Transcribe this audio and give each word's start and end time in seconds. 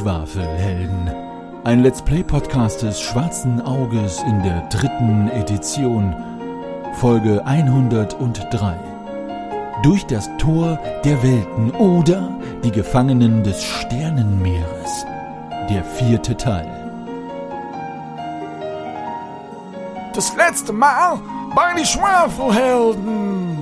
Die 0.00 0.04
Schwafelhelden. 0.04 1.10
Ein 1.64 1.82
Let's 1.82 2.00
Play 2.00 2.22
Podcast 2.22 2.80
des 2.80 3.02
Schwarzen 3.02 3.60
Auges 3.60 4.22
in 4.22 4.42
der 4.42 4.66
dritten 4.70 5.28
Edition. 5.28 6.16
Folge 6.94 7.44
103. 7.44 8.80
Durch 9.82 10.06
das 10.06 10.30
Tor 10.38 10.78
der 11.04 11.22
Welten 11.22 11.70
oder 11.72 12.30
die 12.64 12.70
Gefangenen 12.70 13.44
des 13.44 13.62
Sternenmeeres. 13.62 15.04
Der 15.68 15.84
vierte 15.84 16.34
Teil. 16.34 16.70
Das 20.14 20.34
letzte 20.34 20.72
Mal 20.72 21.20
bei 21.54 21.74
den 21.74 21.84
Schwafelhelden. 21.84 23.58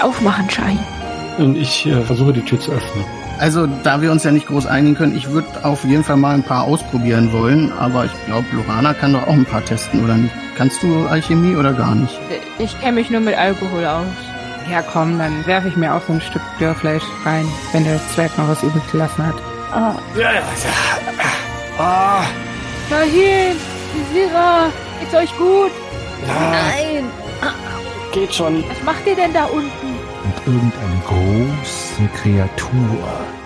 Aufmachen, 0.00 0.48
Schein. 0.48 0.95
Und 1.38 1.56
ich 1.56 1.86
äh, 1.86 2.00
versuche 2.02 2.32
die 2.32 2.40
Tür 2.42 2.58
zu 2.60 2.72
öffnen. 2.72 3.04
Also, 3.38 3.66
da 3.82 4.00
wir 4.00 4.10
uns 4.10 4.24
ja 4.24 4.30
nicht 4.30 4.46
groß 4.46 4.64
einigen 4.66 4.96
können, 4.96 5.14
ich 5.14 5.28
würde 5.30 5.46
auf 5.62 5.84
jeden 5.84 6.02
Fall 6.04 6.16
mal 6.16 6.34
ein 6.34 6.42
paar 6.42 6.64
ausprobieren 6.64 7.30
wollen, 7.32 7.70
aber 7.78 8.06
ich 8.06 8.12
glaube, 8.24 8.46
Lorana 8.52 8.94
kann 8.94 9.12
doch 9.12 9.24
auch 9.26 9.32
ein 9.34 9.44
paar 9.44 9.62
testen, 9.62 10.02
oder 10.02 10.14
nicht? 10.14 10.32
Kannst 10.56 10.82
du 10.82 11.06
Alchemie 11.06 11.54
oder 11.54 11.74
gar 11.74 11.94
nicht? 11.94 12.18
Ich 12.58 12.80
kenne 12.80 12.92
mich 12.92 13.10
nur 13.10 13.20
mit 13.20 13.36
Alkohol 13.36 13.84
aus. 13.84 14.06
Ja, 14.70 14.80
komm, 14.80 15.18
dann 15.18 15.46
werfe 15.46 15.68
ich 15.68 15.76
mir 15.76 15.94
auch 15.94 16.00
so 16.06 16.14
ein 16.14 16.20
Stück 16.22 16.40
Dörrfleisch 16.58 17.02
rein, 17.26 17.46
wenn 17.72 17.84
der 17.84 18.00
Zwerg 18.14 18.36
noch 18.38 18.48
was 18.48 18.62
übrig 18.62 18.82
gelassen 18.90 19.26
hat. 19.26 19.34
Ah, 19.70 19.94
Ja, 20.16 20.32
ja, 20.32 20.40
ja. 20.40 20.42
Ah, 21.78 22.22
dahin! 22.88 23.54
Sira, 24.14 24.68
geht's 24.98 25.14
euch 25.14 25.36
gut? 25.36 25.70
ja. 26.26 26.50
Nein! 26.50 27.04
Geht 28.12 28.34
schon. 28.34 28.64
Was 28.66 28.82
macht 28.82 29.06
ihr 29.06 29.14
denn 29.14 29.34
da 29.34 29.44
unten? 29.44 29.68
und 30.24 30.34
irgendeine 30.54 30.85
große 31.06 32.08
Kreatur 32.20 32.98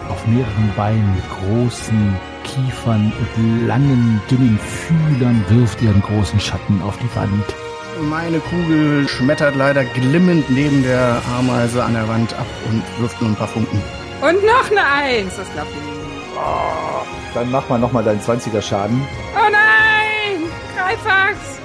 auf 0.09 0.27
mehreren 0.27 0.73
Beinen 0.77 1.15
mit 1.15 1.25
großen 1.29 2.17
Kiefern 2.45 3.13
und 3.19 3.67
langen, 3.67 4.21
dünnen 4.31 4.59
Fühlern 4.59 5.45
wirft 5.49 5.81
ihren 5.83 6.01
großen 6.03 6.41
Schatten 6.41 6.83
auf 6.83 6.97
die 6.99 7.15
Wand. 7.15 7.45
Meine 8.09 8.39
Kugel 8.41 9.07
schmettert 9.09 9.57
leider 9.57 9.85
glimmend 9.85 10.49
neben 10.49 10.83
der 10.83 11.21
Ameise 11.39 11.85
an 11.85 11.93
der 11.93 12.09
Wand 12.09 12.33
ab 12.33 12.47
und 12.71 12.83
wirft 12.99 13.21
nur 13.21 13.31
ein 13.31 13.37
paar 13.37 13.49
Funken. 13.49 13.81
Und 14.23 14.45
noch 14.45 14.71
eine 14.71 14.87
Eins, 14.87 15.37
das 15.37 15.47
ihr 15.55 15.65
nicht. 15.65 16.01
Dann 17.35 17.51
mach 17.51 17.69
mal 17.69 17.79
nochmal 17.79 18.03
deinen 18.03 18.21
20er 18.21 18.63
Schaden. 18.63 19.07
Oh 19.37 19.51
nein! 19.51 20.49
Greifax! 20.75 21.60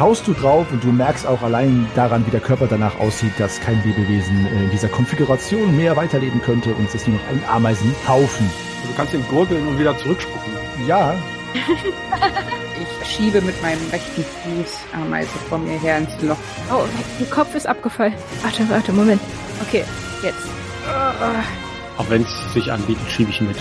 Haust 0.00 0.26
du 0.26 0.32
drauf 0.32 0.66
und 0.72 0.82
du 0.82 0.92
merkst 0.92 1.26
auch 1.26 1.42
allein 1.42 1.86
daran, 1.94 2.26
wie 2.26 2.30
der 2.30 2.40
Körper 2.40 2.66
danach 2.66 2.98
aussieht, 2.98 3.34
dass 3.38 3.60
kein 3.60 3.82
Lebewesen 3.84 4.46
äh, 4.46 4.64
in 4.64 4.70
dieser 4.70 4.88
Konfiguration 4.88 5.76
mehr 5.76 5.94
weiterleben 5.94 6.40
könnte 6.40 6.74
und 6.74 6.88
es 6.88 6.94
ist 6.94 7.06
nur 7.06 7.18
noch 7.18 7.28
ein 7.28 7.42
Ameisenhaufen. 7.46 8.50
Du 8.86 8.94
kannst 8.96 9.12
ihn 9.12 9.24
gurgeln 9.28 9.68
und 9.68 9.78
wieder 9.78 9.96
zurückspucken. 9.98 10.52
Ja, 10.86 11.14
Ich 12.80 13.08
schiebe 13.08 13.40
mit 13.42 13.60
meinem 13.60 13.80
rechten 13.90 14.24
Fuß 14.24 14.78
Ameise 14.94 15.30
vor 15.48 15.58
mir 15.58 15.78
her 15.78 15.98
ins 15.98 16.22
Loch. 16.22 16.36
Oh, 16.72 16.84
ihr 17.18 17.26
Kopf 17.26 17.54
ist 17.54 17.66
abgefallen. 17.66 18.14
Warte, 18.42 18.68
warte, 18.70 18.92
Moment. 18.92 19.20
Okay, 19.66 19.84
jetzt. 20.22 20.48
Auch 21.98 22.08
wenn 22.08 22.22
es 22.22 22.52
sich 22.54 22.72
anbietet, 22.72 23.10
schiebe 23.10 23.30
ich 23.30 23.40
mit. 23.42 23.56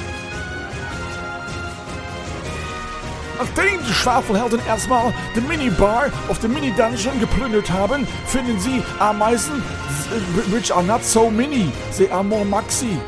Nachdem 3.39 3.79
die 3.87 3.93
Schwafelhelden 3.93 4.59
erstmal 4.67 5.13
die 5.33 5.39
Minibar 5.41 6.07
auf 6.27 6.39
dem 6.39 6.53
Mini-Dungeon 6.53 7.19
geplündert 7.21 7.71
haben, 7.71 8.05
finden 8.27 8.59
sie 8.59 8.83
Ameisen, 8.99 9.63
äh, 10.11 10.51
which 10.53 10.73
are 10.73 10.83
not 10.83 11.03
so 11.05 11.29
mini, 11.29 11.71
they 11.97 12.09
are 12.11 12.23
more 12.23 12.43
maxi. 12.43 12.99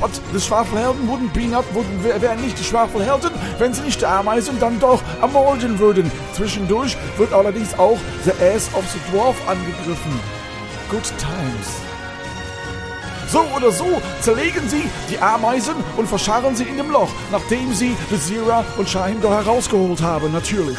But 0.00 0.10
die 0.34 0.40
Schwafelhelden 0.40 1.06
wurden 1.08 1.28
be 1.30 1.42
not, 1.46 1.64
wär- 2.02 2.20
wären 2.20 2.40
nicht 2.40 2.58
die 2.58 2.64
Schwafelhelden, 2.64 3.30
wenn 3.58 3.72
sie 3.74 3.82
nicht 3.82 4.00
die 4.00 4.06
Ameisen 4.06 4.58
dann 4.60 4.78
doch 4.80 5.00
ermorden 5.20 5.78
würden. 5.78 6.10
Zwischendurch 6.34 6.96
wird 7.16 7.32
allerdings 7.32 7.78
auch 7.78 7.98
the 8.24 8.32
ass 8.44 8.68
of 8.74 8.84
the 8.92 8.98
dwarf 9.12 9.36
angegriffen. 9.48 10.20
Good 10.90 11.04
times. 11.18 11.87
So 13.28 13.42
oder 13.54 13.70
so 13.70 14.00
zerlegen 14.20 14.68
sie 14.68 14.88
die 15.10 15.18
Ameisen 15.18 15.74
und 15.96 16.08
verscharren 16.08 16.56
sie 16.56 16.64
in 16.64 16.78
dem 16.78 16.90
Loch, 16.90 17.10
nachdem 17.30 17.74
sie 17.74 17.94
Bezira 18.08 18.64
und 18.78 18.88
Shine 18.88 19.16
da 19.20 19.28
herausgeholt 19.28 20.00
haben, 20.00 20.32
natürlich. 20.32 20.78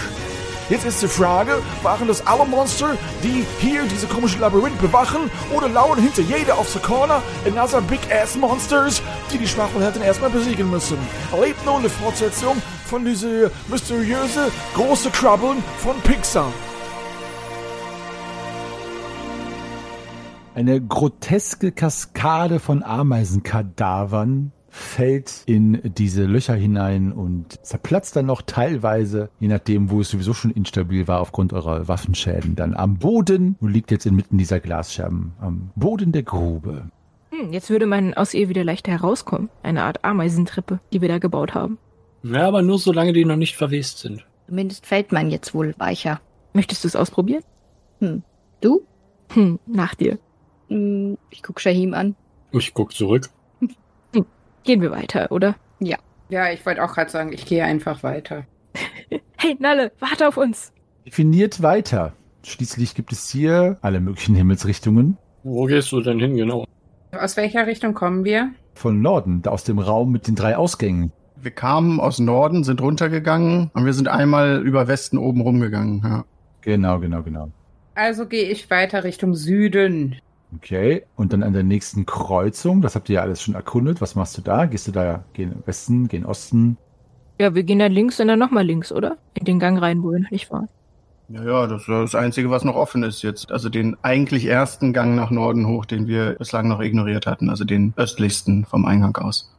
Jetzt 0.69 0.85
ist 0.85 1.01
die 1.01 1.07
Frage, 1.07 1.61
waren 1.81 2.07
das 2.07 2.25
alle 2.27 2.45
Monster, 2.45 2.95
die 3.23 3.43
hier 3.59 3.83
diese 3.85 4.05
komische 4.05 4.37
Labyrinth 4.37 4.79
bewachen, 4.79 5.31
oder 5.51 5.67
lauern 5.67 5.99
hinter 5.99 6.21
jeder 6.21 6.57
auf 6.57 6.69
the 6.69 6.79
corner 6.79 7.23
another 7.45 7.81
big 7.81 7.99
ass 8.11 8.35
monsters, 8.35 9.01
die 9.33 9.39
die 9.39 9.47
Schwafelhelden 9.47 10.03
erstmal 10.03 10.29
besiegen 10.29 10.69
müssen? 10.69 10.97
Erlebt 11.31 11.65
nun 11.65 11.81
die 11.81 11.89
Fortsetzung 11.89 12.61
von 12.85 13.03
dieser 13.03 13.49
mysteriöse 13.67 14.51
große 14.75 15.09
Krabbeln 15.09 15.63
von 15.79 15.99
Pixar. 16.01 16.51
Eine 20.59 20.81
groteske 20.81 21.71
Kaskade 21.71 22.59
von 22.59 22.83
Ameisenkadavern 22.83 24.51
fällt 24.67 25.43
in 25.45 25.79
diese 25.85 26.25
Löcher 26.25 26.53
hinein 26.53 27.13
und 27.13 27.65
zerplatzt 27.65 28.17
dann 28.17 28.25
noch 28.25 28.41
teilweise, 28.41 29.29
je 29.39 29.47
nachdem, 29.47 29.89
wo 29.89 30.01
es 30.01 30.09
sowieso 30.09 30.33
schon 30.33 30.51
instabil 30.51 31.07
war 31.07 31.21
aufgrund 31.21 31.53
eurer 31.53 31.87
Waffenschäden, 31.87 32.57
dann 32.57 32.73
am 32.73 32.97
Boden 32.97 33.55
und 33.61 33.71
liegt 33.71 33.89
jetzt 33.89 34.05
inmitten 34.05 34.37
dieser 34.37 34.59
Glasscherben 34.59 35.31
am 35.39 35.71
Boden 35.77 36.11
der 36.11 36.23
Grube. 36.23 36.91
Hm, 37.29 37.53
jetzt 37.53 37.69
würde 37.69 37.85
man 37.85 38.13
aus 38.13 38.33
ihr 38.33 38.49
wieder 38.49 38.65
leichter 38.65 38.91
herauskommen. 38.91 39.47
Eine 39.63 39.83
Art 39.83 40.03
Ameisentreppe, 40.03 40.81
die 40.91 40.99
wir 40.99 41.07
da 41.07 41.19
gebaut 41.19 41.53
haben. 41.53 41.77
Ja, 42.23 42.45
aber 42.45 42.63
nur 42.63 42.79
solange 42.79 43.13
die 43.13 43.23
noch 43.23 43.37
nicht 43.37 43.55
verwest 43.55 43.99
sind. 43.99 44.25
Zumindest 44.49 44.85
fällt 44.85 45.13
man 45.13 45.31
jetzt 45.31 45.53
wohl 45.53 45.73
weicher. 45.77 46.19
Möchtest 46.51 46.83
du 46.83 46.89
es 46.89 46.97
ausprobieren? 46.97 47.43
Hm. 47.99 48.23
Du? 48.59 48.81
Hm, 49.29 49.59
nach 49.65 49.95
dir. 49.95 50.19
Hm, 50.69 51.17
ich 51.29 51.43
guck 51.43 51.59
Shahim 51.59 51.93
an. 51.93 52.15
Ich 52.51 52.73
guck 52.73 52.93
zurück. 52.93 53.29
Gehen 54.63 54.81
wir 54.81 54.91
weiter, 54.91 55.31
oder? 55.31 55.55
Ja, 56.29 56.51
ich 56.51 56.63
wollte 56.65 56.83
auch 56.83 56.93
gerade 56.93 57.09
sagen, 57.09 57.33
ich 57.33 57.45
gehe 57.45 57.63
einfach 57.63 58.03
weiter. 58.03 58.45
Hey, 59.41 59.55
Nalle, 59.57 59.93
warte 59.99 60.27
auf 60.27 60.35
uns. 60.35 60.73
Definiert 61.05 61.63
weiter. 61.63 62.11
Schließlich 62.43 62.93
gibt 62.93 63.13
es 63.13 63.29
hier 63.29 63.77
alle 63.81 64.01
möglichen 64.01 64.35
Himmelsrichtungen. 64.35 65.17
Wo 65.43 65.63
gehst 65.63 65.93
du 65.93 66.01
denn 66.01 66.19
hin, 66.19 66.35
genau? 66.35 66.65
Aus 67.13 67.37
welcher 67.37 67.65
Richtung 67.65 67.93
kommen 67.93 68.25
wir? 68.25 68.51
Von 68.75 69.01
Norden, 69.01 69.41
aus 69.47 69.63
dem 69.63 69.79
Raum 69.79 70.11
mit 70.11 70.27
den 70.27 70.35
drei 70.35 70.57
Ausgängen. 70.57 71.13
Wir 71.37 71.51
kamen 71.51 72.01
aus 72.01 72.19
Norden, 72.19 72.65
sind 72.65 72.81
runtergegangen 72.81 73.71
und 73.73 73.85
wir 73.85 73.93
sind 73.93 74.09
einmal 74.09 74.61
über 74.61 74.89
Westen 74.89 75.17
oben 75.17 75.39
rumgegangen. 75.39 76.01
Ja. 76.03 76.25
Genau, 76.59 76.99
genau, 76.99 77.23
genau. 77.23 77.49
Also 77.95 78.25
gehe 78.25 78.49
ich 78.49 78.69
weiter 78.69 79.05
Richtung 79.05 79.35
Süden. 79.35 80.17
Okay, 80.55 81.03
und 81.15 81.31
dann 81.31 81.43
an 81.43 81.53
der 81.53 81.63
nächsten 81.63 82.05
Kreuzung, 82.05 82.81
das 82.81 82.95
habt 82.95 83.07
ihr 83.09 83.15
ja 83.15 83.21
alles 83.21 83.41
schon 83.41 83.53
erkundet. 83.53 84.01
Was 84.01 84.15
machst 84.15 84.37
du 84.37 84.41
da? 84.41 84.65
Gehst 84.65 84.87
du 84.87 84.91
da, 84.91 85.23
gehen 85.33 85.61
Westen, 85.65 86.07
gehen 86.07 86.25
Osten? 86.25 86.77
Ja, 87.39 87.53
wir 87.53 87.63
gehen 87.63 87.79
dann 87.79 87.91
links 87.91 88.19
und 88.19 88.27
dann 88.27 88.39
nochmal 88.39 88.65
links, 88.65 88.91
oder? 88.91 89.17
In 89.35 89.45
den 89.45 89.59
Gang 89.59 89.79
rein, 89.79 90.01
wo 90.01 90.11
wir 90.11 90.19
noch 90.19 90.31
nicht 90.31 90.51
waren. 90.51 90.67
Ja, 91.29 91.43
ja, 91.43 91.67
das 91.67 91.83
ist 91.83 91.87
das 91.87 92.15
Einzige, 92.15 92.49
was 92.49 92.65
noch 92.65 92.75
offen 92.75 93.03
ist 93.03 93.21
jetzt. 93.21 93.51
Also 93.51 93.69
den 93.69 93.95
eigentlich 94.01 94.47
ersten 94.47 94.91
Gang 94.93 95.15
nach 95.15 95.29
Norden 95.29 95.67
hoch, 95.67 95.85
den 95.85 96.07
wir 96.07 96.31
bislang 96.33 96.67
noch 96.67 96.81
ignoriert 96.81 97.27
hatten. 97.27 97.51
Also 97.51 97.63
den 97.63 97.93
östlichsten 97.95 98.65
vom 98.65 98.85
Eingang 98.85 99.15
aus. 99.17 99.55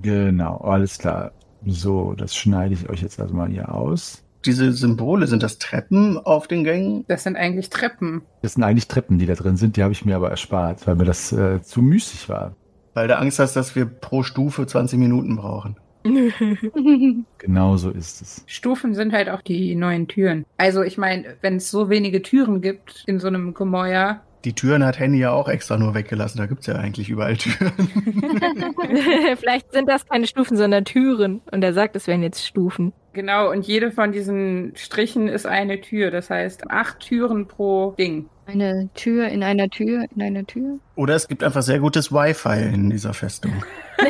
Genau, 0.00 0.56
alles 0.56 0.98
klar. 0.98 1.32
So, 1.66 2.14
das 2.14 2.34
schneide 2.34 2.74
ich 2.74 2.88
euch 2.88 3.02
jetzt 3.02 3.20
also 3.20 3.34
mal 3.34 3.48
hier 3.48 3.72
aus. 3.74 4.23
Diese 4.46 4.72
Symbole, 4.72 5.26
sind 5.26 5.42
das 5.42 5.58
Treppen 5.58 6.18
auf 6.18 6.46
den 6.48 6.64
Gängen? 6.64 7.04
Das 7.08 7.22
sind 7.22 7.36
eigentlich 7.36 7.70
Treppen. 7.70 8.22
Das 8.42 8.54
sind 8.54 8.62
eigentlich 8.62 8.88
Treppen, 8.88 9.18
die 9.18 9.26
da 9.26 9.34
drin 9.34 9.56
sind, 9.56 9.76
die 9.76 9.82
habe 9.82 9.92
ich 9.92 10.04
mir 10.04 10.16
aber 10.16 10.30
erspart, 10.30 10.86
weil 10.86 10.96
mir 10.96 11.04
das 11.04 11.32
äh, 11.32 11.62
zu 11.62 11.80
müßig 11.82 12.28
war. 12.28 12.54
Weil 12.92 13.08
du 13.08 13.16
Angst 13.18 13.38
hast, 13.38 13.54
dass 13.56 13.74
wir 13.74 13.86
pro 13.86 14.22
Stufe 14.22 14.66
20 14.66 14.98
Minuten 14.98 15.36
brauchen. 15.36 15.76
Genau 17.38 17.76
so 17.76 17.90
ist 17.90 18.22
es. 18.22 18.42
Stufen 18.46 18.94
sind 18.94 19.12
halt 19.12 19.28
auch 19.28 19.42
die 19.42 19.74
neuen 19.74 20.06
Türen. 20.08 20.44
Also 20.56 20.82
ich 20.82 20.96
meine, 20.98 21.36
wenn 21.42 21.56
es 21.56 21.70
so 21.70 21.88
wenige 21.90 22.22
Türen 22.22 22.60
gibt 22.62 23.04
in 23.06 23.18
so 23.20 23.26
einem 23.28 23.52
Gemäuer, 23.54 24.20
Die 24.44 24.54
Türen 24.54 24.84
hat 24.84 24.98
Henny 24.98 25.18
ja 25.18 25.32
auch 25.32 25.48
extra 25.48 25.76
nur 25.78 25.94
weggelassen. 25.94 26.38
Da 26.38 26.46
gibt's 26.46 26.66
ja 26.66 26.74
eigentlich 26.76 27.08
überall 27.10 27.36
Türen. 27.36 27.72
Vielleicht 29.38 29.72
sind 29.72 29.88
das 29.88 30.06
keine 30.06 30.26
Stufen, 30.26 30.56
sondern 30.56 30.84
Türen. 30.84 31.40
Und 31.50 31.62
er 31.64 31.72
sagt, 31.72 31.96
es 31.96 32.06
wären 32.06 32.22
jetzt 32.22 32.46
Stufen. 32.46 32.92
Genau, 33.14 33.50
und 33.50 33.66
jede 33.66 33.90
von 33.90 34.12
diesen 34.12 34.72
Strichen 34.76 35.28
ist 35.28 35.46
eine 35.46 35.80
Tür. 35.80 36.10
Das 36.10 36.28
heißt, 36.30 36.70
acht 36.70 37.00
Türen 37.00 37.46
pro 37.46 37.94
Ding. 37.98 38.28
Eine 38.46 38.90
Tür 38.94 39.28
in 39.28 39.42
einer 39.42 39.70
Tür 39.70 40.04
in 40.14 40.22
einer 40.22 40.44
Tür. 40.44 40.78
Oder 40.96 41.14
es 41.14 41.28
gibt 41.28 41.42
einfach 41.42 41.62
sehr 41.62 41.78
gutes 41.80 42.12
Wi-Fi 42.12 42.74
in 42.74 42.90
dieser 42.90 43.14
Festung. 43.14 43.52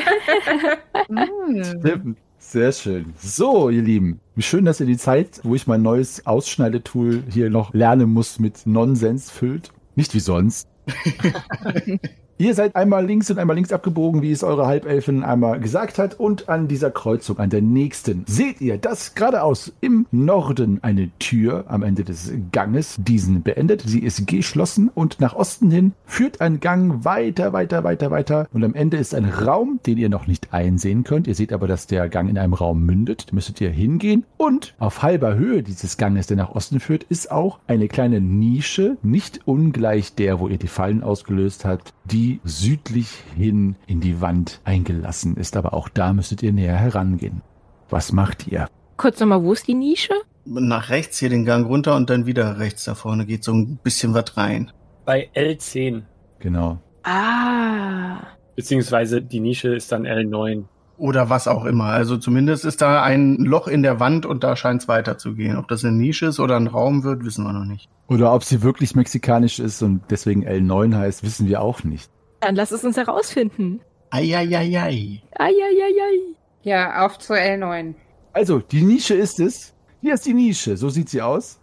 Hm. 1.07 1.63
Stimmt. 1.63 2.19
Sehr 2.39 2.73
schön. 2.73 3.15
So, 3.19 3.69
ihr 3.69 3.83
Lieben, 3.83 4.21
wie 4.37 4.43
schön, 4.43 4.65
dass 4.65 4.81
ihr 4.81 4.87
die 4.87 4.97
Zeit, 4.97 5.41
wo 5.43 5.55
ich 5.55 5.67
mein 5.67 5.83
neues 5.83 6.27
Ausschneidetool 6.27 7.23
hier 7.31 7.51
noch 7.51 7.75
lernen 7.75 8.11
muss, 8.11 8.39
mit 8.39 8.67
Nonsens 8.67 9.31
füllt. 9.31 9.71
Nicht 9.97 10.15
wie 10.15 10.21
sonst. 10.21 10.69
Ihr 12.37 12.55
seid 12.55 12.75
einmal 12.75 13.07
links 13.07 13.31
und 13.31 13.39
einmal 13.39 13.55
links 13.55 13.73
abgebogen, 13.73 14.21
wie 14.21 14.33
es 14.33 14.43
eure 14.43 14.67
Halbelfin 14.67 15.23
einmal 15.23 15.61
gesagt 15.61 15.99
hat. 15.99 16.19
Und 16.19 16.49
an 16.49 16.67
dieser 16.67 16.91
Kreuzung, 16.91 17.39
an 17.39 17.49
der 17.49 17.63
nächsten, 17.63 18.25
seht 18.27 18.61
ihr, 18.61 18.77
dass 18.77 19.15
geradeaus 19.15 19.73
im 19.81 20.07
Norden 20.11 20.81
eine 20.83 21.11
Tür 21.21 21.65
am 21.69 21.85
Ende 21.85 22.03
des 22.03 22.33
Ganges 22.51 22.97
diesen 22.99 23.45
beendet. 23.45 23.85
Sie 23.87 24.01
ist 24.01 24.27
geschlossen 24.27 24.91
und 24.93 25.21
nach 25.21 25.37
Osten 25.37 25.71
hin 25.71 25.93
führt 26.07 26.41
ein 26.41 26.59
Gang 26.59 27.05
weiter, 27.05 27.53
weiter, 27.53 27.85
weiter, 27.85 28.11
weiter. 28.11 28.49
Und 28.53 28.65
am 28.65 28.75
Ende 28.75 28.97
ist 28.97 29.15
ein 29.15 29.27
Raum, 29.27 29.79
den 29.87 29.97
ihr 29.97 30.09
noch 30.09 30.27
nicht 30.27 30.53
einsehen 30.53 31.05
könnt. 31.05 31.29
Ihr 31.29 31.37
seht 31.37 31.53
aber, 31.53 31.69
dass 31.69 31.87
der 31.87 32.09
Gang 32.09 32.29
in 32.29 32.37
einem 32.37 32.55
Raum 32.55 32.85
mündet. 32.85 33.29
Da 33.29 33.35
müsstet 33.37 33.61
ihr 33.61 33.71
hingehen. 33.71 34.25
Und 34.37 34.75
auf 34.81 35.05
halber 35.05 35.37
Höhe 35.37 35.63
dieses 35.63 35.99
Ganges, 35.99 36.27
der 36.27 36.37
nach 36.37 36.51
Osten 36.51 36.81
führt, 36.81 37.05
ist 37.05 37.31
auch 37.31 37.61
eine 37.69 37.87
kleine 37.87 38.21
Nische, 38.21 38.97
nicht 39.03 39.43
ungleich 39.45 40.17
der, 40.17 40.41
wo 40.41 40.49
ihr 40.49 40.59
die 40.59 40.67
Fallen 40.67 41.05
ausgelöst 41.05 41.65
habt, 41.65 41.94
die 42.05 42.41
südlich 42.45 43.09
hin 43.37 43.77
in 43.87 44.01
die 44.01 44.21
Wand 44.21 44.61
eingelassen 44.65 45.37
ist. 45.37 45.57
Aber 45.57 45.75
auch 45.75 45.89
da 45.89 46.13
müsstet 46.13 46.43
ihr 46.43 46.53
näher 46.53 46.77
herangehen. 46.77 47.43
Was 47.91 48.13
macht 48.13 48.47
ihr? 48.47 48.69
Kurz 48.97 49.21
nochmal, 49.21 49.43
wo 49.43 49.53
ist 49.53 49.67
die 49.67 49.75
Nische? 49.75 50.15
Nach 50.45 50.91
rechts 50.91 51.19
hier 51.19 51.31
den 51.31 51.45
Gang 51.45 51.67
runter 51.67 51.97
und 51.97 52.11
dann 52.11 52.27
wieder 52.27 52.59
rechts 52.59 52.85
da 52.85 52.95
vorne 52.95 53.25
geht 53.25 53.45
so 53.45 53.53
ein 53.53 53.79
bisschen 53.83 54.15
was 54.15 54.37
rein. 54.37 54.71
Bei 55.05 55.31
L10. 55.35 56.03
Genau. 56.39 56.79
Ah. 57.03 58.19
Beziehungsweise 58.55 59.23
die 59.23 59.41
Nische 59.41 59.75
ist 59.75 59.91
dann 59.91 60.07
L9. 60.07 60.65
Oder 60.97 61.29
was 61.29 61.49
auch 61.49 61.65
immer. 61.65 61.87
Also 61.87 62.17
zumindest 62.17 62.65
ist 62.65 62.81
da 62.81 63.03
ein 63.03 63.37
Loch 63.37 63.67
in 63.67 63.83
der 63.83 63.99
Wand 63.99 64.27
und 64.27 64.45
da 64.45 64.55
scheint 64.55 64.83
es 64.83 64.89
weiterzugehen. 64.89 65.57
Ob 65.57 65.67
das 65.69 65.85
eine 65.85 65.97
Nische 65.97 66.27
ist 66.27 66.39
oder 66.39 66.57
ein 66.57 66.69
Raum 66.69 67.03
wird, 67.03 67.25
wissen 67.25 67.45
wir 67.45 67.53
noch 67.53 67.65
nicht. 67.65 67.89
Oder 68.07 68.33
ob 68.33 68.45
sie 68.45 68.63
wirklich 68.63 68.95
mexikanisch 68.95 69.59
ist 69.59 69.83
und 69.83 70.03
deswegen 70.11 70.47
L9 70.47 70.97
heißt, 70.97 71.25
wissen 71.25 71.49
wir 71.49 71.63
auch 71.63 71.83
nicht. 71.83 72.11
Dann 72.41 72.55
lass 72.55 72.71
es 72.71 72.85
uns 72.85 72.97
herausfinden. 72.97 73.81
Eieiei. 74.11 75.21
Eieiei. 75.37 76.35
Ja, 76.63 77.05
auf 77.05 77.19
zur 77.19 77.37
L9. 77.37 77.95
Also, 78.33 78.59
die 78.61 78.83
Nische 78.83 79.15
ist 79.15 79.41
es. 79.41 79.75
Hier 80.01 80.15
ist 80.15 80.27
die 80.27 80.35
Nische. 80.35 80.77
So 80.77 80.89
sieht 80.91 81.09
sie 81.09 81.23
aus. 81.23 81.59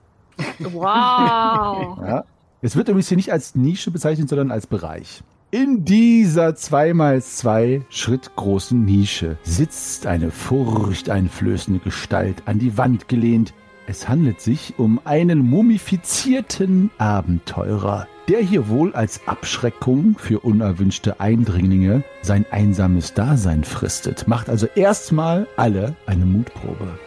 Wow. 0.60 2.00
Ja. 2.08 2.24
Es 2.64 2.76
wird 2.76 2.90
übrigens 2.90 3.08
hier 3.08 3.18
nicht 3.18 3.32
als 3.32 3.56
Nische 3.56 3.90
bezeichnet, 3.92 4.30
sondern 4.30 4.52
als 4.52 4.68
Bereich. 4.68 5.24
In 5.54 5.84
dieser 5.84 6.52
2x2 6.52 7.82
Schritt 7.90 8.38
großen 8.38 8.86
Nische 8.86 9.38
sitzt 9.44 10.08
eine 10.08 10.32
furchteinflößende 10.32 11.82
Gestalt 11.82 12.44
an 12.46 12.58
die 12.58 12.78
Wand 12.78 13.10
gelehnt. 13.10 13.54
Es 13.86 14.08
handelt 14.08 14.40
sich 14.40 14.76
um 14.78 15.02
einen 15.04 15.40
mumifizierten 15.40 16.90
Abenteurer, 16.98 18.08
der 18.30 18.40
hier 18.40 18.70
wohl 18.70 18.94
als 18.94 19.28
Abschreckung 19.28 20.16
für 20.18 20.40
unerwünschte 20.40 21.20
Eindringlinge 21.20 22.06
sein 22.22 22.46
einsames 22.50 23.14
Dasein 23.14 23.66
fristet. 23.66 24.30
Macht 24.30 24.50
also 24.50 24.68
erstmal 24.76 25.48
alle 25.58 25.98
eine 26.06 26.24
Mutprobe. 26.26 26.98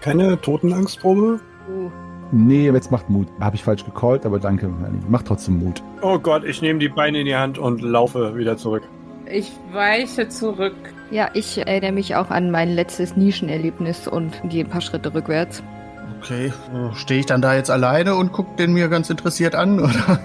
Keine 0.00 0.40
Totenangstprobe? 0.40 1.40
Nee, 2.32 2.70
jetzt 2.70 2.90
macht 2.92 3.10
Mut. 3.10 3.26
Habe 3.40 3.56
ich 3.56 3.64
falsch 3.64 3.84
gecallt, 3.84 4.24
aber 4.24 4.38
danke. 4.38 4.70
Macht 5.08 5.26
trotzdem 5.26 5.58
Mut. 5.58 5.82
Oh 6.02 6.18
Gott, 6.18 6.44
ich 6.44 6.62
nehme 6.62 6.78
die 6.78 6.88
Beine 6.88 7.20
in 7.20 7.26
die 7.26 7.34
Hand 7.36 7.58
und 7.58 7.82
laufe 7.82 8.36
wieder 8.36 8.56
zurück. 8.56 8.82
Ich 9.26 9.52
weiche 9.72 10.28
zurück. 10.28 10.74
Ja, 11.10 11.30
ich 11.34 11.58
erinnere 11.58 11.92
mich 11.92 12.14
auch 12.16 12.30
an 12.30 12.50
mein 12.50 12.70
letztes 12.70 13.16
Nischenerlebnis 13.16 14.06
und 14.06 14.40
gehe 14.48 14.64
ein 14.64 14.70
paar 14.70 14.80
Schritte 14.80 15.12
rückwärts. 15.12 15.62
Okay, 16.20 16.52
stehe 16.94 17.20
ich 17.20 17.26
dann 17.26 17.40
da 17.42 17.54
jetzt 17.54 17.70
alleine 17.70 18.14
und 18.14 18.32
guck 18.32 18.56
den 18.56 18.72
mir 18.72 18.88
ganz 18.88 19.10
interessiert 19.10 19.54
an, 19.54 19.80
oder? 19.80 20.20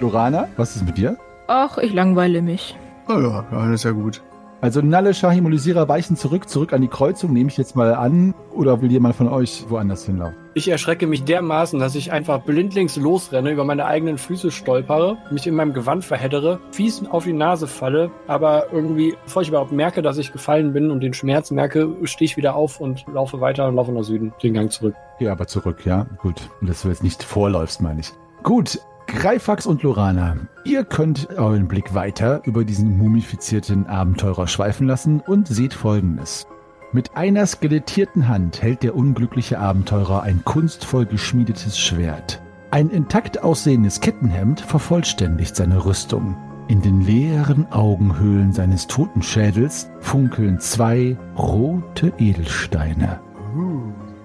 Lorana, 0.00 0.48
was 0.56 0.76
ist 0.76 0.86
mit 0.86 0.98
dir? 0.98 1.16
Ach, 1.48 1.78
ich 1.78 1.92
langweile 1.92 2.42
mich. 2.42 2.76
Oh 3.08 3.18
ja, 3.18 3.72
ist 3.72 3.84
ja 3.84 3.92
gut. 3.92 4.22
Also 4.60 4.80
Nalle, 4.80 5.14
Shahim 5.14 5.46
und 5.46 5.52
Lysira 5.52 5.88
weichen 5.88 6.16
zurück, 6.16 6.48
zurück 6.48 6.72
an 6.72 6.82
die 6.82 6.88
Kreuzung, 6.88 7.32
nehme 7.32 7.48
ich 7.48 7.56
jetzt 7.56 7.76
mal 7.76 7.94
an. 7.94 8.34
Oder 8.52 8.82
will 8.82 8.90
jemand 8.90 9.14
von 9.14 9.28
euch 9.28 9.64
woanders 9.68 10.04
hinlaufen? 10.04 10.36
Ich 10.58 10.66
erschrecke 10.66 11.06
mich 11.06 11.22
dermaßen, 11.22 11.78
dass 11.78 11.94
ich 11.94 12.10
einfach 12.10 12.40
blindlings 12.40 12.96
losrenne, 12.96 13.52
über 13.52 13.62
meine 13.64 13.84
eigenen 13.84 14.18
Füße 14.18 14.50
stolpere, 14.50 15.16
mich 15.30 15.46
in 15.46 15.54
meinem 15.54 15.72
Gewand 15.72 16.04
verheddere, 16.04 16.58
fies 16.72 17.00
auf 17.08 17.22
die 17.22 17.32
Nase 17.32 17.68
falle, 17.68 18.10
aber 18.26 18.72
irgendwie, 18.72 19.14
bevor 19.22 19.42
ich 19.42 19.50
überhaupt 19.50 19.70
merke, 19.70 20.02
dass 20.02 20.18
ich 20.18 20.32
gefallen 20.32 20.72
bin 20.72 20.90
und 20.90 21.00
den 21.00 21.14
Schmerz 21.14 21.52
merke, 21.52 21.94
stehe 22.02 22.26
ich 22.26 22.36
wieder 22.36 22.56
auf 22.56 22.80
und 22.80 23.06
laufe 23.06 23.40
weiter 23.40 23.68
und 23.68 23.76
laufe 23.76 23.92
nach 23.92 24.02
Süden, 24.02 24.32
den 24.42 24.52
Gang 24.52 24.72
zurück. 24.72 24.96
Ja, 25.20 25.30
aber 25.30 25.46
zurück, 25.46 25.86
ja. 25.86 26.08
Gut. 26.20 26.50
Und 26.60 26.68
dass 26.68 26.82
du 26.82 26.88
jetzt 26.88 27.04
nicht 27.04 27.22
vorläufst, 27.22 27.80
meine 27.80 28.00
ich. 28.00 28.10
Gut. 28.42 28.80
Greifax 29.06 29.64
und 29.64 29.84
Lorana, 29.84 30.38
ihr 30.64 30.84
könnt 30.84 31.28
euren 31.38 31.68
Blick 31.68 31.94
weiter 31.94 32.42
über 32.44 32.64
diesen 32.64 32.98
mumifizierten 32.98 33.86
Abenteurer 33.86 34.48
schweifen 34.48 34.88
lassen 34.88 35.20
und 35.20 35.46
seht 35.46 35.72
folgendes. 35.72 36.48
Mit 36.90 37.18
einer 37.18 37.46
skelettierten 37.46 38.28
Hand 38.28 38.62
hält 38.62 38.82
der 38.82 38.96
unglückliche 38.96 39.58
Abenteurer 39.58 40.22
ein 40.22 40.42
kunstvoll 40.44 41.04
geschmiedetes 41.04 41.78
Schwert. 41.78 42.40
Ein 42.70 42.88
intakt 42.88 43.42
aussehendes 43.42 44.00
Kettenhemd 44.00 44.62
vervollständigt 44.62 45.54
seine 45.54 45.84
Rüstung. 45.84 46.34
In 46.68 46.80
den 46.80 47.02
leeren 47.02 47.70
Augenhöhlen 47.72 48.54
seines 48.54 48.86
Totenschädels 48.86 49.90
funkeln 50.00 50.60
zwei 50.60 51.18
rote 51.36 52.10
Edelsteine. 52.18 53.20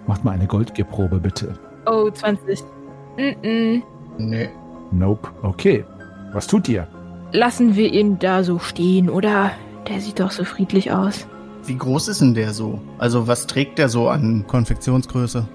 Macht 0.07 0.23
mal 0.23 0.31
eine 0.31 0.47
Goldgierprobe, 0.47 1.19
bitte. 1.19 1.59
Oh, 1.85 2.09
20. 2.09 2.61
Mm 3.17 3.21
-mm. 3.21 3.81
Nee. 4.17 4.49
Nope. 4.91 5.29
Okay. 5.41 5.83
Was 6.31 6.47
tut 6.47 6.69
ihr? 6.69 6.87
Lassen 7.33 7.75
wir 7.75 7.91
ihn 7.91 8.19
da 8.19 8.43
so 8.43 8.59
stehen, 8.59 9.09
oder? 9.09 9.51
Der 9.89 9.99
sieht 9.99 10.21
doch 10.21 10.31
so 10.31 10.45
friedlich 10.45 10.91
aus. 10.93 11.27
Wie 11.65 11.77
groß 11.77 12.09
ist 12.09 12.19
denn 12.19 12.33
der 12.33 12.53
so? 12.53 12.81
Also 12.97 13.27
was 13.27 13.47
trägt 13.47 13.77
der 13.79 13.87
so 13.87 14.09
an 14.09 14.45
Konfektionsgröße? 14.47 15.47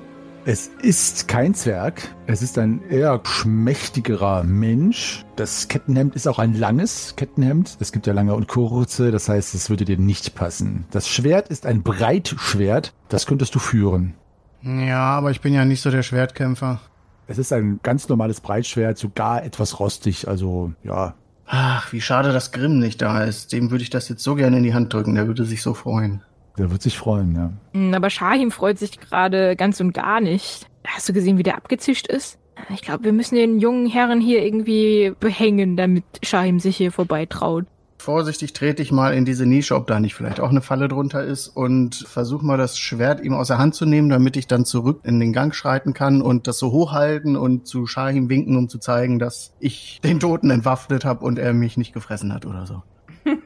Es 0.47 0.71
ist 0.81 1.29
kein 1.29 1.53
Zwerg. 1.53 2.15
Es 2.27 2.41
ist 2.41 2.57
ein 2.57 2.81
eher 2.88 3.21
schmächtigerer 3.23 4.45
Mensch. 4.45 5.27
Das 5.37 5.69
Kettenhemd 5.69 6.15
ist 6.15 6.27
auch 6.27 6.38
ein 6.38 6.55
langes 6.55 7.15
Kettenhemd. 7.17 7.77
Es 7.81 7.93
gibt 7.93 8.07
ja 8.07 8.15
lange 8.15 8.35
und 8.35 8.49
kurze. 8.49 9.11
Das 9.11 9.29
heißt, 9.29 9.55
es 9.55 9.69
würde 9.69 9.85
dir 9.85 9.99
nicht 9.99 10.35
passen. 10.35 10.87
Das 10.91 11.07
Schwert 11.07 11.49
ist 11.49 11.67
ein 11.67 11.83
Breitschwert. 11.83 12.95
Das 13.11 13.27
könntest 13.27 13.55
du 13.55 13.59
führen. 13.59 14.15
Ja, 14.62 15.19
aber 15.19 15.31
ich 15.31 15.43
bin 15.43 15.53
ja 15.53 15.67
nicht 15.67 15.83
so 15.83 15.91
der 15.91 16.03
Schwertkämpfer. 16.03 16.81
Es 17.27 17.37
ist 17.37 17.53
ein 17.53 17.81
ganz 17.83 18.09
normales 18.09 18.41
Breitschwert, 18.41 18.97
sogar 18.97 19.45
etwas 19.45 19.79
rostig. 19.79 20.27
Also, 20.27 20.73
ja. 20.83 21.15
Ach, 21.50 21.93
wie 21.93 22.00
schade, 22.00 22.33
dass 22.33 22.52
Grimm 22.52 22.78
nicht 22.78 23.00
da 23.00 23.25
ist. 23.25 23.52
Dem 23.52 23.71
würde 23.71 23.83
ich 23.83 23.90
das 23.90 24.09
jetzt 24.09 24.23
so 24.23 24.35
gerne 24.35 24.59
in 24.59 24.62
die 24.62 24.75
Hand 24.75 24.93
drücken. 24.93 25.14
Der 25.14 25.26
würde 25.26 25.45
sich 25.45 25.62
so 25.62 25.73
freuen. 25.75 26.23
Der 26.59 26.71
wird 26.71 26.83
sich 26.83 26.99
freuen, 26.99 27.35
ja. 27.35 27.52
Hm, 27.73 27.95
Aber 27.95 28.11
Shahim 28.11 28.50
freut 28.50 28.78
sich 28.78 29.00
gerade 29.00 29.57
ganz 29.57 29.81
und 29.81 29.93
gar 29.95 30.21
nicht. 30.21 30.67
Hast 30.87 31.09
du 31.09 31.12
gesehen, 31.12 31.38
wie 31.38 31.43
der 31.43 31.57
abgezischt 31.57 32.07
ist? 32.07 32.38
Ich 32.75 32.83
glaube, 32.83 33.05
wir 33.05 33.12
müssen 33.12 33.37
den 33.37 33.61
jungen 33.61 33.87
Herren 33.87 34.21
hier 34.21 34.45
irgendwie 34.45 35.12
behängen, 35.21 35.76
damit 35.76 36.05
Shahim 36.23 36.59
sich 36.61 36.76
hier 36.76 36.93
vorbeitraut. 36.93 37.67
Vorsichtig 38.00 38.52
trete 38.52 38.81
ich 38.81 38.93
mal 38.93 39.12
in 39.12 39.25
diese 39.25 39.45
Nische, 39.45 39.75
ob 39.75 39.88
da 39.88 39.99
nicht 39.99 40.14
vielleicht 40.14 40.38
auch 40.38 40.50
eine 40.50 40.61
Falle 40.61 40.87
drunter 40.87 41.25
ist 41.25 41.49
und 41.49 41.97
versuche 41.97 42.47
mal 42.47 42.57
das 42.57 42.78
Schwert 42.78 43.21
ihm 43.21 43.35
aus 43.35 43.49
der 43.49 43.59
Hand 43.59 43.75
zu 43.75 43.87
nehmen, 43.87 44.09
damit 44.09 44.37
ich 44.37 44.47
dann 44.47 44.64
zurück 44.64 45.00
in 45.02 45.19
den 45.19 45.33
Gang 45.33 45.52
schreiten 45.55 45.95
kann 45.95 46.23
und 46.23 46.47
das 46.47 46.59
so 46.59 46.71
hochhalten 46.71 47.37
und 47.37 47.67
zu 47.67 47.87
Shahim 47.87 48.28
winken, 48.28 48.57
um 48.57 48.69
zu 48.69 48.78
zeigen, 48.78 49.19
dass 49.19 49.52
ich 49.59 50.00
den 50.05 50.21
Toten 50.21 50.50
entwaffnet 50.50 51.05
habe 51.05 51.25
und 51.25 51.38
er 51.38 51.52
mich 51.52 51.76
nicht 51.76 51.93
gefressen 51.93 52.33
hat 52.33 52.47
oder 52.47 52.67
so. 52.67 52.83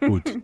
Gut. 0.06 0.22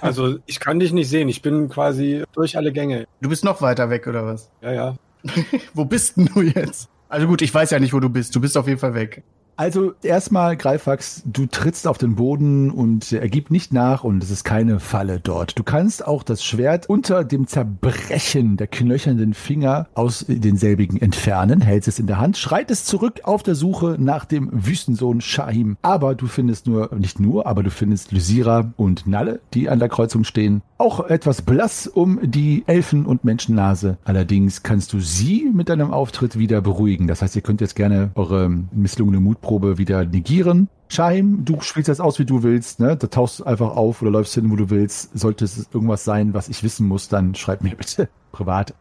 Also 0.00 0.38
ich 0.46 0.58
kann 0.58 0.80
dich 0.80 0.92
nicht 0.92 1.08
sehen, 1.08 1.28
ich 1.28 1.42
bin 1.42 1.68
quasi 1.68 2.24
durch 2.32 2.56
alle 2.56 2.72
Gänge. 2.72 3.06
Du 3.20 3.28
bist 3.28 3.44
noch 3.44 3.62
weiter 3.62 3.88
weg 3.88 4.06
oder 4.06 4.26
was? 4.26 4.50
Ja, 4.60 4.72
ja. 4.72 4.96
wo 5.74 5.84
bist 5.84 6.16
denn 6.16 6.26
du 6.26 6.42
jetzt? 6.42 6.88
Also 7.08 7.26
gut, 7.26 7.42
ich 7.42 7.52
weiß 7.52 7.70
ja 7.70 7.78
nicht, 7.78 7.92
wo 7.92 8.00
du 8.00 8.08
bist. 8.08 8.34
Du 8.34 8.40
bist 8.40 8.56
auf 8.56 8.66
jeden 8.66 8.80
Fall 8.80 8.94
weg. 8.94 9.22
Also 9.60 9.92
erstmal, 10.02 10.56
Greifax, 10.56 11.22
du 11.26 11.44
trittst 11.44 11.86
auf 11.86 11.98
den 11.98 12.14
Boden 12.14 12.70
und 12.70 13.12
er 13.12 13.28
gibt 13.28 13.50
nicht 13.50 13.74
nach 13.74 14.04
und 14.04 14.24
es 14.24 14.30
ist 14.30 14.42
keine 14.42 14.80
Falle 14.80 15.20
dort. 15.20 15.58
Du 15.58 15.64
kannst 15.64 16.06
auch 16.06 16.22
das 16.22 16.42
Schwert 16.42 16.88
unter 16.88 17.24
dem 17.24 17.46
Zerbrechen 17.46 18.56
der 18.56 18.68
knöchernden 18.68 19.34
Finger 19.34 19.86
aus 19.92 20.24
denselbigen 20.26 20.98
entfernen, 20.98 21.60
hältst 21.60 21.88
es 21.88 21.98
in 21.98 22.06
der 22.06 22.16
Hand, 22.16 22.38
schreitest 22.38 22.86
zurück 22.86 23.20
auf 23.24 23.42
der 23.42 23.54
Suche 23.54 23.96
nach 23.98 24.24
dem 24.24 24.48
Wüstensohn 24.50 25.20
Shahim. 25.20 25.76
Aber 25.82 26.14
du 26.14 26.26
findest 26.26 26.66
nur, 26.66 26.94
nicht 26.96 27.20
nur, 27.20 27.46
aber 27.46 27.62
du 27.62 27.70
findest 27.70 28.12
Lysira 28.12 28.72
und 28.78 29.06
Nalle, 29.06 29.40
die 29.52 29.68
an 29.68 29.78
der 29.78 29.90
Kreuzung 29.90 30.24
stehen. 30.24 30.62
Auch 30.78 31.00
etwas 31.10 31.42
blass 31.42 31.86
um 31.86 32.18
die 32.22 32.64
Elfen- 32.66 33.04
und 33.04 33.24
Menschennase. 33.24 33.98
Allerdings 34.04 34.62
kannst 34.62 34.94
du 34.94 35.00
sie 35.00 35.50
mit 35.52 35.68
deinem 35.68 35.90
Auftritt 35.90 36.38
wieder 36.38 36.62
beruhigen. 36.62 37.06
Das 37.06 37.20
heißt, 37.20 37.36
ihr 37.36 37.42
könnt 37.42 37.60
jetzt 37.60 37.76
gerne 37.76 38.12
eure 38.14 38.48
misslungene 38.72 39.20
Mutprobe 39.20 39.49
wieder 39.50 40.04
negieren. 40.04 40.68
Shahim, 40.88 41.44
du 41.44 41.60
spielst 41.60 41.88
das 41.88 42.00
aus, 42.00 42.18
wie 42.18 42.24
du 42.24 42.42
willst, 42.42 42.80
ne? 42.80 42.96
Da 42.96 43.06
tauchst 43.06 43.40
du 43.40 43.44
einfach 43.44 43.76
auf 43.76 44.02
oder 44.02 44.10
läufst 44.10 44.34
hin, 44.34 44.50
wo 44.50 44.56
du 44.56 44.70
willst. 44.70 45.16
Sollte 45.18 45.44
es 45.44 45.68
irgendwas 45.72 46.04
sein, 46.04 46.34
was 46.34 46.48
ich 46.48 46.62
wissen 46.62 46.86
muss, 46.88 47.08
dann 47.08 47.34
schreib 47.34 47.62
mir 47.62 47.76
bitte 47.76 48.08
privat. 48.32 48.74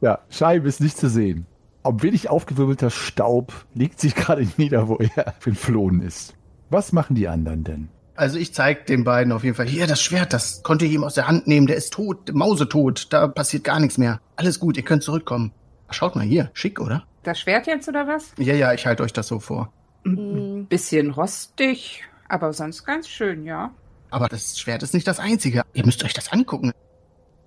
Ja, 0.00 0.20
Shahim 0.30 0.64
ist 0.66 0.80
nicht 0.80 0.96
zu 0.96 1.08
sehen. 1.08 1.46
Ein 1.82 2.02
wenig 2.02 2.28
aufgewirbelter 2.30 2.90
Staub 2.90 3.52
legt 3.74 4.00
sich 4.00 4.14
gerade 4.14 4.46
nieder, 4.56 4.88
wo 4.88 4.96
er 4.96 5.34
entflohen 5.44 6.00
ist. 6.00 6.34
Was 6.70 6.92
machen 6.92 7.16
die 7.16 7.28
anderen 7.28 7.64
denn? 7.64 7.88
Also 8.18 8.36
ich 8.36 8.52
zeig 8.52 8.86
den 8.86 9.04
beiden 9.04 9.32
auf 9.32 9.44
jeden 9.44 9.54
Fall, 9.54 9.68
hier, 9.68 9.86
das 9.86 10.02
Schwert, 10.02 10.32
das 10.32 10.64
konnte 10.64 10.84
ich 10.84 10.90
ihm 10.90 11.04
aus 11.04 11.14
der 11.14 11.28
Hand 11.28 11.46
nehmen, 11.46 11.68
der 11.68 11.76
ist 11.76 11.92
tot, 11.92 12.34
mausetot, 12.34 13.06
da 13.12 13.28
passiert 13.28 13.62
gar 13.62 13.78
nichts 13.78 13.96
mehr. 13.96 14.20
Alles 14.34 14.58
gut, 14.58 14.76
ihr 14.76 14.82
könnt 14.82 15.04
zurückkommen. 15.04 15.52
Schaut 15.90 16.16
mal 16.16 16.24
hier, 16.24 16.50
schick, 16.52 16.80
oder? 16.80 17.04
Das 17.22 17.38
Schwert 17.38 17.68
jetzt 17.68 17.88
oder 17.88 18.08
was? 18.08 18.32
Ja, 18.36 18.54
ja, 18.54 18.72
ich 18.74 18.86
halte 18.86 19.04
euch 19.04 19.12
das 19.12 19.28
so 19.28 19.38
vor. 19.38 19.72
Hm, 20.02 20.66
Bisschen 20.68 21.12
rostig, 21.12 22.02
aber 22.28 22.52
sonst 22.52 22.84
ganz 22.84 23.08
schön, 23.08 23.44
ja. 23.44 23.70
Aber 24.10 24.26
das 24.26 24.58
Schwert 24.58 24.82
ist 24.82 24.94
nicht 24.94 25.06
das 25.06 25.20
einzige. 25.20 25.62
Ihr 25.72 25.86
müsst 25.86 26.02
euch 26.02 26.12
das 26.12 26.32
angucken. 26.32 26.72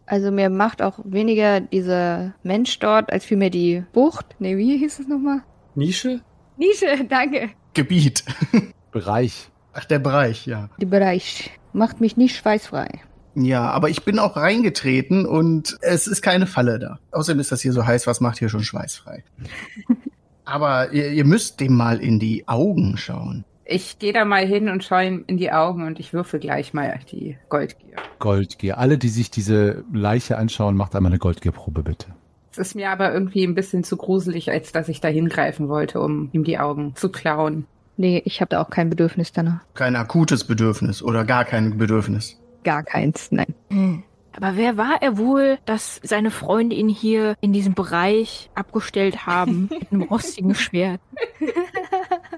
Also 0.06 0.32
mir 0.32 0.50
macht 0.50 0.82
auch 0.82 1.00
weniger 1.04 1.60
dieser 1.60 2.34
Mensch 2.44 2.80
dort, 2.80 3.12
als 3.12 3.26
vielmehr 3.26 3.50
die 3.50 3.84
Bucht. 3.92 4.38
Nee, 4.40 4.56
wie 4.56 4.78
hieß 4.78 5.00
es 5.00 5.08
nochmal? 5.10 5.42
Nische? 5.76 6.22
Nische, 6.56 7.04
danke. 7.10 7.50
Gebiet. 7.74 8.24
Bereich. 8.94 9.51
Ach, 9.74 9.86
der 9.86 10.00
Bereich, 10.00 10.46
ja. 10.46 10.70
Die 10.80 10.86
Bereich 10.86 11.52
macht 11.74 12.02
mich 12.02 12.18
nicht 12.18 12.36
schweißfrei. 12.36 13.02
Ja, 13.36 13.70
aber 13.70 13.90
ich 13.90 14.04
bin 14.04 14.20
auch 14.20 14.36
reingetreten 14.36 15.26
und 15.26 15.78
es 15.82 16.08
ist 16.08 16.22
keine 16.22 16.48
Falle 16.48 16.80
da. 16.80 17.00
Außerdem 17.12 17.40
ist 17.40 17.52
das 17.52 17.62
hier 17.62 17.72
so 17.72 17.86
heiß, 17.86 18.06
was 18.08 18.20
macht 18.20 18.40
hier 18.40 18.50
schon 18.50 18.64
schweißfrei. 18.64 19.24
aber 20.46 20.92
ihr, 20.92 21.12
ihr 21.12 21.26
müsst 21.26 21.62
dem 21.62 21.76
mal 21.76 22.00
in 22.00 22.20
die 22.20 22.48
Augen 22.48 22.98
schauen. 22.98 23.46
Ich 23.64 24.00
gehe 24.00 24.12
da 24.12 24.26
mal 24.26 24.46
hin 24.46 24.68
und 24.68 24.84
schaue 24.84 25.06
ihm 25.06 25.24
in 25.28 25.38
die 25.38 25.54
Augen 25.54 25.88
und 25.88 25.98
ich 26.02 26.12
würfel 26.12 26.42
gleich 26.42 26.74
mal 26.74 27.00
die 27.10 27.38
Goldgier. 27.48 27.96
Goldgier. 28.20 28.78
Alle, 28.78 28.98
die 28.98 29.08
sich 29.08 29.32
diese 29.32 29.86
Leiche 29.94 30.38
anschauen, 30.38 30.76
macht 30.76 30.94
einmal 30.94 31.14
eine 31.14 31.20
Goldgierprobe, 31.20 31.84
bitte. 31.84 32.08
Es 32.52 32.58
ist 32.58 32.76
mir 32.76 32.90
aber 32.90 33.14
irgendwie 33.14 33.46
ein 33.46 33.56
bisschen 33.56 33.86
zu 33.86 33.96
gruselig, 33.96 34.52
als 34.52 34.74
dass 34.74 34.90
ich 34.90 35.00
da 35.00 35.08
hingreifen 35.08 35.70
wollte, 35.70 36.02
um 36.02 36.30
ihm 36.34 36.44
die 36.44 36.60
Augen 36.60 36.96
zu 36.96 37.10
klauen. 37.10 37.66
Nee, 38.02 38.20
ich 38.26 38.42
habe 38.42 38.50
da 38.50 38.62
auch 38.64 38.72
kein 38.72 38.90
Bedürfnis 38.90 39.32
danach. 39.32 39.60
Kein 39.76 39.96
akutes 39.96 40.44
Bedürfnis 40.44 41.04
oder 41.04 41.24
gar 41.24 41.46
kein 41.46 41.78
Bedürfnis. 41.78 42.36
Gar 42.64 42.82
keins, 42.82 43.32
nein. 43.32 43.54
Hm. 43.70 44.02
Aber 44.36 44.58
wer 44.58 44.76
war 44.76 45.04
er 45.04 45.20
wohl, 45.20 45.60
dass 45.66 46.00
seine 46.02 46.32
Freunde 46.32 46.76
ihn 46.76 46.90
hier 46.90 47.36
in 47.42 47.54
diesem 47.54 47.76
Bereich 47.76 48.50
abgestellt 48.56 49.28
haben 49.28 49.70
mit 49.70 49.92
einem 49.92 50.02
rostigen 50.02 50.56
Schwert? 50.56 51.00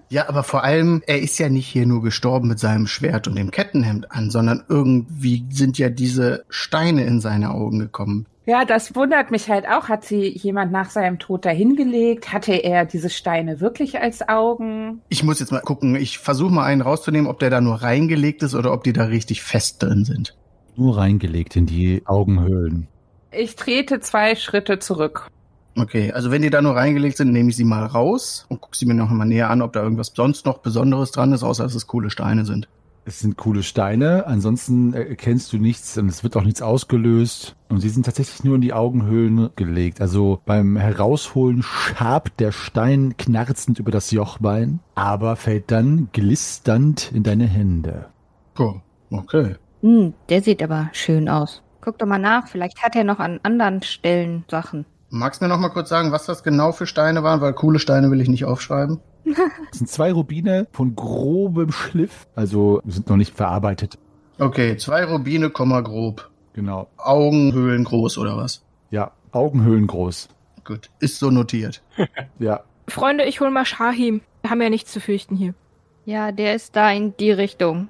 Ja, 0.09 0.27
aber 0.27 0.43
vor 0.43 0.65
allem, 0.65 1.01
er 1.07 1.21
ist 1.21 1.39
ja 1.39 1.47
nicht 1.47 1.67
hier 1.67 1.85
nur 1.85 2.01
gestorben 2.01 2.49
mit 2.49 2.59
seinem 2.59 2.85
Schwert 2.85 3.29
und 3.29 3.37
dem 3.37 3.49
Kettenhemd 3.49 4.11
an, 4.11 4.31
sondern 4.31 4.65
irgendwie 4.67 5.45
sind 5.49 5.77
ja 5.77 5.87
diese 5.87 6.43
Steine 6.49 7.05
in 7.05 7.21
seine 7.21 7.51
Augen 7.51 7.79
gekommen. 7.79 8.25
Ja, 8.45 8.65
das 8.65 8.93
wundert 8.95 9.31
mich 9.31 9.49
halt 9.49 9.65
auch. 9.67 9.87
Hat 9.87 10.03
sie 10.03 10.27
jemand 10.27 10.71
nach 10.71 10.89
seinem 10.89 11.17
Tod 11.17 11.45
dahingelegt? 11.45 12.33
Hatte 12.33 12.53
er 12.53 12.85
diese 12.85 13.09
Steine 13.09 13.61
wirklich 13.61 14.01
als 14.01 14.27
Augen? 14.27 15.01
Ich 15.07 15.23
muss 15.23 15.39
jetzt 15.39 15.51
mal 15.51 15.61
gucken, 15.61 15.95
ich 15.95 16.19
versuche 16.19 16.51
mal 16.51 16.65
einen 16.65 16.81
rauszunehmen, 16.81 17.29
ob 17.29 17.39
der 17.39 17.49
da 17.49 17.61
nur 17.61 17.75
reingelegt 17.75 18.43
ist 18.43 18.53
oder 18.53 18.73
ob 18.73 18.83
die 18.83 18.91
da 18.91 19.05
richtig 19.05 19.43
fest 19.43 19.81
drin 19.81 20.03
sind. 20.03 20.35
Nur 20.75 20.97
reingelegt 20.97 21.55
in 21.55 21.67
die 21.67 22.01
Augenhöhlen. 22.05 22.87
Ich 23.31 23.55
trete 23.55 24.01
zwei 24.01 24.35
Schritte 24.35 24.79
zurück. 24.79 25.27
Okay, 25.75 26.11
also 26.11 26.29
wenn 26.29 26.41
die 26.41 26.49
da 26.49 26.61
nur 26.61 26.75
reingelegt 26.75 27.17
sind, 27.17 27.31
nehme 27.31 27.49
ich 27.49 27.55
sie 27.55 27.63
mal 27.63 27.85
raus 27.85 28.45
und 28.49 28.61
gucke 28.61 28.77
sie 28.77 28.85
mir 28.85 28.93
noch 28.93 29.09
mal 29.09 29.25
näher 29.25 29.49
an, 29.49 29.61
ob 29.61 29.73
da 29.73 29.81
irgendwas 29.81 30.11
sonst 30.13 30.45
noch 30.45 30.59
Besonderes 30.59 31.11
dran 31.11 31.31
ist, 31.31 31.43
außer 31.43 31.63
dass 31.63 31.73
es 31.75 31.87
coole 31.87 32.09
Steine 32.09 32.45
sind. 32.45 32.67
Es 33.05 33.19
sind 33.19 33.35
coole 33.35 33.63
Steine, 33.63 34.27
ansonsten 34.27 34.93
erkennst 34.93 35.51
du 35.51 35.57
nichts 35.57 35.97
und 35.97 36.07
es 36.07 36.23
wird 36.23 36.37
auch 36.37 36.43
nichts 36.43 36.61
ausgelöst. 36.61 37.55
Und 37.67 37.81
sie 37.81 37.89
sind 37.89 38.05
tatsächlich 38.05 38.45
nur 38.45 38.55
in 38.55 38.61
die 38.61 38.71
Augenhöhlen 38.71 39.49
gelegt. 39.57 39.99
Also 39.99 40.39
beim 40.45 40.77
Herausholen 40.77 41.63
schabt 41.63 42.39
der 42.39 42.53
Stein 42.53 43.15
knarzend 43.17 43.79
über 43.79 43.91
das 43.91 44.11
Jochbein, 44.11 44.79
aber 44.95 45.35
fällt 45.35 45.69
dann 45.69 46.07
glisternd 46.13 47.11
in 47.13 47.23
deine 47.23 47.45
Hände. 47.45 48.05
Oh, 48.57 48.75
okay. 49.11 49.55
Hm, 49.81 50.13
der 50.29 50.41
sieht 50.41 50.63
aber 50.63 50.89
schön 50.93 51.27
aus. 51.27 51.61
Guck 51.81 51.97
doch 51.97 52.07
mal 52.07 52.19
nach, 52.19 52.47
vielleicht 52.47 52.81
hat 52.81 52.95
er 52.95 53.03
noch 53.03 53.19
an 53.19 53.41
anderen 53.43 53.81
Stellen 53.81 54.45
Sachen. 54.49 54.85
Magst 55.09 55.41
du 55.41 55.45
mir 55.45 55.49
noch 55.49 55.59
mal 55.59 55.69
kurz 55.69 55.89
sagen, 55.89 56.13
was 56.13 56.25
das 56.25 56.41
genau 56.41 56.71
für 56.71 56.87
Steine 56.87 57.21
waren? 57.21 57.41
Weil 57.41 57.53
coole 57.53 57.79
Steine 57.79 58.09
will 58.09 58.21
ich 58.21 58.29
nicht 58.29 58.45
aufschreiben. 58.45 58.99
Es 59.71 59.77
sind 59.79 59.89
zwei 59.89 60.11
Rubine 60.11 60.67
von 60.71 60.95
grobem 60.95 61.71
Schliff, 61.71 62.27
also 62.35 62.81
sind 62.85 63.09
noch 63.09 63.17
nicht 63.17 63.35
verarbeitet. 63.35 63.97
Okay, 64.39 64.77
zwei 64.77 65.05
Rubine, 65.05 65.49
Komma 65.49 65.81
grob. 65.81 66.29
Genau. 66.53 66.87
Augenhöhlen 66.97 67.83
groß 67.83 68.17
oder 68.17 68.37
was? 68.37 68.63
Ja, 68.91 69.11
Augenhöhlen 69.31 69.87
groß. 69.87 70.29
Gut, 70.65 70.89
ist 70.99 71.19
so 71.19 71.29
notiert. 71.31 71.81
Ja. 72.39 72.61
Freunde, 72.87 73.23
ich 73.25 73.39
hol 73.39 73.49
mal 73.49 73.65
Shahim. 73.65 74.21
Wir 74.41 74.49
haben 74.51 74.61
ja 74.61 74.69
nichts 74.69 74.91
zu 74.91 74.99
fürchten 74.99 75.35
hier. 75.35 75.53
Ja, 76.05 76.31
der 76.33 76.55
ist 76.55 76.75
da 76.75 76.91
in 76.91 77.15
die 77.17 77.31
Richtung. 77.31 77.87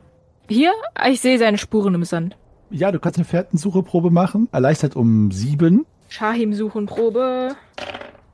Hier? 0.47 0.71
Ah, 0.93 1.09
Ich 1.09 1.19
sehe 1.21 1.39
seine 1.39 1.57
Spuren 1.57 1.95
im 1.95 2.03
Sand. 2.03 2.37
Ja, 2.69 2.91
du 2.91 2.99
kannst 2.99 3.17
eine 3.17 3.25
Fährtensucheprobe 3.25 4.11
machen. 4.11 4.49
Erleichtert 4.51 4.95
um 4.95 5.31
sieben. 5.31 5.85
Shahim 6.09 6.53
suchen 6.53 6.85
Probe. 6.85 7.55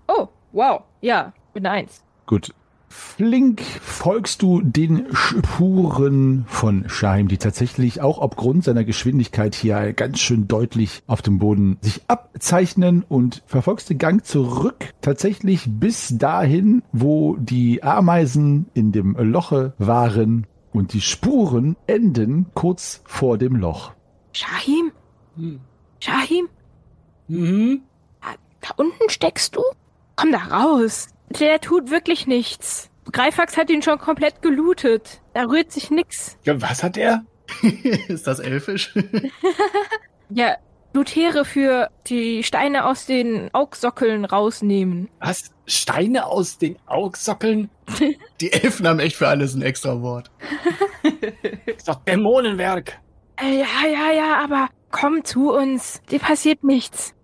Oh, 0.07 0.27
wow. 0.51 0.81
Ja, 1.01 1.31
mit 1.53 1.65
einer 1.65 1.75
Eins. 1.75 2.03
Gut. 2.25 2.53
Flink 2.89 3.61
folgst 3.61 4.41
du 4.41 4.61
den 4.61 5.05
Spuren 5.13 6.45
von 6.47 6.89
Shahim, 6.89 7.27
die 7.27 7.37
tatsächlich 7.37 8.01
auch 8.01 8.17
aufgrund 8.17 8.63
seiner 8.63 8.83
Geschwindigkeit 8.83 9.53
hier 9.53 9.93
ganz 9.93 10.19
schön 10.19 10.47
deutlich 10.47 11.03
auf 11.05 11.21
dem 11.21 11.37
Boden 11.37 11.77
sich 11.81 12.01
abzeichnen 12.07 13.05
und 13.07 13.43
verfolgst 13.45 13.91
den 13.91 13.99
Gang 13.99 14.25
zurück 14.25 14.93
tatsächlich 15.01 15.65
bis 15.67 16.17
dahin, 16.17 16.81
wo 16.91 17.35
die 17.37 17.83
Ameisen 17.83 18.65
in 18.73 18.91
dem 18.91 19.15
Loche 19.15 19.73
waren 19.77 20.47
und 20.73 20.93
die 20.93 21.01
Spuren 21.01 21.75
enden 21.85 22.47
kurz 22.55 23.01
vor 23.05 23.37
dem 23.37 23.55
Loch. 23.55 23.91
Shahim? 24.33 24.91
Hm. 25.35 25.59
Shahim? 25.99 26.49
Mhm. 27.27 27.81
Da, 28.21 28.27
da 28.61 28.69
unten 28.77 29.09
steckst 29.09 29.55
du? 29.55 29.61
Komm 30.15 30.31
da 30.31 30.39
raus. 30.39 31.09
Der 31.39 31.59
tut 31.61 31.91
wirklich 31.91 32.27
nichts. 32.27 32.89
Greifax 33.11 33.57
hat 33.57 33.69
ihn 33.69 33.81
schon 33.81 33.97
komplett 33.97 34.41
gelootet. 34.41 35.21
Da 35.33 35.43
rührt 35.43 35.71
sich 35.71 35.89
nix. 35.89 36.37
Ja, 36.45 36.61
was 36.61 36.83
hat 36.83 36.97
er? 36.97 37.23
ist 38.07 38.27
das 38.27 38.39
elfisch? 38.39 38.93
Ja, 40.31 40.57
Lutere 40.93 41.43
für 41.43 41.89
die 42.05 42.43
Steine 42.43 42.85
aus 42.85 43.07
den 43.07 43.49
Augsockeln 43.51 44.25
rausnehmen. 44.25 45.09
Was? 45.19 45.51
Steine 45.65 46.27
aus 46.27 46.59
den 46.59 46.77
Augsockeln? 46.85 47.71
Die 48.39 48.53
Elfen 48.53 48.87
haben 48.87 48.99
echt 48.99 49.15
für 49.15 49.27
alles 49.27 49.55
ein 49.55 49.63
extra 49.63 50.01
Wort. 50.03 50.29
ist 51.65 51.87
doch 51.87 52.03
Dämonenwerk. 52.05 52.99
Äh, 53.41 53.59
ja, 53.59 53.87
ja, 53.87 54.11
ja, 54.11 54.43
aber 54.43 54.69
komm 54.91 55.23
zu 55.23 55.51
uns. 55.51 56.01
Dir 56.11 56.19
passiert 56.19 56.63
nichts. 56.63 57.15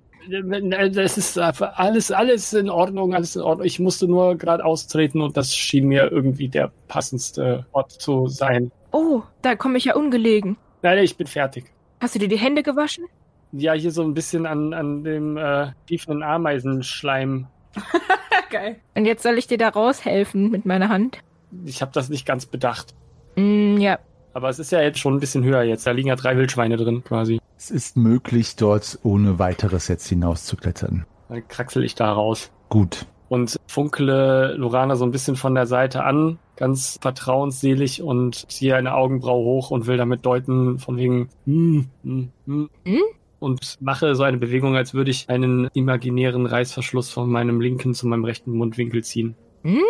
Das 0.91 1.17
ist 1.17 1.38
einfach 1.38 1.77
alles, 1.77 2.12
alles 2.12 2.53
in 2.53 2.70
Ordnung, 2.70 3.13
alles 3.13 3.36
in 3.36 3.41
Ordnung. 3.41 3.65
Ich 3.65 3.79
musste 3.79 4.08
nur 4.08 4.36
gerade 4.38 4.63
austreten 4.65 5.22
und 5.22 5.38
das 5.38 5.55
schien 5.55 5.88
mir 5.88 6.12
irgendwie 6.12 6.50
der 6.50 6.72
passendste 6.88 7.65
Ort 7.72 7.91
zu 7.91 8.27
sein. 8.27 8.72
Oh, 8.91 9.22
da 9.41 9.55
komme 9.55 9.77
ich 9.77 9.86
ja 9.86 9.96
ungelegen. 9.96 10.58
Nein, 10.82 11.00
ich 11.00 11.17
bin 11.17 11.27
fertig. 11.27 11.65
Hast 12.00 12.15
du 12.15 12.20
dir 12.20 12.27
die 12.27 12.38
Hände 12.38 12.63
gewaschen? 12.63 13.05
Ja, 13.51 13.74
hier 13.74 13.91
so 13.91 14.03
ein 14.03 14.13
bisschen 14.13 14.46
an, 14.46 14.74
an 14.74 15.03
dem 15.03 15.38
äh, 15.38 15.67
tiefen 15.88 16.24
Ameisenschleim. 16.24 17.48
Geil. 18.50 18.77
Und 18.96 19.05
jetzt 19.05 19.24
soll 19.24 19.38
ich 19.38 19.48
dir 19.48 19.58
da 19.58 19.70
raushelfen 19.70 20.51
mit 20.51 20.65
meiner 20.65 20.89
Hand? 20.89 21.20
Ich 21.65 21.82
habe 21.82 21.91
das 21.94 22.10
nicht 22.10 22.25
ganz 22.25 22.46
bedacht. 22.46 22.94
Mm, 23.36 23.77
ja. 23.77 24.00
Aber 24.34 24.50
es 24.50 24.60
ist 24.60 24.72
ja 24.72 24.82
jetzt 24.82 25.00
schon 25.00 25.15
ein 25.15 25.20
bisschen 25.20 25.44
höher 25.44 25.63
jetzt. 25.63 25.88
Da 25.88 25.91
liegen 25.91 26.10
ja 26.10 26.15
drei 26.15 26.36
Wildschweine 26.36 26.75
drin 26.77 27.03
quasi. 27.03 27.39
Es 27.65 27.72
ist 27.72 27.98
möglich, 27.98 28.57
dort 28.57 29.00
ohne 29.01 29.39
weiteres 29.39 29.88
jetzt 29.88 30.07
hinauszuklettern. 30.07 31.07
Dann 31.29 31.48
kraxel 31.48 31.84
ich 31.84 31.95
da 31.95 32.13
raus. 32.13 32.51
Gut. 32.69 33.07
Und 33.27 33.57
funkele 33.65 34.53
Lorana 34.53 34.95
so 34.95 35.03
ein 35.03 35.10
bisschen 35.10 35.36
von 35.36 35.55
der 35.55 35.65
Seite 35.65 36.03
an, 36.03 36.38
ganz 36.57 37.00
vertrauensselig 37.01 38.03
und 38.03 38.51
ziehe 38.51 38.75
eine 38.75 38.93
Augenbraue 38.93 39.43
hoch 39.43 39.72
und 39.72 39.88
will 39.88 39.98
damit 39.98 40.27
deuten, 40.27 40.77
von 40.77 40.98
wegen, 40.98 41.29
hm, 41.48 41.88
hm, 42.03 42.31
hm. 42.45 42.69
Hm? 42.86 43.01
Und 43.39 43.81
mache 43.81 44.13
so 44.13 44.22
eine 44.22 44.38
Bewegung, 44.38 44.75
als 44.75 44.93
würde 44.93 45.10
ich 45.10 45.27
einen 45.29 45.67
imaginären 45.74 46.45
Reißverschluss 46.45 47.10
von 47.10 47.31
meinem 47.31 47.60
linken 47.62 47.95
zu 47.95 48.05
meinem 48.05 48.25
rechten 48.25 48.51
Mundwinkel 48.51 49.03
ziehen. 49.03 49.34
Hm? 49.63 49.81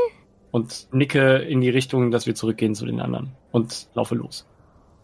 Und 0.51 0.88
nicke 0.94 1.39
in 1.39 1.60
die 1.60 1.72
Richtung, 1.72 2.10
dass 2.10 2.25
wir 2.25 2.36
zurückgehen 2.36 2.74
zu 2.74 2.86
den 2.86 3.01
anderen. 3.01 3.34
Und 3.51 3.89
laufe 3.96 4.15
los. 4.15 4.48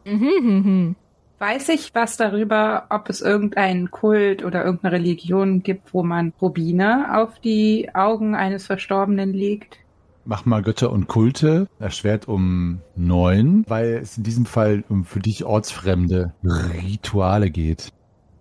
Mhm, 0.05 0.29
mhm, 0.41 0.61
mhm. 0.63 0.95
Weiß 1.41 1.69
ich 1.69 1.95
was 1.95 2.17
darüber, 2.17 2.85
ob 2.91 3.09
es 3.09 3.19
irgendeinen 3.19 3.89
Kult 3.89 4.45
oder 4.45 4.63
irgendeine 4.63 4.93
Religion 4.93 5.63
gibt, 5.63 5.91
wo 5.91 6.03
man 6.03 6.33
Rubine 6.39 7.19
auf 7.19 7.39
die 7.39 7.89
Augen 7.95 8.35
eines 8.35 8.67
Verstorbenen 8.67 9.33
legt? 9.33 9.79
Mach 10.23 10.45
mal 10.45 10.61
Götter 10.61 10.91
und 10.91 11.07
Kulte. 11.07 11.67
Erschwert 11.79 12.27
um 12.27 12.81
neun, 12.95 13.65
weil 13.67 13.93
es 13.93 14.19
in 14.19 14.23
diesem 14.23 14.45
Fall 14.45 14.83
um 14.87 15.03
für 15.03 15.19
dich 15.19 15.43
ortsfremde 15.43 16.35
Rituale 16.43 17.49
geht. 17.49 17.91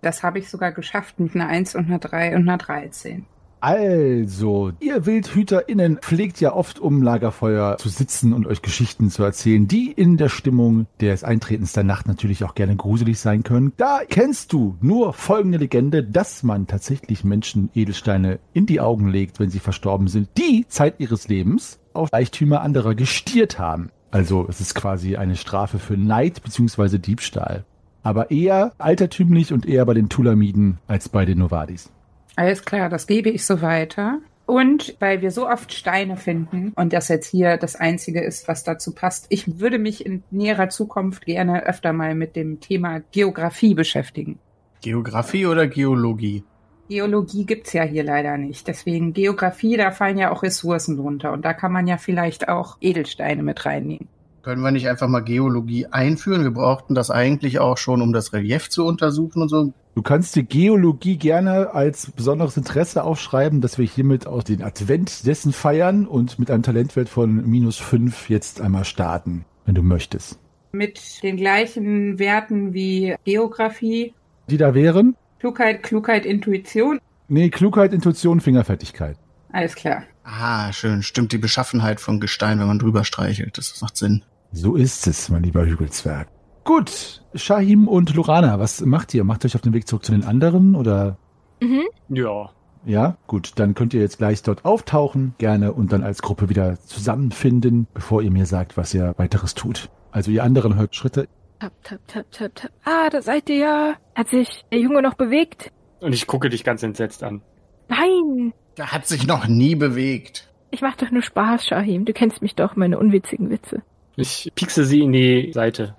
Das 0.03 0.21
habe 0.21 0.37
ich 0.37 0.47
sogar 0.47 0.71
geschafft 0.71 1.19
mit 1.19 1.33
einer 1.33 1.47
1 1.47 1.73
und 1.73 1.87
einer 1.87 1.97
3 1.97 2.35
und 2.35 2.47
einer 2.47 2.59
13. 2.59 3.25
Also, 3.61 4.71
ihr 4.79 5.05
WildhüterInnen 5.05 5.99
pflegt 5.99 6.41
ja 6.41 6.51
oft 6.55 6.79
um 6.79 7.03
Lagerfeuer 7.03 7.77
zu 7.77 7.89
sitzen 7.89 8.33
und 8.33 8.47
euch 8.47 8.63
Geschichten 8.63 9.11
zu 9.11 9.23
erzählen, 9.23 9.67
die 9.67 9.91
in 9.91 10.17
der 10.17 10.29
Stimmung 10.29 10.87
des 10.99 11.23
Eintretens 11.23 11.71
der 11.71 11.83
Nacht 11.83 12.07
natürlich 12.07 12.43
auch 12.43 12.55
gerne 12.55 12.75
gruselig 12.75 13.19
sein 13.19 13.43
können. 13.43 13.71
Da 13.77 14.01
kennst 14.09 14.51
du 14.51 14.77
nur 14.81 15.13
folgende 15.13 15.59
Legende, 15.59 16.03
dass 16.03 16.41
man 16.41 16.65
tatsächlich 16.65 17.23
Menschen 17.23 17.69
Edelsteine 17.75 18.39
in 18.53 18.65
die 18.65 18.81
Augen 18.81 19.07
legt, 19.07 19.39
wenn 19.39 19.51
sie 19.51 19.59
verstorben 19.59 20.07
sind, 20.07 20.29
die 20.39 20.65
Zeit 20.67 20.95
ihres 20.97 21.27
Lebens 21.27 21.79
auf 21.93 22.11
Reichtümer 22.11 22.61
anderer 22.61 22.95
gestiert 22.95 23.59
haben. 23.59 23.91
Also 24.09 24.47
es 24.49 24.59
ist 24.59 24.73
quasi 24.73 25.17
eine 25.17 25.35
Strafe 25.35 25.77
für 25.77 25.97
Neid 25.97 26.41
bzw. 26.41 26.97
Diebstahl. 26.97 27.63
Aber 28.01 28.31
eher 28.31 28.73
altertümlich 28.79 29.53
und 29.53 29.67
eher 29.67 29.85
bei 29.85 29.93
den 29.93 30.09
Tulamiden 30.09 30.79
als 30.87 31.09
bei 31.09 31.25
den 31.25 31.37
Novadis. 31.37 31.91
Alles 32.35 32.63
klar, 32.63 32.89
das 32.89 33.07
gebe 33.07 33.29
ich 33.29 33.45
so 33.45 33.61
weiter. 33.61 34.19
Und 34.45 34.95
weil 34.99 35.21
wir 35.21 35.31
so 35.31 35.47
oft 35.47 35.73
Steine 35.73 36.17
finden 36.17 36.73
und 36.75 36.91
das 36.91 37.07
jetzt 37.07 37.27
hier 37.27 37.57
das 37.57 37.75
Einzige 37.75 38.21
ist, 38.21 38.47
was 38.47 38.63
dazu 38.63 38.93
passt, 38.93 39.27
ich 39.29 39.59
würde 39.59 39.79
mich 39.79 40.05
in 40.05 40.23
näherer 40.29 40.69
Zukunft 40.69 41.25
gerne 41.25 41.65
öfter 41.65 41.93
mal 41.93 42.15
mit 42.15 42.35
dem 42.35 42.59
Thema 42.59 43.01
Geografie 43.11 43.75
beschäftigen. 43.75 44.39
Geografie 44.81 45.45
oder 45.45 45.67
Geologie? 45.67 46.43
Geologie 46.89 47.45
gibt's 47.45 47.71
ja 47.71 47.83
hier 47.83 48.03
leider 48.03 48.37
nicht. 48.37 48.67
Deswegen 48.67 49.13
Geografie, 49.13 49.77
da 49.77 49.91
fallen 49.91 50.17
ja 50.17 50.31
auch 50.31 50.43
Ressourcen 50.43 50.97
drunter. 50.97 51.31
Und 51.31 51.45
da 51.45 51.53
kann 51.53 51.71
man 51.71 51.87
ja 51.87 51.95
vielleicht 51.95 52.49
auch 52.49 52.75
Edelsteine 52.81 53.43
mit 53.43 53.65
reinnehmen. 53.65 54.09
Können 54.43 54.63
wir 54.63 54.71
nicht 54.71 54.87
einfach 54.87 55.07
mal 55.07 55.19
Geologie 55.19 55.85
einführen? 55.85 56.43
Wir 56.43 56.51
brauchten 56.51 56.95
das 56.95 57.11
eigentlich 57.11 57.59
auch 57.59 57.77
schon, 57.77 58.01
um 58.01 58.11
das 58.11 58.33
Relief 58.33 58.69
zu 58.69 58.85
untersuchen 58.85 59.43
und 59.43 59.49
so. 59.49 59.73
Du 59.93 60.01
kannst 60.01 60.35
die 60.35 60.45
Geologie 60.45 61.17
gerne 61.17 61.73
als 61.73 62.09
besonderes 62.11 62.57
Interesse 62.57 63.03
aufschreiben, 63.03 63.61
dass 63.61 63.77
wir 63.77 63.85
hiermit 63.85 64.25
auch 64.25 64.41
den 64.41 64.63
Advent 64.63 65.27
dessen 65.27 65.53
feiern 65.53 66.07
und 66.07 66.39
mit 66.39 66.49
einem 66.49 66.63
Talentwert 66.63 67.09
von 67.09 67.47
minus 67.47 67.77
fünf 67.77 68.29
jetzt 68.29 68.61
einmal 68.61 68.85
starten, 68.85 69.45
wenn 69.65 69.75
du 69.75 69.83
möchtest. 69.83 70.39
Mit 70.71 71.21
den 71.21 71.37
gleichen 71.37 72.17
Werten 72.17 72.73
wie 72.73 73.15
Geografie. 73.25 74.13
Die 74.49 74.57
da 74.57 74.73
wären? 74.73 75.15
Klugheit, 75.39 75.83
Klugheit, 75.83 76.25
Intuition. 76.25 76.99
Nee, 77.27 77.49
Klugheit, 77.49 77.93
Intuition, 77.93 78.39
Fingerfertigkeit. 78.39 79.17
Alles 79.51 79.75
klar. 79.75 80.03
Ah, 80.23 80.71
schön. 80.71 81.03
Stimmt 81.03 81.31
die 81.33 81.37
Beschaffenheit 81.37 81.99
von 81.99 82.19
Gestein, 82.19 82.59
wenn 82.59 82.67
man 82.67 82.79
drüber 82.79 83.03
streichelt. 83.03 83.57
Das 83.57 83.81
macht 83.81 83.97
Sinn. 83.97 84.23
So 84.51 84.75
ist 84.75 85.07
es, 85.07 85.29
mein 85.29 85.43
lieber 85.43 85.65
Hügelzwerg. 85.65 86.27
Gut, 86.63 87.23
Shahim 87.33 87.87
und 87.87 88.13
Lorana, 88.13 88.59
was 88.59 88.81
macht 88.81 89.13
ihr? 89.13 89.23
Macht 89.23 89.43
ihr 89.43 89.47
euch 89.47 89.55
auf 89.55 89.61
den 89.61 89.73
Weg 89.73 89.87
zurück 89.87 90.05
zu 90.05 90.11
den 90.11 90.23
anderen 90.23 90.75
oder? 90.75 91.17
Mhm. 91.61 91.83
Ja. 92.09 92.49
Ja, 92.85 93.17
gut, 93.27 93.53
dann 93.55 93.75
könnt 93.75 93.93
ihr 93.93 94.01
jetzt 94.01 94.17
gleich 94.17 94.41
dort 94.41 94.65
auftauchen, 94.65 95.35
gerne 95.37 95.71
und 95.71 95.93
dann 95.93 96.03
als 96.03 96.21
Gruppe 96.21 96.49
wieder 96.49 96.79
zusammenfinden, 96.81 97.87
bevor 97.93 98.21
ihr 98.21 98.31
mir 98.31 98.45
sagt, 98.45 98.75
was 98.75 98.93
ihr 98.93 99.13
weiteres 99.17 99.53
tut. 99.53 99.89
Also 100.11 100.31
ihr 100.31 100.43
anderen 100.43 100.75
hört 100.75 100.95
Schritte. 100.95 101.27
Tap, 101.59 101.73
tap, 101.83 101.99
tap, 102.07 102.31
tap, 102.31 102.55
tap. 102.55 102.71
Ah, 102.83 103.09
da 103.09 103.21
seid 103.21 103.49
ihr 103.49 103.57
ja. 103.57 103.93
Hat 104.15 104.29
sich 104.29 104.65
der 104.71 104.79
Junge 104.79 105.01
noch 105.01 105.13
bewegt? 105.13 105.71
Und 105.99 106.13
ich 106.13 106.25
gucke 106.25 106.49
dich 106.49 106.63
ganz 106.63 106.81
entsetzt 106.81 107.23
an. 107.23 107.41
Nein! 107.87 108.53
Der 108.77 108.91
hat 108.91 109.05
sich 109.05 109.27
noch 109.27 109.47
nie 109.47 109.75
bewegt. 109.75 110.51
Ich 110.71 110.81
mach 110.81 110.95
doch 110.95 111.11
nur 111.11 111.21
Spaß, 111.21 111.67
Shahim. 111.67 112.05
Du 112.05 112.13
kennst 112.13 112.41
mich 112.41 112.55
doch, 112.55 112.75
meine 112.75 112.97
unwitzigen 112.97 113.49
Witze. 113.51 113.83
Ich 114.15 114.51
piekse 114.55 114.85
sie 114.85 115.01
in 115.01 115.13
die 115.13 115.51
Seite. 115.53 115.95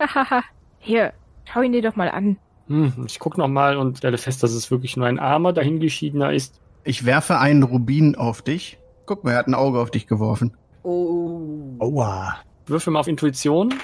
Hahaha. 0.00 0.42
Hier, 0.78 1.12
schau 1.44 1.62
ihn 1.62 1.72
dir 1.72 1.82
doch 1.82 1.96
mal 1.96 2.10
an. 2.10 2.38
Hm, 2.68 3.04
ich 3.06 3.18
gucke 3.18 3.38
nochmal 3.38 3.76
und 3.76 3.98
stelle 3.98 4.18
fest, 4.18 4.42
dass 4.42 4.52
es 4.52 4.70
wirklich 4.70 4.96
nur 4.96 5.06
ein 5.06 5.18
armer, 5.18 5.52
dahingeschiedener 5.52 6.32
ist. 6.32 6.60
Ich 6.84 7.04
werfe 7.04 7.38
einen 7.38 7.62
Rubin 7.62 8.16
auf 8.16 8.42
dich. 8.42 8.78
Guck 9.06 9.24
mal, 9.24 9.32
er 9.32 9.38
hat 9.38 9.46
ein 9.46 9.54
Auge 9.54 9.80
auf 9.80 9.90
dich 9.90 10.06
geworfen. 10.06 10.56
Oh. 10.82 11.76
Aua. 11.78 12.36
Würfel 12.66 12.92
mal 12.92 13.00
auf 13.00 13.08
Intuition. 13.08 13.74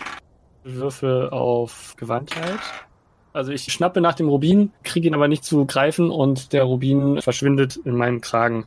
Würfel 0.65 1.31
auf 1.31 1.95
Gewandtheit. 1.97 2.59
Also 3.33 3.53
ich 3.53 3.65
schnappe 3.65 4.01
nach 4.01 4.15
dem 4.15 4.29
Rubin, 4.29 4.73
kriege 4.83 5.07
ihn 5.07 5.15
aber 5.15 5.29
nicht 5.29 5.45
zu 5.45 5.65
greifen 5.67 6.11
und 6.11 6.53
der 6.53 6.65
Rubin 6.65 7.21
verschwindet 7.21 7.77
in 7.77 7.95
meinem 7.95 8.21
Kragen. 8.21 8.67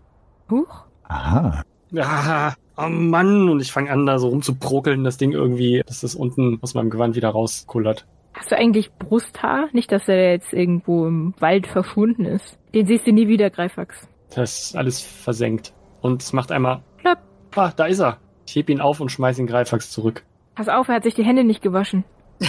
Huch. 0.49 0.85
Aha. 1.03 1.63
Ah, 1.97 2.53
oh 2.77 2.87
Mann. 2.87 3.49
Und 3.49 3.61
ich 3.61 3.71
fange 3.71 3.91
an, 3.91 4.05
da 4.05 4.19
so 4.19 4.29
rumzuprokeln, 4.29 5.03
das 5.03 5.17
Ding 5.17 5.31
irgendwie, 5.31 5.83
dass 5.85 6.01
das 6.01 6.15
unten 6.15 6.59
aus 6.61 6.73
meinem 6.73 6.89
Gewand 6.89 7.15
wieder 7.15 7.29
rauskullert. 7.29 8.05
Hast 8.33 8.51
du 8.51 8.57
eigentlich 8.57 8.91
Brusthaar? 8.93 9.67
Nicht, 9.73 9.91
dass 9.91 10.07
er 10.07 10.31
jetzt 10.31 10.53
irgendwo 10.53 11.05
im 11.05 11.33
Wald 11.39 11.67
verschwunden 11.67 12.25
ist. 12.25 12.57
Den 12.73 12.87
siehst 12.87 13.05
du 13.05 13.11
nie 13.11 13.27
wieder, 13.27 13.49
Greifax. 13.49 14.07
Das 14.33 14.67
ist 14.67 14.75
alles 14.77 15.01
versenkt. 15.01 15.73
Und 16.01 16.21
es 16.21 16.33
macht 16.33 16.51
einmal. 16.51 16.81
Plopp. 16.97 17.19
Ah, 17.55 17.71
da 17.75 17.85
ist 17.85 17.99
er. 17.99 18.17
Ich 18.47 18.55
heb 18.55 18.69
ihn 18.69 18.81
auf 18.81 18.99
und 19.01 19.11
schmeiß 19.11 19.35
den 19.35 19.47
Greifax 19.47 19.91
zurück. 19.91 20.23
Pass 20.55 20.69
auf, 20.69 20.87
er 20.87 20.95
hat 20.95 21.03
sich 21.03 21.13
die 21.13 21.25
Hände 21.25 21.43
nicht 21.43 21.61
gewaschen. 21.61 22.03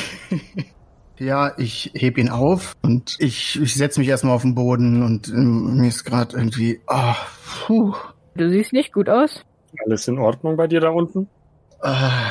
Ja, 1.18 1.52
ich 1.56 1.92
heb 1.94 2.18
ihn 2.18 2.30
auf 2.30 2.74
und 2.82 3.16
ich, 3.20 3.60
ich 3.60 3.74
setze 3.74 4.00
mich 4.00 4.08
erstmal 4.08 4.34
auf 4.34 4.42
den 4.42 4.56
Boden 4.56 5.04
und 5.04 5.28
ähm, 5.28 5.76
mir 5.76 5.86
ist 5.86 6.04
gerade 6.04 6.36
irgendwie. 6.36 6.80
Oh, 6.88 7.14
puh. 7.66 7.94
Du 8.34 8.50
siehst 8.50 8.72
nicht 8.72 8.92
gut 8.92 9.08
aus. 9.08 9.44
Alles 9.84 10.08
in 10.08 10.18
Ordnung 10.18 10.56
bei 10.56 10.66
dir 10.66 10.80
da 10.80 10.90
unten? 10.90 11.28
Ah, 11.80 12.30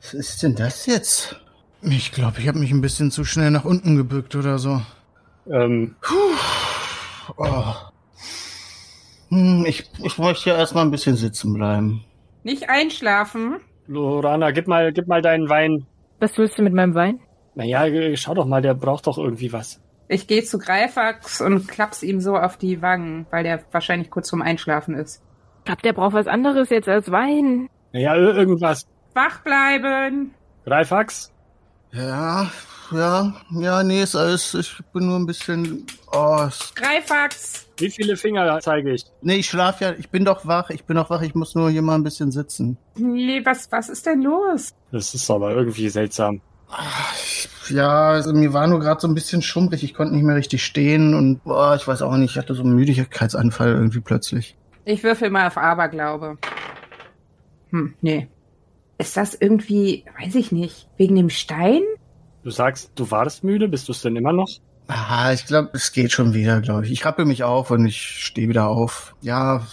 was 0.00 0.14
ist 0.14 0.42
denn 0.42 0.54
das 0.54 0.86
jetzt? 0.86 1.40
Ich 1.82 2.12
glaube, 2.12 2.40
ich 2.40 2.48
habe 2.48 2.58
mich 2.58 2.72
ein 2.72 2.80
bisschen 2.80 3.10
zu 3.10 3.24
schnell 3.24 3.50
nach 3.50 3.64
unten 3.64 3.96
gebückt 3.96 4.34
oder 4.34 4.58
so. 4.58 4.80
Ähm, 5.50 5.94
Oh. 7.36 7.74
Hm, 9.28 9.64
ich, 9.66 9.90
ich 10.02 10.18
möchte 10.18 10.50
ja 10.50 10.56
erstmal 10.56 10.84
ein 10.84 10.90
bisschen 10.90 11.16
sitzen 11.16 11.52
bleiben. 11.54 12.04
Nicht 12.44 12.68
einschlafen. 12.70 13.56
Lorana, 13.86 14.52
gib 14.52 14.68
mal, 14.68 14.92
gib 14.92 15.08
mal 15.08 15.22
deinen 15.22 15.48
Wein. 15.48 15.86
Was 16.20 16.38
willst 16.38 16.58
du 16.58 16.62
mit 16.62 16.72
meinem 16.72 16.94
Wein? 16.94 17.20
Naja, 17.54 17.86
schau 18.16 18.34
doch 18.34 18.46
mal, 18.46 18.62
der 18.62 18.74
braucht 18.74 19.06
doch 19.06 19.18
irgendwie 19.18 19.52
was. 19.52 19.80
Ich 20.08 20.26
gehe 20.28 20.44
zu 20.44 20.58
Greifax 20.58 21.40
und 21.40 21.66
klapp's 21.66 22.02
ihm 22.02 22.20
so 22.20 22.36
auf 22.36 22.56
die 22.56 22.80
Wangen, 22.80 23.26
weil 23.30 23.42
der 23.42 23.64
wahrscheinlich 23.72 24.10
kurz 24.10 24.30
vorm 24.30 24.42
Einschlafen 24.42 24.94
ist. 24.94 25.22
Ich 25.66 25.68
glaub, 25.68 25.82
der 25.82 25.92
braucht 25.94 26.14
was 26.14 26.28
anderes 26.28 26.70
jetzt 26.70 26.88
als 26.88 27.10
Wein. 27.10 27.68
Naja, 27.92 28.14
ir- 28.14 28.36
irgendwas. 28.36 28.86
Wach 29.14 29.40
bleiben! 29.42 30.30
Greifax? 30.64 31.32
Ja, 31.90 32.48
ja, 32.92 33.34
ja, 33.50 33.82
nee, 33.82 34.00
ist 34.00 34.14
alles. 34.14 34.54
Ich 34.54 34.78
bin 34.92 35.06
nur 35.08 35.18
ein 35.18 35.26
bisschen. 35.26 35.84
Oh, 36.12 36.44
es- 36.46 36.72
Greifax! 36.76 37.66
Wie 37.78 37.90
viele 37.90 38.16
Finger 38.16 38.60
zeige 38.60 38.92
ich? 38.92 39.06
nee, 39.22 39.34
ich 39.38 39.48
schlaf 39.48 39.80
ja. 39.80 39.92
Ich 39.98 40.08
bin 40.10 40.24
doch 40.24 40.46
wach. 40.46 40.70
Ich 40.70 40.84
bin 40.84 40.94
doch 40.96 41.10
wach. 41.10 41.22
Ich 41.22 41.34
muss 41.34 41.56
nur 41.56 41.68
hier 41.68 41.82
mal 41.82 41.96
ein 41.96 42.04
bisschen 42.04 42.30
sitzen. 42.30 42.76
Nee, 42.94 43.44
was, 43.44 43.66
was 43.72 43.88
ist 43.88 44.06
denn 44.06 44.22
los? 44.22 44.72
Das 44.92 45.14
ist 45.14 45.28
aber 45.28 45.50
irgendwie 45.50 45.88
seltsam. 45.88 46.40
Ja, 47.70 48.10
also 48.10 48.32
mir 48.32 48.52
war 48.52 48.68
nur 48.68 48.78
gerade 48.78 49.00
so 49.00 49.08
ein 49.08 49.14
bisschen 49.16 49.42
schummrig. 49.42 49.82
Ich 49.82 49.94
konnte 49.94 50.14
nicht 50.14 50.22
mehr 50.22 50.36
richtig 50.36 50.64
stehen 50.64 51.12
und 51.14 51.42
boah, 51.42 51.74
ich 51.74 51.88
weiß 51.88 52.02
auch 52.02 52.16
nicht. 52.16 52.30
Ich 52.32 52.38
hatte 52.38 52.54
so 52.54 52.62
einen 52.62 52.76
Müdigkeitsanfall 52.76 53.72
irgendwie 53.72 54.00
plötzlich. 54.00 54.56
Ich 54.88 55.02
würfel 55.02 55.30
mal 55.30 55.48
auf 55.48 55.58
Aberglaube. 55.58 56.38
Hm, 57.70 57.94
nee. 58.00 58.28
Ist 58.98 59.16
das 59.16 59.34
irgendwie, 59.34 60.04
weiß 60.22 60.36
ich 60.36 60.52
nicht, 60.52 60.88
wegen 60.96 61.16
dem 61.16 61.28
Stein? 61.28 61.82
Du 62.44 62.50
sagst, 62.52 62.92
du 62.94 63.10
warst 63.10 63.42
müde, 63.42 63.66
bist 63.66 63.88
du 63.88 63.92
es 63.92 64.02
denn 64.02 64.14
immer 64.14 64.32
noch? 64.32 64.48
Ah, 64.86 65.32
ich 65.32 65.44
glaube, 65.44 65.70
es 65.72 65.90
geht 65.90 66.12
schon 66.12 66.34
wieder, 66.34 66.60
glaube 66.60 66.86
ich. 66.86 66.92
Ich 66.92 67.04
rappel 67.04 67.24
mich 67.24 67.42
auf 67.42 67.72
und 67.72 67.84
ich 67.84 68.00
stehe 68.00 68.48
wieder 68.48 68.68
auf. 68.68 69.16
Ja, 69.22 69.66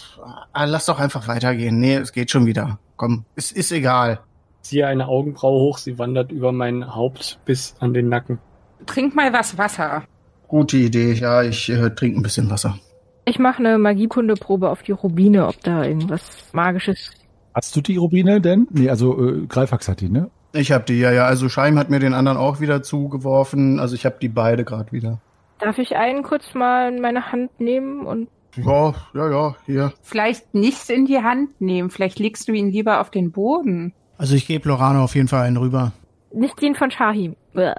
ah, 0.52 0.66
lass 0.66 0.88
doch 0.88 1.00
einfach 1.00 1.28
weitergehen. 1.28 1.80
Nee, 1.80 1.98
es 1.98 2.12
geht 2.12 2.32
schon 2.32 2.48
wieder. 2.48 2.80
Komm, 2.96 3.24
es 3.36 3.52
ist 3.52 3.72
egal. 3.72 4.20
Ziehe 4.62 4.88
eine 4.88 5.08
Augenbraue 5.08 5.60
hoch, 5.60 5.78
sie 5.78 6.00
wandert 6.00 6.32
über 6.32 6.52
mein 6.52 6.96
Haupt 6.96 7.38
bis 7.46 7.76
an 7.80 7.94
den 7.94 8.10
Nacken. 8.10 8.40
Trink 8.88 9.14
mal 9.14 9.32
was 9.32 9.60
Wasser. 9.60 10.06
Gute 10.48 10.78
Idee. 10.78 11.14
Ja, 11.14 11.44
ich 11.44 11.70
äh, 11.70 11.92
trinke 11.92 12.20
ein 12.20 12.24
bisschen 12.24 12.50
Wasser. 12.50 12.80
Ich 13.26 13.40
mache 13.40 13.60
eine 13.60 13.78
Magiekundeprobe 13.78 14.70
auf 14.70 14.84
die 14.84 14.92
Rubine, 14.92 15.48
ob 15.48 15.62
da 15.64 15.84
irgendwas 15.86 16.50
Magisches. 16.54 17.12
Hast 17.54 17.76
du 17.76 17.82
die 17.82 17.98
Rubine 17.98 18.42
denn? 18.42 18.68
Nee, 18.72 18.90
also 18.90 19.18
äh, 19.26 19.46
Greifax 19.48 19.88
hat 19.88 20.02
die, 20.02 20.10
ne? 20.10 20.30
Ich 20.54 20.72
habe 20.72 20.84
die, 20.84 21.00
ja, 21.00 21.12
ja. 21.12 21.26
Also 21.26 21.50
Scheim 21.50 21.80
hat 21.80 21.90
mir 21.90 22.00
den 22.00 22.14
anderen 22.14 22.38
auch 22.38 22.60
wieder 22.60 22.84
zugeworfen. 22.84 23.80
Also 23.80 23.96
ich 23.96 24.06
habe 24.06 24.18
die 24.22 24.28
beide 24.30 24.66
gerade 24.66 24.92
wieder. 24.92 25.22
Darf 25.60 25.78
ich 25.78 25.96
einen 25.96 26.24
kurz 26.24 26.54
mal 26.54 26.92
in 26.94 27.02
meine 27.02 27.32
Hand 27.32 27.60
nehmen 27.60 28.06
und 28.06 28.28
Ja, 28.56 28.94
ja, 29.14 29.30
ja, 29.32 29.56
hier. 29.66 29.94
Vielleicht 30.02 30.54
nichts 30.54 30.90
in 30.90 31.06
die 31.06 31.20
Hand 31.20 31.62
nehmen. 31.62 31.90
Vielleicht 31.90 32.20
legst 32.20 32.48
du 32.48 32.52
ihn 32.52 32.72
lieber 32.72 33.00
auf 33.00 33.10
den 33.10 33.32
Boden. 33.32 33.94
Also 34.18 34.36
ich 34.36 34.46
gebe 34.46 34.68
Lorana 34.68 35.04
auf 35.04 35.16
jeden 35.16 35.28
Fall 35.28 35.44
einen 35.44 35.58
rüber. 35.58 35.94
nicht 36.34 36.62
den 36.62 36.76
von 36.76 36.92
Shahim? 36.92 37.36
Bäh. 37.54 37.74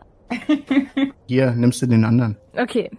Hier, 1.27 1.53
nimmst 1.53 1.83
du 1.83 1.87
den 1.87 2.05
anderen. 2.05 2.37
Okay. 2.57 2.91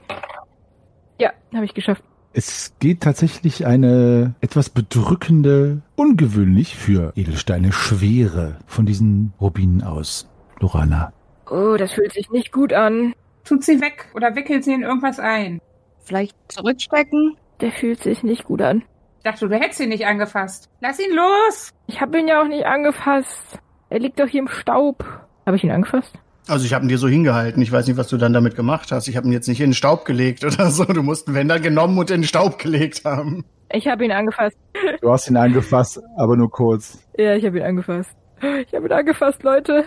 Ja, 1.19 1.31
habe 1.53 1.65
ich 1.65 1.73
geschafft. 1.73 2.03
Es 2.37 2.73
geht 2.79 2.99
tatsächlich 2.99 3.65
eine 3.65 4.35
etwas 4.41 4.69
bedrückende, 4.69 5.81
ungewöhnlich 5.95 6.75
für 6.75 7.13
Edelsteine 7.15 7.71
Schwere 7.71 8.57
von 8.67 8.85
diesen 8.85 9.31
Rubinen 9.39 9.81
aus. 9.81 10.27
Lorana. 10.59 11.13
Oh, 11.49 11.77
das 11.77 11.93
fühlt 11.93 12.11
sich 12.11 12.29
nicht 12.31 12.51
gut 12.51 12.73
an. 12.73 13.13
Tut 13.45 13.63
sie 13.63 13.79
weg 13.79 14.07
oder 14.13 14.35
wickelt 14.35 14.65
sie 14.65 14.73
in 14.73 14.81
irgendwas 14.81 15.17
ein. 15.17 15.61
Vielleicht 16.03 16.35
zurückstecken? 16.49 17.37
Der 17.61 17.71
fühlt 17.71 18.03
sich 18.03 18.21
nicht 18.21 18.43
gut 18.43 18.61
an. 18.61 18.83
Ich 19.19 19.23
dachte, 19.23 19.47
du 19.47 19.55
hättest 19.55 19.79
ihn 19.79 19.87
nicht 19.87 20.05
angefasst. 20.05 20.69
Lass 20.81 20.99
ihn 20.99 21.15
los! 21.15 21.73
Ich 21.87 22.01
habe 22.01 22.19
ihn 22.19 22.27
ja 22.27 22.41
auch 22.41 22.49
nicht 22.49 22.65
angefasst. 22.65 23.59
Er 23.89 23.99
liegt 23.99 24.19
doch 24.19 24.27
hier 24.27 24.41
im 24.41 24.49
Staub. 24.49 25.05
Habe 25.45 25.55
ich 25.55 25.63
ihn 25.63 25.71
angefasst? 25.71 26.19
Also 26.47 26.65
ich 26.65 26.73
habe 26.73 26.85
ihn 26.85 26.89
dir 26.89 26.97
so 26.97 27.07
hingehalten. 27.07 27.61
Ich 27.61 27.71
weiß 27.71 27.87
nicht, 27.87 27.97
was 27.97 28.07
du 28.07 28.17
dann 28.17 28.33
damit 28.33 28.55
gemacht 28.55 28.91
hast. 28.91 29.07
Ich 29.07 29.17
habe 29.17 29.27
ihn 29.27 29.33
jetzt 29.33 29.47
nicht 29.47 29.61
in 29.61 29.69
den 29.69 29.73
Staub 29.73 30.05
gelegt 30.05 30.43
oder 30.43 30.69
so. 30.69 30.85
Du 30.85 31.01
musst 31.01 31.27
ihn, 31.27 31.33
wenn 31.33 31.47
dann 31.47 31.61
genommen 31.61 31.97
und 31.97 32.11
in 32.11 32.21
den 32.21 32.27
Staub 32.27 32.59
gelegt 32.59 33.03
haben. 33.05 33.45
Ich 33.71 33.87
habe 33.87 34.05
ihn 34.05 34.11
angefasst. 34.11 34.57
Du 35.01 35.11
hast 35.11 35.27
ihn 35.29 35.37
angefasst, 35.37 35.99
aber 36.17 36.37
nur 36.37 36.51
kurz. 36.51 36.99
Ja, 37.17 37.35
ich 37.35 37.45
habe 37.45 37.57
ihn 37.57 37.63
angefasst. 37.63 38.11
Ich 38.41 38.73
habe 38.73 38.85
ihn 38.85 38.91
angefasst, 38.91 39.41
Leute. 39.43 39.85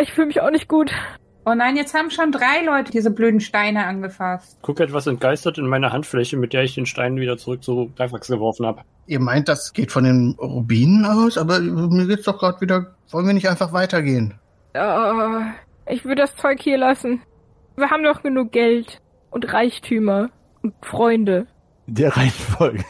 Ich 0.00 0.12
fühle 0.12 0.28
mich 0.28 0.40
auch 0.40 0.50
nicht 0.50 0.66
gut. 0.66 0.90
Oh 1.46 1.54
nein, 1.54 1.76
jetzt 1.76 1.94
haben 1.94 2.10
schon 2.10 2.32
drei 2.32 2.64
Leute 2.64 2.90
diese 2.90 3.10
blöden 3.10 3.40
Steine 3.40 3.86
angefasst. 3.86 4.58
Guck 4.62 4.80
etwas 4.80 5.06
entgeistert 5.06 5.58
in 5.58 5.66
meine 5.66 5.90
Handfläche, 5.90 6.36
mit 6.36 6.52
der 6.52 6.64
ich 6.64 6.74
den 6.74 6.86
Stein 6.86 7.16
wieder 7.16 7.38
zurück 7.38 7.62
zu 7.64 7.90
Greifax 7.96 8.28
geworfen 8.28 8.66
habe. 8.66 8.82
Ihr 9.06 9.20
meint, 9.20 9.48
das 9.48 9.72
geht 9.72 9.90
von 9.90 10.04
den 10.04 10.36
Rubinen 10.38 11.04
aus, 11.04 11.38
aber 11.38 11.60
mir 11.60 12.06
geht's 12.06 12.24
doch 12.24 12.38
gerade 12.38 12.60
wieder. 12.60 12.94
Wollen 13.10 13.26
wir 13.26 13.32
nicht 13.34 13.48
einfach 13.48 13.72
weitergehen? 13.72 14.34
Oh, 14.74 15.40
ich 15.86 16.04
würde 16.04 16.22
das 16.22 16.36
Zeug 16.36 16.60
hier 16.60 16.78
lassen. 16.78 17.22
Wir 17.76 17.90
haben 17.90 18.04
doch 18.04 18.22
genug 18.22 18.52
Geld 18.52 19.00
und 19.30 19.52
Reichtümer 19.52 20.30
und 20.62 20.74
Freunde. 20.82 21.46
Der 21.86 22.16
Reihenfolge. 22.16 22.84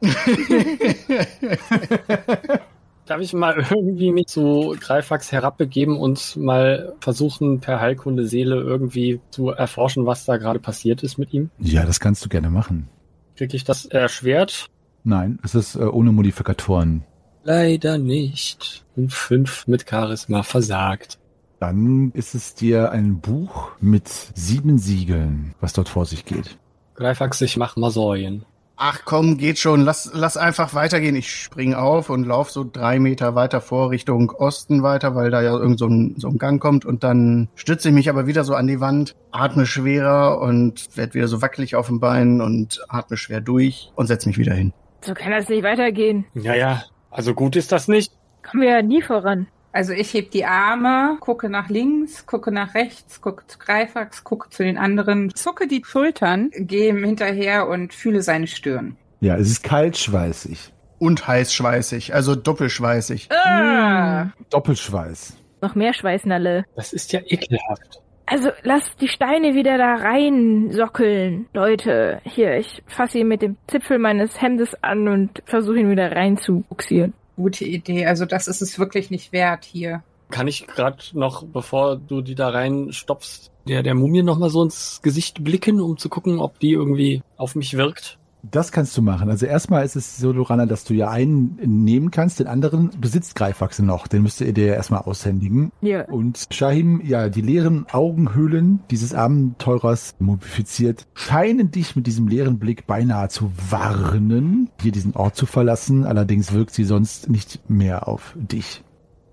Darf 3.06 3.20
ich 3.20 3.32
mal 3.32 3.56
irgendwie 3.68 4.12
mich 4.12 4.28
zu 4.28 4.76
Greifax 4.78 5.32
herabbegeben 5.32 5.98
und 5.98 6.36
mal 6.36 6.94
versuchen, 7.00 7.58
per 7.58 7.80
Heilkunde 7.80 8.26
Seele 8.26 8.60
irgendwie 8.60 9.20
zu 9.30 9.50
erforschen, 9.50 10.06
was 10.06 10.24
da 10.24 10.36
gerade 10.36 10.60
passiert 10.60 11.02
ist 11.02 11.18
mit 11.18 11.34
ihm? 11.34 11.50
ja, 11.58 11.84
das 11.84 11.98
kannst 11.98 12.24
du 12.24 12.28
gerne 12.28 12.48
machen. 12.48 12.88
Krieg 13.36 13.52
ich 13.54 13.64
das 13.64 13.86
erschwert? 13.86 14.66
Nein, 15.02 15.40
es 15.42 15.56
ist 15.56 15.74
äh, 15.74 15.80
ohne 15.80 16.12
Modifikatoren. 16.12 17.02
Leider 17.44 17.98
nicht. 17.98 18.84
Und 18.96 19.12
fünf 19.12 19.66
mit 19.66 19.88
Charisma 19.88 20.42
versagt. 20.42 21.18
Dann 21.58 22.10
ist 22.14 22.34
es 22.34 22.54
dir 22.54 22.90
ein 22.90 23.20
Buch 23.20 23.70
mit 23.80 24.08
sieben 24.08 24.78
Siegeln, 24.78 25.54
was 25.60 25.72
dort 25.72 25.88
vor 25.88 26.06
sich 26.06 26.24
geht. 26.24 26.58
Greifax, 26.94 27.40
ich 27.40 27.56
mach 27.56 27.76
mal 27.76 27.90
Säuen. 27.90 28.44
Ach 28.76 29.02
komm, 29.04 29.38
geht 29.38 29.58
schon. 29.60 29.82
Lass, 29.82 30.10
lass 30.12 30.36
einfach 30.36 30.74
weitergehen. 30.74 31.14
Ich 31.14 31.30
spring 31.32 31.74
auf 31.74 32.10
und 32.10 32.24
lauf 32.24 32.50
so 32.50 32.68
drei 32.70 32.98
Meter 32.98 33.36
weiter 33.36 33.60
vor 33.60 33.90
Richtung 33.90 34.30
Osten 34.30 34.82
weiter, 34.82 35.14
weil 35.14 35.30
da 35.30 35.40
ja 35.40 35.52
irgend 35.52 35.78
so 35.78 35.86
ein, 35.86 36.16
so 36.18 36.28
ein 36.28 36.38
Gang 36.38 36.60
kommt. 36.60 36.84
Und 36.84 37.04
dann 37.04 37.48
stütze 37.54 37.90
ich 37.90 37.94
mich 37.94 38.08
aber 38.08 38.26
wieder 38.26 38.42
so 38.42 38.54
an 38.54 38.66
die 38.66 38.80
Wand, 38.80 39.14
atme 39.30 39.66
schwerer 39.66 40.40
und 40.40 40.96
werd 40.96 41.14
wieder 41.14 41.28
so 41.28 41.42
wackelig 41.42 41.76
auf 41.76 41.86
dem 41.86 42.00
Bein 42.00 42.40
und 42.40 42.84
atme 42.88 43.16
schwer 43.16 43.40
durch 43.40 43.92
und 43.94 44.08
setz 44.08 44.26
mich 44.26 44.38
wieder 44.38 44.54
hin. 44.54 44.72
So 45.02 45.14
kann 45.14 45.30
das 45.30 45.48
nicht 45.48 45.62
weitergehen. 45.62 46.24
Naja, 46.34 46.82
also 47.12 47.34
gut 47.34 47.56
ist 47.56 47.70
das 47.70 47.88
nicht. 47.88 48.12
Kommen 48.42 48.62
wir 48.62 48.70
ja 48.70 48.82
nie 48.82 49.02
voran. 49.02 49.46
Also 49.72 49.92
ich 49.92 50.12
heb 50.12 50.30
die 50.32 50.44
Arme, 50.44 51.16
gucke 51.20 51.48
nach 51.48 51.70
links, 51.70 52.26
gucke 52.26 52.52
nach 52.52 52.74
rechts, 52.74 53.20
gucke 53.22 53.46
zu 53.46 53.58
Greifax, 53.58 54.22
gucke 54.22 54.50
zu 54.50 54.62
den 54.62 54.76
anderen, 54.76 55.34
zucke 55.34 55.66
die 55.66 55.82
Schultern, 55.84 56.50
gehe 56.54 56.90
ihm 56.90 57.02
hinterher 57.02 57.68
und 57.68 57.94
fühle 57.94 58.20
seine 58.22 58.46
Stirn. 58.46 58.96
Ja, 59.20 59.36
es 59.36 59.50
ist 59.50 59.62
kalt 59.62 59.96
schweißig. 59.96 60.72
Und 60.98 61.26
heißschweißig, 61.26 62.14
also 62.14 62.36
doppelschweißig. 62.36 63.28
Ah! 63.32 64.30
Doppelschweiß. 64.50 65.36
Noch 65.60 65.74
mehr 65.74 65.94
Schweißnalle. 65.94 66.64
Das 66.76 66.92
ist 66.92 67.12
ja 67.12 67.20
ekelhaft. 67.24 68.02
Also 68.26 68.50
lasst 68.62 69.00
die 69.00 69.08
Steine 69.08 69.54
wieder 69.54 69.78
da 69.78 69.94
rein 69.94 70.70
sockeln, 70.72 71.46
Leute. 71.52 72.20
Hier, 72.24 72.56
ich 72.56 72.82
fasse 72.86 73.18
ihn 73.18 73.28
mit 73.28 73.42
dem 73.42 73.56
Zipfel 73.66 73.98
meines 73.98 74.40
Hemdes 74.40 74.76
an 74.82 75.08
und 75.08 75.42
versuche 75.44 75.78
ihn 75.78 75.90
wieder 75.90 76.12
rein 76.12 76.36
zu 76.36 76.64
buxieren. 76.68 77.12
Gute 77.36 77.64
Idee. 77.64 78.06
Also 78.06 78.24
das 78.24 78.48
ist 78.48 78.62
es 78.62 78.78
wirklich 78.78 79.10
nicht 79.10 79.32
wert 79.32 79.64
hier. 79.64 80.02
Kann 80.30 80.48
ich 80.48 80.66
gerade 80.66 81.02
noch, 81.12 81.44
bevor 81.44 81.96
du 81.96 82.22
die 82.22 82.34
da 82.34 82.48
reinstopfst, 82.48 83.50
der, 83.68 83.82
der 83.82 83.94
Mumie 83.94 84.22
noch 84.22 84.38
mal 84.38 84.48
so 84.48 84.62
ins 84.62 85.00
Gesicht 85.02 85.44
blicken, 85.44 85.80
um 85.80 85.98
zu 85.98 86.08
gucken, 86.08 86.38
ob 86.38 86.58
die 86.58 86.72
irgendwie 86.72 87.22
auf 87.36 87.54
mich 87.54 87.76
wirkt? 87.76 88.18
Das 88.42 88.72
kannst 88.72 88.96
du 88.96 89.02
machen. 89.02 89.30
Also 89.30 89.46
erstmal 89.46 89.84
ist 89.84 89.94
es 89.94 90.18
so, 90.18 90.32
Lorana, 90.32 90.66
dass 90.66 90.84
du 90.84 90.94
ja 90.94 91.10
einen 91.10 91.58
nehmen 91.64 92.10
kannst, 92.10 92.40
den 92.40 92.48
anderen 92.48 92.90
besitzt 93.00 93.36
Greifwachse 93.36 93.84
noch. 93.84 94.08
Den 94.08 94.22
müsst 94.22 94.40
ihr 94.40 94.52
dir 94.52 94.66
ja 94.66 94.74
erstmal 94.74 95.02
aushändigen. 95.02 95.70
Ja. 95.80 96.04
Und 96.06 96.48
Shahim, 96.50 97.00
ja, 97.04 97.28
die 97.28 97.40
leeren 97.40 97.86
Augenhöhlen 97.90 98.80
dieses 98.90 99.14
Abenteurers 99.14 100.16
mumifiziert, 100.18 101.06
scheinen 101.14 101.70
dich 101.70 101.94
mit 101.94 102.06
diesem 102.06 102.26
leeren 102.26 102.58
Blick 102.58 102.86
beinahe 102.86 103.28
zu 103.28 103.52
warnen, 103.70 104.70
hier 104.80 104.92
diesen 104.92 105.14
Ort 105.14 105.36
zu 105.36 105.46
verlassen. 105.46 106.04
Allerdings 106.04 106.52
wirkt 106.52 106.74
sie 106.74 106.84
sonst 106.84 107.30
nicht 107.30 107.60
mehr 107.70 108.08
auf 108.08 108.36
dich. 108.36 108.82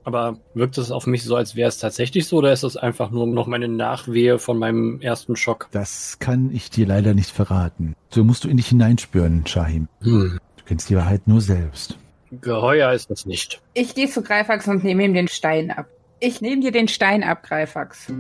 Aber 0.09 0.39
wirkt 0.55 0.79
es 0.79 0.89
auf 0.89 1.05
mich 1.05 1.23
so, 1.23 1.35
als 1.35 1.55
wäre 1.55 1.69
es 1.69 1.77
tatsächlich 1.77 2.25
so, 2.25 2.37
oder 2.37 2.51
ist 2.51 2.63
das 2.63 2.77
einfach 2.77 3.11
nur 3.11 3.27
noch 3.27 3.45
meine 3.45 3.67
Nachwehe 3.67 4.39
von 4.39 4.57
meinem 4.57 4.99
ersten 5.01 5.35
Schock? 5.35 5.67
Das 5.69 6.17
kann 6.17 6.49
ich 6.51 6.71
dir 6.71 6.87
leider 6.87 7.13
nicht 7.13 7.29
verraten. 7.29 7.95
So 8.09 8.23
musst 8.23 8.43
du 8.43 8.49
in 8.49 8.57
dich 8.57 8.69
hineinspüren, 8.69 9.45
Shahim. 9.45 9.87
Hm. 10.01 10.39
Du 10.57 10.63
kennst 10.65 10.89
die 10.89 10.95
Wahrheit 10.95 11.27
nur 11.27 11.41
selbst. 11.41 11.95
Geheuer 12.31 12.91
ist 12.91 13.11
das 13.11 13.27
nicht. 13.27 13.61
Ich 13.75 13.93
gehe 13.93 14.09
zu 14.09 14.23
Greifax 14.23 14.67
und 14.67 14.83
nehme 14.83 15.03
ihm 15.03 15.13
den 15.13 15.27
Stein 15.27 15.69
ab. 15.69 15.85
Ich 16.19 16.41
nehme 16.41 16.63
dir 16.63 16.71
den 16.71 16.87
Stein 16.87 17.23
ab, 17.23 17.43
Greifax. 17.43 18.11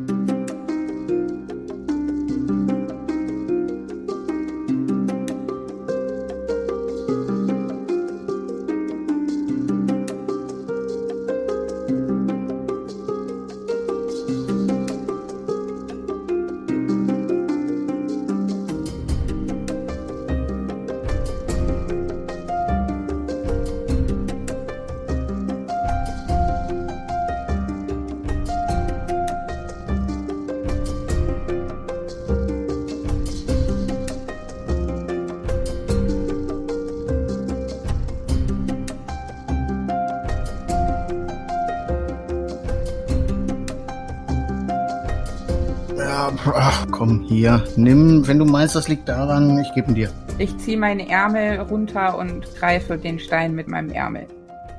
Ach 46.55 46.87
komm, 46.91 47.21
hier. 47.27 47.63
Nimm, 47.75 48.27
wenn 48.27 48.39
du 48.39 48.45
meinst, 48.45 48.75
das 48.75 48.87
liegt 48.87 49.09
daran, 49.09 49.59
ich 49.59 49.73
gebe 49.73 49.89
ihn 49.89 49.95
dir. 49.95 50.11
Ich 50.37 50.57
ziehe 50.57 50.77
meine 50.77 51.09
Ärmel 51.09 51.59
runter 51.59 52.17
und 52.17 52.45
greife 52.55 52.97
den 52.97 53.19
Stein 53.19 53.55
mit 53.55 53.67
meinem 53.67 53.89
Ärmel. 53.89 54.27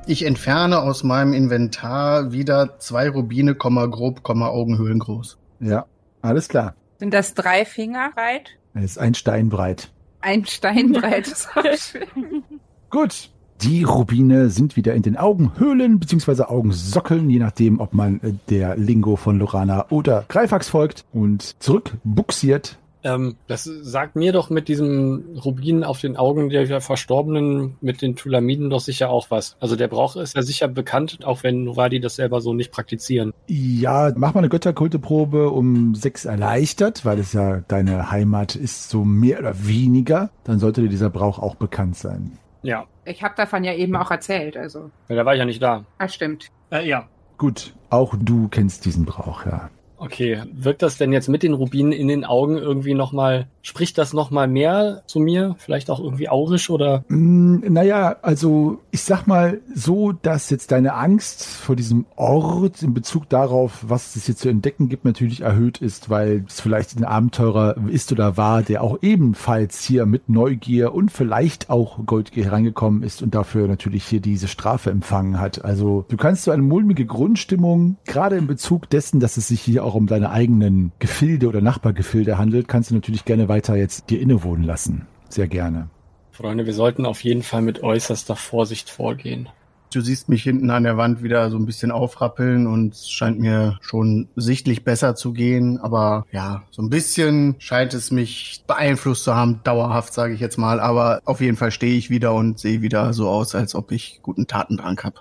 Ich 0.07 0.25
entferne 0.25 0.81
aus 0.81 1.05
meinem 1.05 1.33
Inventar 1.33 2.33
wieder 2.33 2.79
zwei 2.79 3.09
Rubine, 3.09 3.55
Komma 3.55 3.87
grob, 3.87 4.23
Komma 4.23 4.49
Augenhöhlen 4.49 4.99
groß. 4.99 5.39
Ja, 5.61 5.87
alles 6.23 6.49
klar. 6.49 6.75
Sind 6.99 7.15
das 7.15 7.35
drei 7.35 7.65
Finger 7.65 8.11
breit? 8.15 8.51
Es 8.75 8.85
ist 8.85 8.99
ein 8.99 9.15
Stein 9.15 9.49
breit. 9.49 9.91
Ein 10.21 10.47
Stein 10.47 10.93
breit. 10.93 11.27
ist 11.33 11.49
auch 11.55 11.63
schön. 11.77 12.45
Gut. 12.91 13.31
Die 13.63 13.85
Rubine 13.85 14.49
sind 14.49 14.77
wieder 14.77 14.95
in 14.95 15.03
den 15.03 15.19
Augenhöhlen 15.19 15.99
bzw. 15.99 16.45
Augensockeln, 16.45 17.29
je 17.29 17.39
nachdem, 17.39 17.79
ob 17.79 17.93
man 17.93 18.21
äh, 18.21 18.33
der 18.49 18.77
Lingo 18.77 19.17
von 19.17 19.39
Lorana 19.39 19.87
oder 19.91 20.25
Greifax 20.29 20.71
folgt 20.71 21.05
und 21.13 21.63
zurück 21.63 21.93
buxiert. 22.03 22.79
Ähm, 23.03 23.37
das 23.49 23.65
sagt 23.65 24.17
mir 24.17 24.33
doch 24.33 24.49
mit 24.49 24.69
diesem 24.69 25.39
Rubin 25.45 25.85
auf 25.85 26.01
den 26.01 26.17
Augen 26.17 26.49
der 26.49 26.81
Verstorbenen 26.81 27.77
mit 27.83 28.01
den 28.01 28.17
Tulamiden 28.17 28.71
doch 28.71 28.81
sicher 28.81 29.11
auch 29.11 29.31
was. 29.31 29.57
Also 29.61 29.77
der 29.77 29.89
Brauch 29.89 30.17
ist 30.17 30.37
ja 30.37 30.43
sicher 30.43 30.69
bekannt, 30.69 31.19
auch 31.25 31.43
wenn 31.43 31.65
Novadi 31.65 32.01
das 32.01 32.17
selber 32.17 32.41
so 32.41 32.55
nicht 32.55 32.73
praktizieren. 32.73 33.33
Ja, 33.47 34.11
mach 34.17 34.33
mal 34.35 34.41
eine 34.41 34.49
Götterkulteprobe 34.49 35.51
um 35.51 35.95
sechs 35.95 36.25
erleichtert, 36.25 37.05
weil 37.05 37.19
es 37.19 37.35
ja 37.35 37.63
deine 37.69 38.11
Heimat 38.11 38.57
ist, 38.57 38.89
so 38.89 39.05
mehr 39.05 39.39
oder 39.39 39.67
weniger. 39.67 40.31
Dann 40.45 40.59
sollte 40.59 40.83
dir 40.83 40.89
dieser 40.89 41.11
Brauch 41.11 41.39
auch 41.39 41.57
bekannt 41.57 41.97
sein. 41.97 42.39
Ja, 42.63 42.85
Ich 43.11 43.23
habe 43.23 43.35
davon 43.37 43.65
ja 43.65 43.75
eben 43.75 43.97
auch 43.97 44.11
erzählt, 44.11 44.57
also. 44.57 44.91
weil 45.09 45.17
da 45.17 45.25
war 45.25 45.35
ich 45.35 45.39
ja 45.39 45.45
nicht 45.45 45.63
da. 45.63 45.85
Ah, 45.99 46.09
stimmt. 46.09 46.49
Äh, 46.71 46.89
ja. 46.89 47.09
Gut, 47.39 47.75
auch 47.91 48.15
du 48.19 48.49
kennst 48.49 48.85
diesen 48.85 49.05
Brauch, 49.05 49.45
ja. 49.47 49.71
Okay, 50.03 50.43
wirkt 50.51 50.81
das 50.81 50.97
denn 50.97 51.13
jetzt 51.13 51.29
mit 51.29 51.43
den 51.43 51.53
Rubinen 51.53 51.93
in 51.93 52.09
den 52.09 52.25
Augen 52.25 52.57
irgendwie 52.57 52.95
nochmal, 52.95 53.49
spricht 53.61 53.99
das 53.99 54.15
nochmal 54.15 54.49
mehr 54.49 55.03
zu 55.07 55.21
mir? 55.21 55.57
Vielleicht 55.59 55.91
auch 55.91 56.01
irgendwie 56.01 56.31
aurisch 56.31 56.71
oder? 56.71 57.05
Mm, 57.09 57.59
naja, 57.69 58.17
also 58.23 58.79
ich 58.93 59.03
sag 59.03 59.27
mal 59.27 59.61
so, 59.75 60.13
dass 60.13 60.49
jetzt 60.49 60.73
deine 60.73 60.95
Angst 60.95 61.45
vor 61.45 61.77
diesem 61.77 62.07
Ort 62.17 62.83
in 62.83 62.95
Bezug 62.95 63.29
darauf, 63.29 63.85
was 63.87 64.17
es 64.17 64.25
hier 64.25 64.37
zu 64.37 64.49
entdecken 64.49 64.89
gibt, 64.89 65.05
natürlich 65.05 65.43
erhöht 65.43 65.83
ist, 65.83 66.09
weil 66.09 66.45
es 66.49 66.63
vielleicht 66.63 66.97
ein 66.97 67.05
Abenteurer 67.05 67.77
ist 67.89 68.11
oder 68.11 68.39
war, 68.39 68.63
der 68.63 68.83
auch 68.83 68.99
ebenfalls 69.03 69.85
hier 69.85 70.07
mit 70.07 70.31
Neugier 70.31 70.95
und 70.95 71.13
vielleicht 71.13 71.69
auch 71.69 72.07
Goldgier 72.07 72.47
herangekommen 72.47 73.03
ist 73.03 73.23
und 73.23 73.35
dafür 73.35 73.69
natürlich 73.69 74.07
hier 74.07 74.21
diese 74.21 74.49
Strafe 74.49 74.91
empfangen 74.91 75.39
hat. 75.39 75.63
Also 75.63 76.07
du 76.09 76.17
kannst 76.17 76.45
so 76.45 76.53
eine 76.53 76.63
mulmige 76.63 77.05
Grundstimmung, 77.05 77.99
gerade 78.07 78.39
in 78.39 78.47
Bezug 78.47 78.89
dessen, 78.89 79.21
dass 79.21 79.37
es 79.37 79.49
sich 79.49 79.61
hier 79.61 79.85
auch 79.85 79.90
um 79.95 80.07
deine 80.07 80.31
eigenen 80.31 80.93
Gefilde 80.99 81.49
oder 81.49 81.61
Nachbargefilde 81.61 82.39
handelt, 82.39 82.69
kannst 82.69 82.91
du 82.91 82.95
natürlich 82.95 83.25
gerne 83.25 83.49
weiter 83.49 83.77
jetzt 83.77 84.11
dir 84.11 84.21
innewohnen 84.21 84.65
lassen. 84.65 85.07
Sehr 85.29 85.49
gerne. 85.49 85.89
Freunde, 86.33 86.67
wir 86.67 86.75
sollten 86.75 87.07
auf 87.07 87.23
jeden 87.23 87.43
Fall 87.43 87.63
mit 87.63 87.83
äußerster 87.83 88.37
Vorsicht 88.37 88.89
vorgehen. 88.89 89.49
Du 89.93 90.01
siehst 90.01 90.29
mich 90.29 90.45
hinten 90.45 90.71
an 90.71 90.85
der 90.85 90.97
Wand 90.97 91.23
wieder 91.23 91.51
so 91.51 91.57
ein 91.57 91.67
bisschen 91.67 91.91
aufrappeln 91.91 92.69
und 92.69 92.95
es 92.95 93.11
scheint 93.11 93.41
mir 93.41 93.77
schon 93.81 94.29
sichtlich 94.37 94.85
besser 94.85 95.17
zu 95.17 95.33
gehen. 95.33 95.79
Aber 95.79 96.27
ja, 96.31 96.63
so 96.71 96.81
ein 96.81 96.91
bisschen 96.91 97.57
scheint 97.59 97.93
es 97.93 98.13
mich 98.13 98.63
beeinflusst 98.69 99.25
zu 99.25 99.35
haben, 99.35 99.61
dauerhaft 99.65 100.15
sage 100.15 100.33
ich 100.33 100.41
jetzt 100.41 100.59
mal. 100.59 100.79
Aber 100.79 101.21
auf 101.25 101.41
jeden 101.41 101.57
Fall 101.57 101.73
stehe 101.73 101.97
ich 101.97 102.09
wieder 102.09 102.33
und 102.35 102.61
sehe 102.61 102.83
wieder 102.83 103.13
so 103.13 103.29
aus, 103.29 103.57
als 103.57 103.75
ob 103.75 103.91
ich 103.91 104.21
guten 104.23 104.47
Tatendrang 104.47 105.01
habe. 105.03 105.21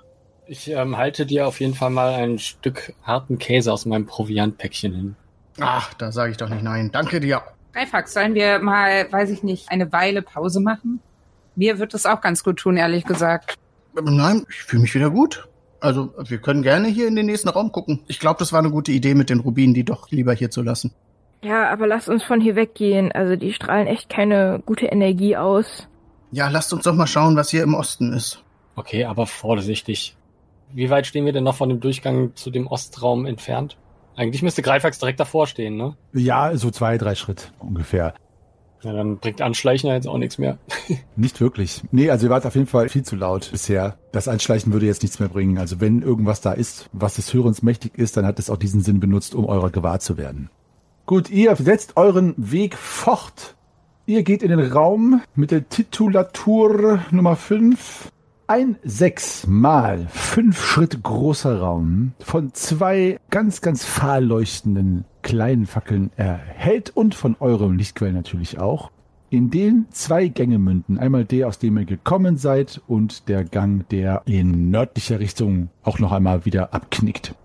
Ich 0.52 0.68
ähm, 0.68 0.98
halte 0.98 1.28
dir 1.28 1.48
auf 1.48 1.60
jeden 1.60 1.76
Fall 1.76 1.92
mal 1.92 2.12
ein 2.12 2.40
Stück 2.40 2.94
harten 3.04 3.38
Käse 3.38 3.72
aus 3.72 3.86
meinem 3.86 4.08
Proviantpäckchen 4.08 4.96
hin. 4.96 5.16
Ach, 5.60 5.94
da 5.94 6.12
sage 6.12 6.32
ich 6.32 6.38
doch 6.38 6.50
nicht 6.50 6.64
nein. 6.64 6.90
Danke 6.92 7.20
dir. 7.20 7.44
Greifax, 7.72 8.16
sollen 8.16 8.34
wir 8.34 8.58
mal, 8.58 9.12
weiß 9.12 9.30
ich 9.30 9.44
nicht, 9.44 9.70
eine 9.70 9.92
Weile 9.92 10.24
Pause 10.24 10.60
machen? 10.60 11.02
Mir 11.56 11.78
wird 11.78 11.94
das 11.94 12.08
auch 12.08 12.20
ganz 12.22 12.44
gut 12.44 12.58
tun, 12.58 12.78
ehrlich 12.78 13.06
gesagt. 13.06 13.60
Nein, 13.94 14.44
ich 14.50 14.64
fühle 14.64 14.82
mich 14.82 14.96
wieder 14.96 15.12
gut. 15.12 15.48
Also, 15.82 16.16
wir 16.18 16.40
können 16.40 16.64
gerne 16.64 16.88
hier 16.88 17.08
in 17.08 17.16
den 17.16 17.28
nächsten 17.28 17.50
Raum 17.50 17.72
gucken. 17.72 18.00
Ich 18.08 18.20
glaube, 18.20 18.40
das 18.40 18.52
war 18.52 18.58
eine 18.58 18.72
gute 18.72 18.92
Idee 18.92 19.14
mit 19.14 19.30
den 19.30 19.42
Rubinen, 19.42 19.76
die 19.76 19.84
doch 19.84 20.10
lieber 20.10 20.34
hier 20.34 20.50
zu 20.50 20.64
lassen. 20.64 20.92
Ja, 21.44 21.70
aber 21.70 21.86
lasst 21.86 22.10
uns 22.10 22.24
von 22.24 22.42
hier 22.42 22.56
weggehen. 22.56 23.12
Also 23.12 23.36
die 23.36 23.54
strahlen 23.54 23.86
echt 23.86 24.10
keine 24.10 24.64
gute 24.66 24.88
Energie 24.88 25.38
aus. 25.38 25.88
Ja, 26.32 26.50
lasst 26.50 26.74
uns 26.74 26.86
doch 26.86 26.96
mal 26.96 27.06
schauen, 27.06 27.36
was 27.36 27.52
hier 27.52 27.62
im 27.62 27.76
Osten 27.76 28.14
ist. 28.14 28.44
Okay, 28.76 29.06
aber 29.06 29.28
vorsichtig. 29.28 30.16
Wie 30.74 30.90
weit 30.90 31.08
stehen 31.08 31.26
wir 31.26 31.34
denn 31.34 31.44
noch 31.44 31.56
von 31.56 31.70
dem 31.70 31.80
Durchgang 31.80 32.36
zu 32.36 32.52
dem 32.52 32.68
Ostraum 32.68 33.26
entfernt? 33.26 33.78
Eigentlich 34.16 34.44
müsste 34.44 34.62
Greifax 34.62 35.00
direkt 35.00 35.20
davor 35.20 35.48
stehen, 35.48 35.78
ne? 35.78 35.96
Ja, 36.14 36.56
so 36.56 36.72
zwei, 36.72 36.98
drei 36.98 37.16
Schritt 37.16 37.54
ungefähr. 37.60 38.14
Ja, 38.82 38.94
dann 38.94 39.18
bringt 39.18 39.42
Anschleichen 39.42 39.90
ja 39.90 39.96
jetzt 39.96 40.08
auch 40.08 40.18
nichts 40.18 40.38
mehr. 40.38 40.58
Nicht 41.16 41.42
wirklich. 41.42 41.82
Nee, 41.92 42.10
also 42.10 42.28
ihr 42.28 42.30
wart 42.30 42.46
auf 42.46 42.56
jeden 42.56 42.68
Fall 42.68 42.88
viel 42.88 43.04
zu 43.04 43.16
laut 43.16 43.50
bisher. 43.52 43.98
Das 44.14 44.28
Anschleichen 44.28 44.72
würde 44.72 44.86
jetzt 44.86 45.04
nichts 45.04 45.20
mehr 45.20 45.28
bringen. 45.28 45.58
Also 45.58 45.82
wenn 45.82 46.02
irgendwas 46.02 46.40
da 46.40 46.54
ist, 46.54 46.90
was 46.94 47.16
des 47.16 47.34
Hörens 47.34 47.62
mächtig 47.62 47.98
ist, 47.98 48.16
dann 48.16 48.26
hat 48.26 48.40
es 48.40 48.50
auch 48.50 48.58
diesen 48.58 48.82
Sinn 48.82 49.02
benutzt, 49.02 49.36
um 49.36 49.46
eurer 49.46 49.70
gewahr 49.70 50.00
zu 50.00 50.18
werden. 50.18 50.50
Gut, 51.06 51.30
ihr 51.30 51.56
setzt 51.56 51.98
euren 51.98 52.34
Weg 52.38 52.76
fort. 52.78 53.56
Ihr 54.06 54.24
geht 54.24 54.44
in 54.44 54.50
den 54.50 54.72
Raum 54.72 55.22
mit 55.36 55.52
der 55.52 55.68
Titulatur 55.68 57.00
Nummer 57.12 57.36
5. 57.36 58.12
Ein 58.50 58.78
sechs 58.84 59.46
mal 59.46 60.08
fünf 60.10 60.66
Schritt 60.66 61.04
großer 61.04 61.60
Raum 61.60 62.14
von 62.20 62.52
zwei 62.56 63.20
ganz, 63.30 63.62
ganz 63.62 63.86
fahl 63.86 64.26
leuchtenden 64.26 65.06
kleinen 65.22 65.68
Fackeln 65.68 66.10
erhellt 66.16 66.90
und 66.90 67.14
von 67.14 67.36
eurem 67.40 67.78
Lichtquell 67.78 68.12
natürlich 68.12 68.58
auch, 68.58 68.90
in 69.30 69.52
den 69.52 69.86
zwei 69.92 70.30
Gänge 70.30 70.58
münden. 70.58 70.98
Einmal 70.98 71.26
der, 71.26 71.48
aus 71.48 71.60
dem 71.60 71.78
ihr 71.78 71.86
gekommen 71.86 72.38
seid 72.38 72.82
und 72.88 73.30
der 73.30 73.44
Gang, 73.44 73.88
der 73.90 74.24
in 74.26 74.72
nördlicher 74.72 75.20
Richtung 75.20 75.70
auch 75.84 76.00
noch 76.00 76.12
einmal 76.12 76.44
wieder 76.44 76.74
abknickt. 76.74 77.36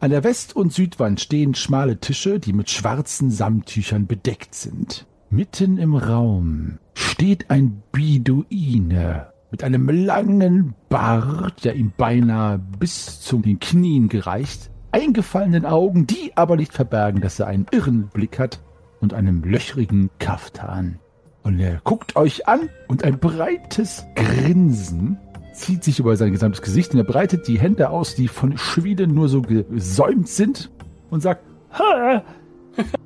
An 0.00 0.12
der 0.12 0.24
West- 0.24 0.56
und 0.56 0.72
Südwand 0.72 1.20
stehen 1.20 1.54
schmale 1.54 2.00
Tische, 2.00 2.40
die 2.40 2.54
mit 2.54 2.70
schwarzen 2.70 3.30
Samttüchern 3.30 4.06
bedeckt 4.06 4.54
sind. 4.54 5.06
Mitten 5.28 5.76
im 5.76 5.94
Raum 5.94 6.78
steht 6.94 7.50
ein 7.50 7.82
Beduine 7.92 9.31
mit 9.52 9.62
einem 9.62 9.88
langen 9.88 10.74
Bart, 10.88 11.64
der 11.64 11.76
ihm 11.76 11.92
beinahe 11.96 12.58
bis 12.58 13.20
zu 13.20 13.38
den 13.38 13.60
Knien 13.60 14.08
gereicht, 14.08 14.70
eingefallenen 14.92 15.66
Augen, 15.66 16.06
die 16.06 16.32
aber 16.34 16.56
nicht 16.56 16.72
verbergen, 16.72 17.20
dass 17.20 17.38
er 17.38 17.46
einen 17.46 17.66
irren 17.70 18.08
Blick 18.08 18.38
hat 18.38 18.60
und 19.00 19.12
einem 19.12 19.44
löchrigen 19.44 20.10
Kaftan. 20.18 20.98
Und 21.42 21.60
er 21.60 21.80
guckt 21.84 22.16
euch 22.16 22.48
an 22.48 22.70
und 22.88 23.04
ein 23.04 23.18
breites 23.18 24.06
Grinsen 24.14 25.18
zieht 25.52 25.84
sich 25.84 25.98
über 25.98 26.16
sein 26.16 26.32
gesamtes 26.32 26.62
Gesicht 26.62 26.94
und 26.94 27.00
er 27.00 27.04
breitet 27.04 27.46
die 27.46 27.60
Hände 27.60 27.90
aus, 27.90 28.14
die 28.14 28.28
von 28.28 28.56
Schweden 28.56 29.12
nur 29.12 29.28
so 29.28 29.42
gesäumt 29.42 30.28
sind 30.28 30.70
und 31.10 31.20
sagt, 31.20 31.44
ha, 31.78 32.24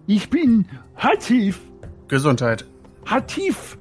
ich 0.06 0.30
bin 0.30 0.66
Hatif. 0.96 1.60
Gesundheit. 2.06 2.64
Hatif, 3.04 3.78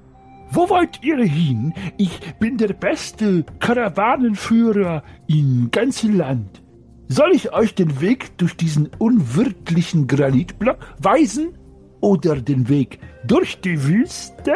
wo 0.52 0.70
wollt 0.70 1.04
ihr 1.04 1.18
hin? 1.18 1.74
Ich 1.98 2.20
bin 2.40 2.58
der 2.58 2.74
beste 2.74 3.44
Karawanenführer 3.60 5.04
im 5.28 5.70
ganzen 5.72 6.18
Land. 6.18 6.62
Soll 7.08 7.32
ich 7.34 7.54
euch 7.54 7.76
den 7.76 8.02
Weg 8.02 8.38
durch 8.38 8.58
diesen 8.58 8.90
unwirtlichen 8.98 10.08
Granitblock 10.08 10.78
weisen 11.00 11.58
oder 12.02 12.38
den 12.38 12.68
Weg 12.68 13.00
durch 13.26 13.62
die 13.62 13.84
Wüste? 13.84 14.54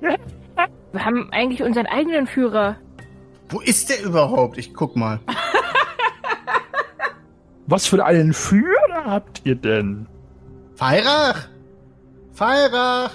Wir 0.92 1.04
haben 1.04 1.30
eigentlich 1.32 1.62
unseren 1.62 1.86
eigenen 1.86 2.26
Führer. 2.26 2.76
Wo 3.48 3.60
ist 3.60 3.90
der 3.90 4.02
überhaupt? 4.02 4.58
Ich 4.58 4.74
guck 4.74 4.96
mal. 4.96 5.20
Was 7.66 7.86
für 7.86 8.04
einen 8.04 8.32
Führer 8.32 9.04
habt 9.04 9.42
ihr 9.44 9.56
denn? 9.56 10.06
Feirach! 10.74 11.48
Feirach! 12.32 13.12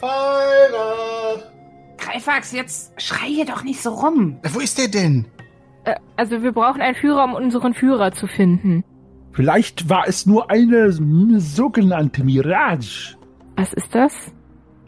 Feirach! 0.00 1.42
Greifax, 1.98 2.52
jetzt 2.52 2.92
schreie 3.00 3.44
doch 3.44 3.62
nicht 3.62 3.82
so 3.82 3.90
rum. 3.90 4.38
Wo 4.52 4.60
ist 4.60 4.78
der 4.78 4.88
denn? 4.88 5.26
Äh, 5.84 5.96
also 6.16 6.42
wir 6.42 6.52
brauchen 6.52 6.80
einen 6.80 6.96
Führer, 6.96 7.24
um 7.24 7.34
unseren 7.34 7.74
Führer 7.74 8.12
zu 8.12 8.26
finden. 8.26 8.82
Vielleicht 9.32 9.88
war 9.88 10.04
es 10.08 10.26
nur 10.26 10.50
eine 10.50 10.90
sogenannte 10.92 12.24
Mirage. 12.24 13.16
Was 13.56 13.72
ist 13.74 13.94
das? 13.94 14.12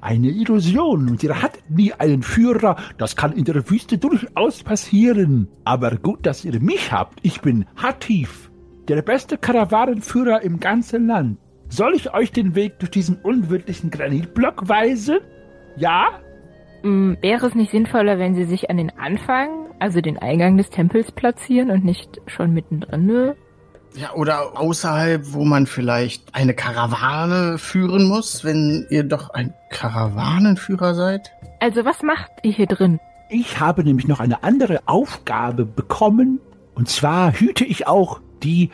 Eine 0.01 0.31
Illusion 0.31 1.09
und 1.11 1.22
ihr 1.22 1.40
hattet 1.40 1.70
nie 1.70 1.92
einen 1.92 2.22
Führer. 2.22 2.77
Das 2.98 3.14
kann 3.14 3.33
in 3.33 3.44
der 3.44 3.70
Wüste 3.70 3.98
durchaus 3.98 4.64
passieren. 4.64 5.48
Aber 5.64 5.96
gut, 5.96 6.27
dass 6.27 6.44
ihr 6.44 6.59
mich 6.61 6.90
habt. 6.90 7.20
Ich 7.22 7.40
bin 7.40 7.66
Hatif, 7.77 8.51
der 8.88 9.03
beste 9.03 9.38
Karawanenführer 9.38 10.42
im 10.42 10.59
ganzen 10.59 11.07
Land. 11.07 11.38
Soll 11.73 11.95
ich 11.95 12.13
euch 12.13 12.33
den 12.33 12.55
Weg 12.55 12.81
durch 12.81 12.91
diesen 12.91 13.17
unwirtlichen 13.17 13.91
Granitblock 13.91 14.69
weisen? 14.69 15.21
Ja? 15.77 16.21
Hm, 16.83 17.17
wäre 17.23 17.47
es 17.47 17.55
nicht 17.55 17.71
sinnvoller, 17.71 18.19
wenn 18.19 18.35
sie 18.35 18.45
sich 18.45 18.69
an 18.69 18.77
den 18.77 18.91
Anfang, 18.99 19.71
also 19.79 20.03
den 20.03 20.19
Eingang 20.19 20.59
des 20.59 20.69
Tempels 20.69 21.13
platzieren 21.13 21.71
und 21.71 21.83
nicht 21.83 22.21
schon 22.27 22.53
mittendrin? 22.53 23.33
Ja, 23.95 24.13
oder 24.13 24.61
außerhalb, 24.61 25.33
wo 25.33 25.47
man 25.47 25.67
vielleicht 25.67 26.35
eine 26.35 26.53
Karawane 26.53 27.57
führen 27.57 28.07
muss, 28.07 28.45
wenn 28.45 28.87
ihr 28.91 29.05
doch 29.05 29.31
ein 29.31 29.55
Karawanenführer 29.71 30.95
seid? 30.95 31.33
Also 31.61 31.87
was 31.87 32.03
macht 32.03 32.33
ihr 32.43 32.53
hier 32.53 32.67
drin? 32.67 33.01
Ich 33.31 33.61
habe 33.61 33.83
nämlich 33.83 34.07
noch 34.07 34.21
eine 34.21 34.43
andere 34.45 34.81
Aufgabe 34.85 35.65
bekommen. 35.65 36.39
Und 36.75 36.91
zwar 36.91 37.33
hüte 37.33 37.65
ich 37.65 37.87
auch 37.87 38.21
die 38.43 38.69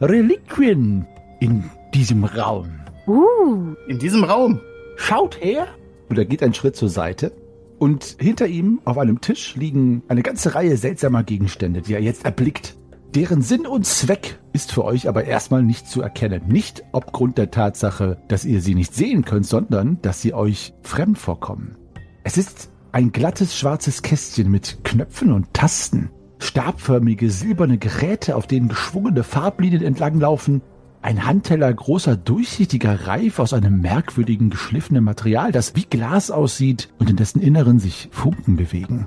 Reliquien 0.00 1.06
in 1.38 1.70
diesem 1.96 2.24
Raum. 2.24 2.80
Uh. 3.06 3.74
In 3.88 3.98
diesem 3.98 4.22
Raum? 4.22 4.60
Schaut 4.96 5.40
her. 5.42 5.66
Und 6.10 6.18
er 6.18 6.26
geht 6.26 6.42
einen 6.42 6.52
Schritt 6.52 6.76
zur 6.76 6.90
Seite. 6.90 7.32
Und 7.78 8.16
hinter 8.20 8.46
ihm 8.46 8.82
auf 8.84 8.98
einem 8.98 9.22
Tisch 9.22 9.56
liegen 9.56 10.02
eine 10.06 10.22
ganze 10.22 10.54
Reihe 10.54 10.76
seltsamer 10.76 11.24
Gegenstände, 11.24 11.80
die 11.80 11.94
er 11.94 12.02
jetzt 12.02 12.26
erblickt. 12.26 12.76
Deren 13.14 13.40
Sinn 13.40 13.66
und 13.66 13.86
Zweck 13.86 14.38
ist 14.52 14.72
für 14.72 14.84
euch 14.84 15.08
aber 15.08 15.24
erstmal 15.24 15.62
nicht 15.62 15.88
zu 15.88 16.02
erkennen. 16.02 16.42
Nicht 16.48 16.84
aufgrund 16.92 17.38
der 17.38 17.50
Tatsache, 17.50 18.18
dass 18.28 18.44
ihr 18.44 18.60
sie 18.60 18.74
nicht 18.74 18.94
sehen 18.94 19.24
könnt, 19.24 19.46
sondern 19.46 19.98
dass 20.02 20.20
sie 20.20 20.34
euch 20.34 20.74
fremd 20.82 21.16
vorkommen. 21.16 21.78
Es 22.24 22.36
ist 22.36 22.70
ein 22.92 23.10
glattes 23.10 23.56
schwarzes 23.56 24.02
Kästchen 24.02 24.50
mit 24.50 24.84
Knöpfen 24.84 25.32
und 25.32 25.54
Tasten, 25.54 26.10
stabförmige 26.40 27.30
silberne 27.30 27.78
Geräte, 27.78 28.36
auf 28.36 28.46
denen 28.46 28.68
geschwungene 28.68 29.22
Farblinien 29.22 29.82
entlanglaufen, 29.82 30.60
ein 31.06 31.24
Handteller 31.24 31.72
großer 31.72 32.16
durchsichtiger 32.16 33.06
Reif 33.06 33.38
aus 33.38 33.52
einem 33.52 33.80
merkwürdigen 33.80 34.50
geschliffenen 34.50 35.04
Material, 35.04 35.52
das 35.52 35.76
wie 35.76 35.84
Glas 35.84 36.32
aussieht 36.32 36.88
und 36.98 37.08
in 37.08 37.14
dessen 37.14 37.40
Inneren 37.40 37.78
sich 37.78 38.08
Funken 38.10 38.56
bewegen. 38.56 39.06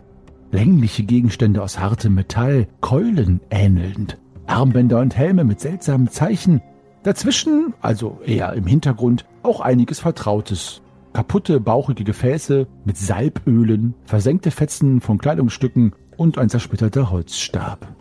Längliche 0.50 1.04
Gegenstände 1.04 1.62
aus 1.62 1.78
hartem 1.78 2.16
Metall, 2.16 2.70
Keulen 2.80 3.42
ähnelnd, 3.50 4.18
Armbänder 4.48 5.02
und 5.02 5.18
Helme 5.18 5.44
mit 5.44 5.60
seltsamen 5.60 6.08
Zeichen, 6.08 6.62
Dazwischen, 7.04 7.74
also 7.82 8.22
eher 8.26 8.54
im 8.54 8.66
Hintergrund, 8.66 9.26
auch 9.44 9.60
einiges 9.60 10.00
Vertrautes. 10.00 10.82
Kaputte, 11.12 11.60
bauchige 11.60 12.06
Gefäße 12.06 12.66
mit 12.86 12.96
Salbölen, 12.96 13.94
versenkte 14.06 14.52
Fetzen 14.52 15.02
von 15.02 15.18
Kleidungsstücken 15.18 15.94
und 16.16 16.38
ein 16.38 16.48
zersplitterter 16.48 17.12
Holzstab. 17.12 17.94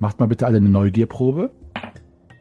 Macht 0.00 0.18
mal 0.18 0.26
bitte 0.26 0.44
alle 0.44 0.56
eine 0.56 0.68
Neugierprobe. 0.68 1.52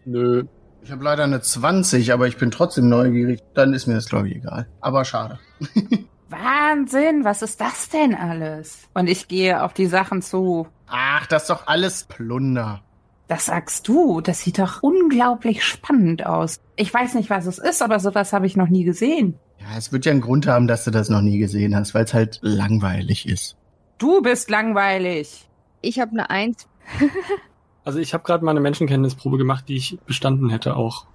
Nö. 0.06 0.46
Ich 0.84 0.92
habe 0.92 1.04
leider 1.04 1.24
eine 1.24 1.42
20, 1.42 2.12
aber 2.12 2.28
ich 2.28 2.38
bin 2.38 2.50
trotzdem 2.50 2.90
neugierig. 2.90 3.42
Dann 3.54 3.74
ist 3.74 3.88
mir 3.88 3.94
das, 3.94 4.10
glaube 4.10 4.30
ich, 4.30 4.38
egal. 4.38 4.68
Aber 4.80 5.06
schade. 5.06 5.40
Wahnsinn, 6.30 7.24
was 7.24 7.42
ist 7.42 7.62
das 7.62 7.90
denn 7.90 8.16
alles? 8.16 8.88
Und 8.94 9.08
ich 9.08 9.28
gehe 9.28 9.64
auf 9.64 9.74
die 9.74 9.86
Sachen 9.86 10.22
zu. 10.22 10.68
Ach, 10.88 11.28
das 11.28 11.44
ist 11.44 11.50
doch 11.50 11.68
alles 11.68 12.06
Plunder. 12.06 12.82
Das 13.28 13.46
sagst 13.46 13.88
du, 13.88 14.22
das 14.22 14.42
sieht 14.42 14.60
doch 14.60 14.82
unglaublich 14.82 15.64
spannend 15.64 16.26
aus. 16.26 16.60
Ich 16.76 16.94
weiß 16.94 17.14
nicht, 17.14 17.30
was 17.30 17.46
es 17.46 17.60
ist, 17.60 17.82
aber 17.82 18.00
sowas 18.00 18.34
habe 18.34 18.46
ich 18.46 18.58
noch 18.58 18.68
nie 18.68 18.84
gesehen. 18.84 19.36
Ja, 19.60 19.78
es 19.78 19.92
wird 19.92 20.06
ja 20.06 20.12
einen 20.12 20.22
Grund 20.22 20.48
haben, 20.48 20.68
dass 20.68 20.84
du 20.84 20.92
das 20.92 21.10
noch 21.10 21.22
nie 21.22 21.38
gesehen 21.38 21.76
hast, 21.76 21.94
weil 21.94 22.06
es 22.06 22.14
halt 22.14 22.40
langweilig 22.42 23.28
ist. 23.28 23.56
Du 24.00 24.22
bist 24.22 24.50
langweilig. 24.50 25.48
Ich 25.82 26.00
habe 26.00 26.12
eine 26.12 26.30
Eins. 26.30 26.68
Also 27.84 28.00
ich 28.00 28.14
habe 28.14 28.24
gerade 28.24 28.46
mal 28.46 28.52
eine 28.52 28.60
Menschenkenntnisprobe 28.60 29.38
gemacht, 29.38 29.66
die 29.68 29.78
ich 29.78 29.98
bestanden 30.06 30.50
hätte 30.50 30.76
auch. 30.76 31.06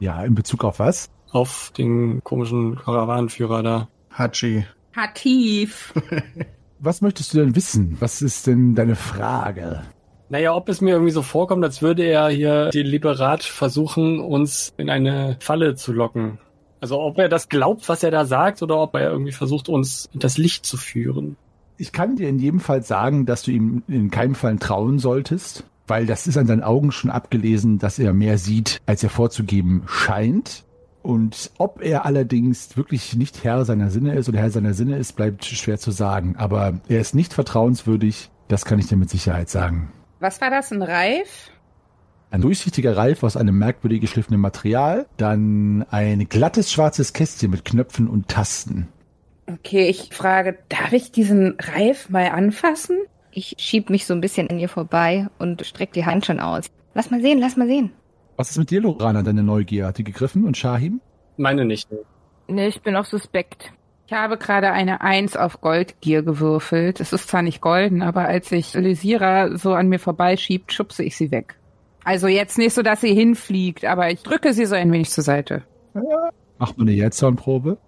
Ja, 0.00 0.22
in 0.24 0.34
Bezug 0.34 0.64
auf 0.64 0.78
was? 0.78 1.10
Auf 1.30 1.72
den 1.76 2.22
komischen 2.24 2.76
Karawanenführer 2.76 3.62
da. 3.62 3.88
Hachi. 4.10 4.64
Hatif. 4.94 5.92
Was 6.78 7.00
möchtest 7.00 7.32
du 7.32 7.38
denn 7.38 7.56
wissen? 7.56 7.96
Was 8.00 8.22
ist 8.22 8.46
denn 8.46 8.74
deine 8.74 8.96
Frage? 8.96 9.82
Naja, 10.28 10.54
ob 10.54 10.68
es 10.68 10.80
mir 10.80 10.90
irgendwie 10.90 11.12
so 11.12 11.22
vorkommt, 11.22 11.64
als 11.64 11.82
würde 11.82 12.04
er 12.04 12.28
hier 12.28 12.70
den 12.70 12.86
Liberat 12.86 13.42
versuchen, 13.42 14.20
uns 14.20 14.72
in 14.76 14.90
eine 14.90 15.36
Falle 15.40 15.74
zu 15.76 15.92
locken. 15.92 16.38
Also 16.80 17.00
ob 17.00 17.18
er 17.18 17.28
das 17.28 17.48
glaubt, 17.48 17.88
was 17.88 18.02
er 18.02 18.10
da 18.10 18.24
sagt, 18.24 18.62
oder 18.62 18.78
ob 18.78 18.94
er 18.94 19.10
irgendwie 19.10 19.32
versucht, 19.32 19.68
uns 19.68 20.08
in 20.12 20.20
das 20.20 20.36
Licht 20.36 20.66
zu 20.66 20.76
führen. 20.76 21.36
Ich 21.76 21.92
kann 21.92 22.16
dir 22.16 22.28
in 22.28 22.38
jedem 22.38 22.60
Fall 22.60 22.82
sagen, 22.82 23.26
dass 23.26 23.42
du 23.42 23.50
ihm 23.50 23.82
in 23.88 24.10
keinem 24.10 24.34
Fall 24.34 24.58
trauen 24.58 24.98
solltest, 24.98 25.64
weil 25.86 26.06
das 26.06 26.26
ist 26.26 26.36
an 26.36 26.46
seinen 26.46 26.62
Augen 26.62 26.92
schon 26.92 27.10
abgelesen, 27.10 27.78
dass 27.78 27.98
er 27.98 28.12
mehr 28.12 28.38
sieht, 28.38 28.80
als 28.86 29.02
er 29.02 29.10
vorzugeben 29.10 29.82
scheint. 29.86 30.64
Und 31.02 31.50
ob 31.58 31.82
er 31.82 32.06
allerdings 32.06 32.76
wirklich 32.78 33.14
nicht 33.14 33.44
Herr 33.44 33.64
seiner 33.66 33.90
Sinne 33.90 34.14
ist 34.14 34.28
oder 34.28 34.38
Herr 34.38 34.50
seiner 34.50 34.72
Sinne 34.72 34.96
ist, 34.96 35.12
bleibt 35.16 35.44
schwer 35.44 35.78
zu 35.78 35.90
sagen. 35.90 36.36
Aber 36.38 36.80
er 36.88 37.00
ist 37.00 37.14
nicht 37.14 37.34
vertrauenswürdig, 37.34 38.30
das 38.48 38.64
kann 38.64 38.78
ich 38.78 38.86
dir 38.86 38.96
mit 38.96 39.10
Sicherheit 39.10 39.50
sagen. 39.50 39.92
Was 40.20 40.40
war 40.40 40.48
das, 40.48 40.72
ein 40.72 40.82
Reif? 40.82 41.50
Ein 42.30 42.40
durchsichtiger 42.40 42.96
Reif 42.96 43.22
aus 43.22 43.36
einem 43.36 43.58
merkwürdig 43.58 44.00
geschliffenen 44.00 44.40
Material, 44.40 45.06
dann 45.18 45.84
ein 45.90 46.26
glattes 46.28 46.72
schwarzes 46.72 47.12
Kästchen 47.12 47.50
mit 47.50 47.64
Knöpfen 47.66 48.08
und 48.08 48.28
Tasten. 48.28 48.88
Okay, 49.46 49.88
ich 49.88 50.08
frage, 50.12 50.58
darf 50.70 50.92
ich 50.92 51.12
diesen 51.12 51.56
Reif 51.60 52.08
mal 52.08 52.30
anfassen? 52.30 52.96
Ich 53.36 53.56
schieb 53.58 53.90
mich 53.90 54.06
so 54.06 54.14
ein 54.14 54.20
bisschen 54.20 54.48
an 54.48 54.60
ihr 54.60 54.68
vorbei 54.68 55.26
und 55.40 55.66
streck 55.66 55.92
die 55.92 56.06
Hand 56.06 56.24
schon 56.24 56.38
aus. 56.38 56.70
Lass 56.94 57.10
mal 57.10 57.20
sehen, 57.20 57.40
lass 57.40 57.56
mal 57.56 57.66
sehen. 57.66 57.90
Was 58.36 58.50
ist 58.50 58.58
mit 58.58 58.70
dir, 58.70 58.80
Lorana, 58.80 59.22
deine 59.22 59.42
Neugier? 59.42 59.86
Hat 59.86 59.98
die 59.98 60.04
gegriffen 60.04 60.44
und 60.44 60.56
Shahim? 60.56 61.00
Meine 61.36 61.64
nicht. 61.64 61.88
Nee, 62.46 62.68
ich 62.68 62.80
bin 62.80 62.94
auch 62.94 63.04
suspekt. 63.04 63.72
Ich 64.06 64.12
habe 64.12 64.38
gerade 64.38 64.70
eine 64.70 65.00
Eins 65.00 65.36
auf 65.36 65.60
Goldgier 65.60 66.22
gewürfelt. 66.22 67.00
Es 67.00 67.12
ist 67.12 67.28
zwar 67.28 67.42
nicht 67.42 67.60
golden, 67.60 68.02
aber 68.02 68.26
als 68.26 68.52
ich 68.52 68.72
Lysira 68.74 69.56
so 69.56 69.74
an 69.74 69.88
mir 69.88 69.98
vorbeischiebt, 69.98 70.72
schubse 70.72 71.02
ich 71.02 71.16
sie 71.16 71.32
weg. 71.32 71.56
Also 72.04 72.28
jetzt 72.28 72.56
nicht 72.56 72.74
so, 72.74 72.82
dass 72.82 73.00
sie 73.00 73.14
hinfliegt, 73.14 73.84
aber 73.84 74.10
ich 74.10 74.22
drücke 74.22 74.52
sie 74.52 74.66
so 74.66 74.76
ein 74.76 74.92
wenig 74.92 75.10
zur 75.10 75.24
Seite. 75.24 75.62
Mach 76.58 76.76
mal 76.76 76.82
eine 76.82 76.92
Jetson-Probe. 76.92 77.78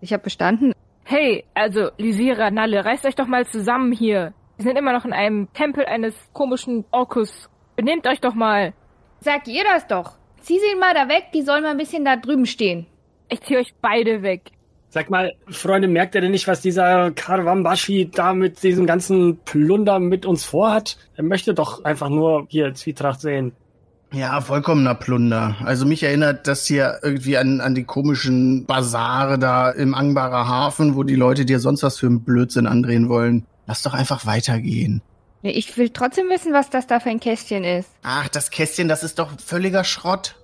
Ich 0.00 0.12
habe 0.14 0.22
bestanden. 0.22 0.72
Hey, 1.02 1.44
also, 1.52 1.90
Lysira, 1.98 2.50
Nalle, 2.50 2.84
reißt 2.84 3.04
euch 3.04 3.14
doch 3.14 3.26
mal 3.26 3.46
zusammen 3.46 3.92
hier. 3.92 4.32
Wir 4.56 4.64
sind 4.64 4.78
immer 4.78 4.94
noch 4.94 5.04
in 5.04 5.12
einem 5.12 5.52
Tempel 5.52 5.84
eines 5.84 6.14
komischen 6.32 6.86
Orkus. 6.90 7.50
Benehmt 7.76 8.06
euch 8.06 8.20
doch 8.20 8.34
mal. 8.34 8.72
Sag 9.20 9.46
ihr 9.48 9.64
das 9.64 9.86
doch. 9.86 10.12
Zieh 10.40 10.58
sie 10.58 10.78
mal 10.78 10.94
da 10.94 11.08
weg, 11.08 11.24
die 11.34 11.42
soll 11.42 11.60
mal 11.60 11.72
ein 11.72 11.76
bisschen 11.76 12.06
da 12.06 12.16
drüben 12.16 12.46
stehen. 12.46 12.86
Ich 13.28 13.42
zieh 13.42 13.58
euch 13.58 13.74
beide 13.82 14.22
weg. 14.22 14.52
Sag 14.88 15.10
mal, 15.10 15.32
Freunde, 15.48 15.88
merkt 15.88 16.14
ihr 16.14 16.22
denn 16.22 16.30
nicht, 16.30 16.48
was 16.48 16.62
dieser 16.62 17.10
Karwambashi 17.10 18.10
da 18.10 18.32
mit 18.32 18.62
diesem 18.62 18.86
ganzen 18.86 19.38
Plunder 19.44 19.98
mit 19.98 20.24
uns 20.24 20.44
vorhat? 20.44 20.96
Er 21.16 21.24
möchte 21.24 21.52
doch 21.52 21.84
einfach 21.84 22.08
nur 22.08 22.46
hier 22.48 22.72
Zwietracht 22.72 23.20
sehen. 23.20 23.52
Ja, 24.12 24.40
vollkommener 24.40 24.94
Plunder. 24.94 25.56
Also 25.64 25.84
mich 25.84 26.02
erinnert 26.02 26.46
das 26.46 26.64
hier 26.64 27.00
irgendwie 27.02 27.36
an, 27.36 27.60
an 27.60 27.74
die 27.74 27.84
komischen 27.84 28.64
Basare 28.64 29.38
da 29.38 29.70
im 29.70 29.94
Angbarer 29.94 30.48
Hafen, 30.48 30.94
wo 30.94 31.02
die 31.02 31.16
Leute 31.16 31.44
dir 31.44 31.58
sonst 31.58 31.82
was 31.82 31.98
für 31.98 32.06
einen 32.06 32.22
Blödsinn 32.22 32.66
andrehen 32.66 33.10
wollen. 33.10 33.44
Lass 33.66 33.82
doch 33.82 33.94
einfach 33.94 34.26
weitergehen. 34.26 35.02
Ich 35.42 35.76
will 35.76 35.90
trotzdem 35.90 36.28
wissen, 36.28 36.52
was 36.52 36.70
das 36.70 36.86
da 36.86 36.98
für 37.00 37.10
ein 37.10 37.20
Kästchen 37.20 37.64
ist. 37.64 37.90
Ach, 38.02 38.28
das 38.28 38.50
Kästchen, 38.50 38.88
das 38.88 39.04
ist 39.04 39.18
doch 39.18 39.38
völliger 39.38 39.84
Schrott. 39.84 40.36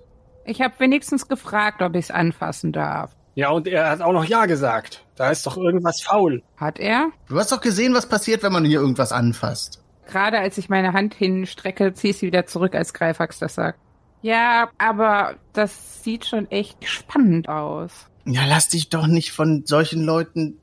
Ich 0.45 0.61
habe 0.61 0.73
wenigstens 0.79 1.27
gefragt, 1.27 1.81
ob 1.81 1.95
ich 1.95 2.05
es 2.05 2.11
anfassen 2.11 2.71
darf. 2.71 3.11
Ja, 3.35 3.49
und 3.49 3.67
er 3.67 3.89
hat 3.89 4.01
auch 4.01 4.13
noch 4.13 4.25
Ja 4.25 4.45
gesagt. 4.45 5.03
Da 5.15 5.31
ist 5.31 5.45
doch 5.45 5.57
irgendwas 5.57 6.01
faul. 6.01 6.43
Hat 6.57 6.79
er? 6.79 7.09
Du 7.27 7.37
hast 7.37 7.51
doch 7.51 7.61
gesehen, 7.61 7.93
was 7.93 8.07
passiert, 8.07 8.43
wenn 8.43 8.53
man 8.53 8.65
hier 8.65 8.79
irgendwas 8.79 9.11
anfasst. 9.11 9.81
Gerade 10.07 10.39
als 10.39 10.57
ich 10.57 10.69
meine 10.69 10.93
Hand 10.93 11.15
hinstrecke, 11.15 11.93
ziehe 11.93 12.11
ich 12.11 12.17
sie 12.17 12.27
wieder 12.27 12.45
zurück, 12.45 12.75
als 12.75 12.93
Greifax 12.93 13.39
das 13.39 13.55
sagt. 13.55 13.79
Ja, 14.21 14.69
aber 14.77 15.35
das 15.53 16.03
sieht 16.03 16.25
schon 16.25 16.49
echt 16.51 16.87
spannend 16.87 17.49
aus. 17.49 17.91
Ja, 18.25 18.45
lass 18.45 18.69
dich 18.69 18.89
doch 18.89 19.07
nicht 19.07 19.31
von 19.31 19.65
solchen 19.65 20.03
Leuten. 20.03 20.59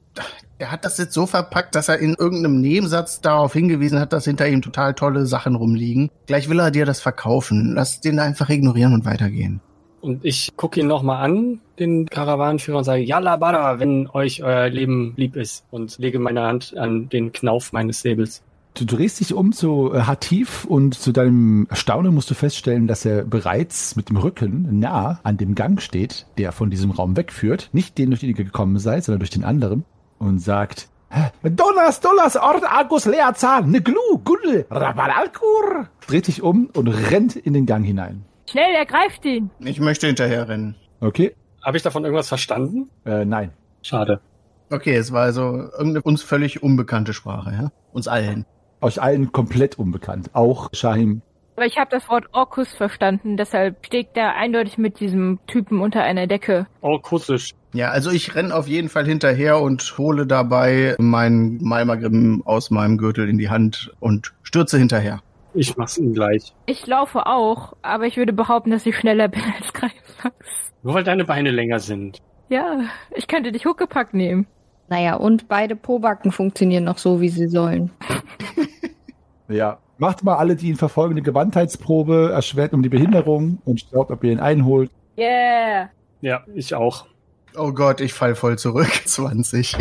Er 0.59 0.71
hat 0.71 0.85
das 0.85 0.99
jetzt 0.99 1.15
so 1.15 1.25
verpackt, 1.25 1.75
dass 1.75 1.89
er 1.89 1.99
in 2.01 2.15
irgendeinem 2.19 2.61
Nebensatz 2.61 3.23
darauf 3.23 3.55
hingewiesen 3.55 3.99
hat, 3.99 4.13
dass 4.13 4.27
hinter 4.27 4.47
ihm 4.47 4.61
total 4.61 4.93
tolle 4.93 5.25
Sachen 5.25 5.55
rumliegen. 5.55 6.11
Gleich 6.27 6.51
will 6.51 6.61
er 6.61 6.71
dir 6.71 6.85
das 6.85 7.01
verkaufen. 7.01 7.73
Lass 7.75 8.01
den 8.01 8.19
einfach 8.19 8.51
ignorieren 8.51 8.93
und 8.93 9.07
weitergehen. 9.07 9.61
Und 10.03 10.25
ich 10.25 10.51
gucke 10.57 10.81
ihn 10.81 10.87
nochmal 10.87 11.25
an, 11.25 11.61
den 11.79 12.07
Karawanenführer, 12.07 12.79
und 12.79 12.85
sage, 12.85 13.03
Yalla 13.03 13.37
Bada, 13.37 13.81
wenn 13.81 14.09
euch 14.09 14.43
euer 14.43 14.69
Leben 14.69 15.15
lieb 15.17 15.37
ist. 15.37 15.65
Und 15.71 15.99
lege 15.99 16.19
meine 16.19 16.43
Hand 16.43 16.77
an 16.77 17.09
den 17.09 17.33
Knauf 17.33 17.73
meines 17.73 18.03
Säbels. 18.03 18.43
Du 18.75 18.85
drehst 18.85 19.21
dich 19.21 19.35
um 19.35 19.53
zu 19.53 19.93
äh, 19.93 20.03
Hatif 20.03 20.65
und 20.65 20.95
zu 20.95 21.13
deinem 21.13 21.67
Erstaunen 21.71 22.15
musst 22.15 22.31
du 22.31 22.35
feststellen, 22.35 22.87
dass 22.87 23.05
er 23.05 23.25
bereits 23.25 23.97
mit 23.97 24.11
dem 24.11 24.17
Rücken 24.17 24.79
nah 24.79 25.21
an 25.23 25.37
dem 25.37 25.55
Gang 25.55 25.83
steht, 25.83 26.27
der 26.39 26.53
von 26.53 26.71
diesem 26.71 26.91
Raum 26.91 27.17
wegführt. 27.17 27.69
Nicht 27.73 27.99
den, 27.99 28.11
durch 28.11 28.21
den 28.21 28.31
ihr 28.31 28.37
gekommen 28.37 28.79
seid, 28.79 29.05
sondern 29.05 29.21
durch 29.21 29.31
den 29.31 29.45
anderen. 29.45 29.85
Und 30.21 30.39
sagt, 30.39 30.89
Donas, 31.43 32.01
Donas, 32.01 32.37
Ort, 32.37 32.63
Argus, 32.65 33.07
Leazan, 33.07 33.71
Neglu, 33.71 34.19
Guddel, 34.23 34.67
Rabalalkur. 34.71 35.89
Dreht 36.07 36.27
sich 36.27 36.43
um 36.43 36.67
und 36.75 36.89
rennt 36.89 37.37
in 37.37 37.55
den 37.55 37.67
Gang 37.67 37.85
hinein. 37.85 38.25
Schnell, 38.49 38.75
ergreift 38.75 39.25
ihn. 39.25 39.51
Ich 39.61 39.81
möchte 39.81 40.07
hinterher 40.07 40.49
rennen. 40.49 40.77
Okay? 41.01 41.35
Habe 41.65 41.77
ich 41.77 41.83
davon 41.83 42.05
irgendwas 42.05 42.29
verstanden? 42.29 42.91
Äh, 43.05 43.25
nein. 43.25 43.53
Schade. 43.83 44.21
Okay, 44.71 44.95
es 44.95 45.11
war 45.11 45.23
also 45.23 45.43
irgendeine 45.73 46.03
uns 46.03 46.23
völlig 46.23 46.63
unbekannte 46.63 47.13
Sprache, 47.13 47.51
ja? 47.51 47.73
Uns 47.93 48.07
allen. 48.07 48.45
Euch 48.81 49.03
allen 49.03 49.33
komplett 49.33 49.79
unbekannt. 49.79 50.31
Auch 50.35 50.69
Shahim. 50.73 51.23
Aber 51.61 51.67
ich 51.67 51.77
habe 51.77 51.91
das 51.91 52.09
Wort 52.09 52.25
Orkus 52.33 52.73
verstanden, 52.73 53.37
deshalb 53.37 53.85
steht 53.85 54.17
er 54.17 54.35
eindeutig 54.35 54.79
mit 54.79 54.99
diesem 54.99 55.41
Typen 55.47 55.83
unter 55.83 56.03
einer 56.03 56.27
Decke. 56.27 56.67
Oh, 56.81 56.99
kussisch. 56.99 57.53
Ja, 57.75 57.91
also 57.91 58.11
ich 58.11 58.35
renn 58.35 58.51
auf 58.51 58.67
jeden 58.67 58.89
Fall 58.89 59.05
hinterher 59.05 59.61
und 59.61 59.99
hole 59.99 60.27
dabei 60.27 60.97
meinen 60.99 61.63
Malmagrim 61.63 62.41
aus 62.47 62.71
meinem 62.71 62.97
Gürtel 62.97 63.29
in 63.29 63.37
die 63.37 63.51
Hand 63.51 63.93
und 64.01 64.33
stürze 64.43 64.79
hinterher. 64.79 65.21
Ich 65.53 65.77
mach's 65.77 65.99
ihm 65.99 66.15
gleich. 66.15 66.55
Ich 66.65 66.87
laufe 66.87 67.27
auch, 67.27 67.75
aber 67.83 68.07
ich 68.07 68.17
würde 68.17 68.33
behaupten, 68.33 68.71
dass 68.71 68.87
ich 68.87 68.97
schneller 68.97 69.29
bin 69.29 69.43
als 69.55 69.71
Greifax. 69.75 70.73
Nur 70.83 70.95
weil 70.95 71.05
deine 71.05 71.27
Beine 71.27 71.51
länger 71.51 71.79
sind. 71.79 72.23
Ja, 72.49 72.85
ich 73.15 73.29
könnte 73.29 73.53
dich 73.53 73.67
Huckepack 73.67 74.15
nehmen. 74.15 74.47
Naja, 74.89 75.17
und 75.17 75.47
beide 75.47 75.77
Pobacken 75.77 76.33
funktionieren 76.33 76.85
noch 76.85 76.97
so, 76.97 77.21
wie 77.21 77.29
sie 77.29 77.49
sollen. 77.49 77.91
Ja. 79.51 79.79
Macht 80.01 80.25
mal 80.25 80.37
alle 80.37 80.57
die 80.57 80.69
ihn 80.71 80.77
verfolgende 80.77 81.21
Gewandheitsprobe, 81.21 82.31
erschwert 82.33 82.73
um 82.73 82.83
die 82.83 82.89
Behinderung 82.89 83.59
und 83.67 83.81
schaut, 83.83 84.11
ob 84.11 84.25
ihr 84.25 84.33
ihn 84.33 84.41
einholt. 84.41 84.91
Yeah. 85.19 85.91
Ja, 86.23 86.43
ich 86.55 86.75
auch. 86.75 87.05
Oh 87.55 87.73
Gott, 87.73 88.01
ich 88.01 88.15
fall 88.15 88.35
voll 88.35 88.57
zurück. 88.59 88.91
20. 89.05 89.77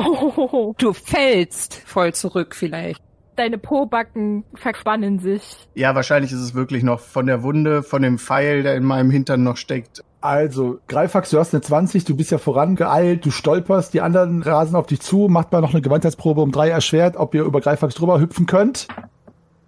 Oh, 0.00 0.74
Du 0.78 0.92
fällst 0.92 1.74
voll 1.86 2.12
zurück 2.12 2.54
vielleicht. 2.54 3.00
deine 3.36 3.56
Pobacken 3.56 4.44
verspannen 4.54 5.18
sich. 5.18 5.56
Ja, 5.74 5.94
wahrscheinlich 5.94 6.30
ist 6.32 6.40
es 6.40 6.54
wirklich 6.54 6.82
noch 6.82 7.00
von 7.00 7.24
der 7.26 7.42
Wunde, 7.42 7.82
von 7.82 8.02
dem 8.02 8.18
Pfeil, 8.18 8.62
der 8.62 8.76
in 8.76 8.84
meinem 8.84 9.10
Hintern 9.10 9.42
noch 9.44 9.56
steckt. 9.56 10.04
Also, 10.20 10.80
Greifax, 10.88 11.30
du 11.30 11.38
hast 11.38 11.54
eine 11.54 11.62
20, 11.62 12.04
du 12.04 12.16
bist 12.16 12.32
ja 12.32 12.38
vorangeeilt, 12.38 13.24
du 13.24 13.30
stolperst, 13.30 13.94
die 13.94 14.00
anderen 14.02 14.42
rasen 14.42 14.74
auf 14.76 14.86
dich 14.88 15.00
zu, 15.00 15.28
macht 15.30 15.52
mal 15.52 15.60
noch 15.62 15.72
eine 15.72 15.80
Gewandheitsprobe 15.80 16.40
um 16.42 16.50
drei 16.52 16.68
erschwert, 16.68 17.16
ob 17.16 17.34
ihr 17.34 17.44
über 17.44 17.60
Greifax 17.62 17.94
drüber 17.94 18.20
hüpfen 18.20 18.44
könnt. 18.46 18.88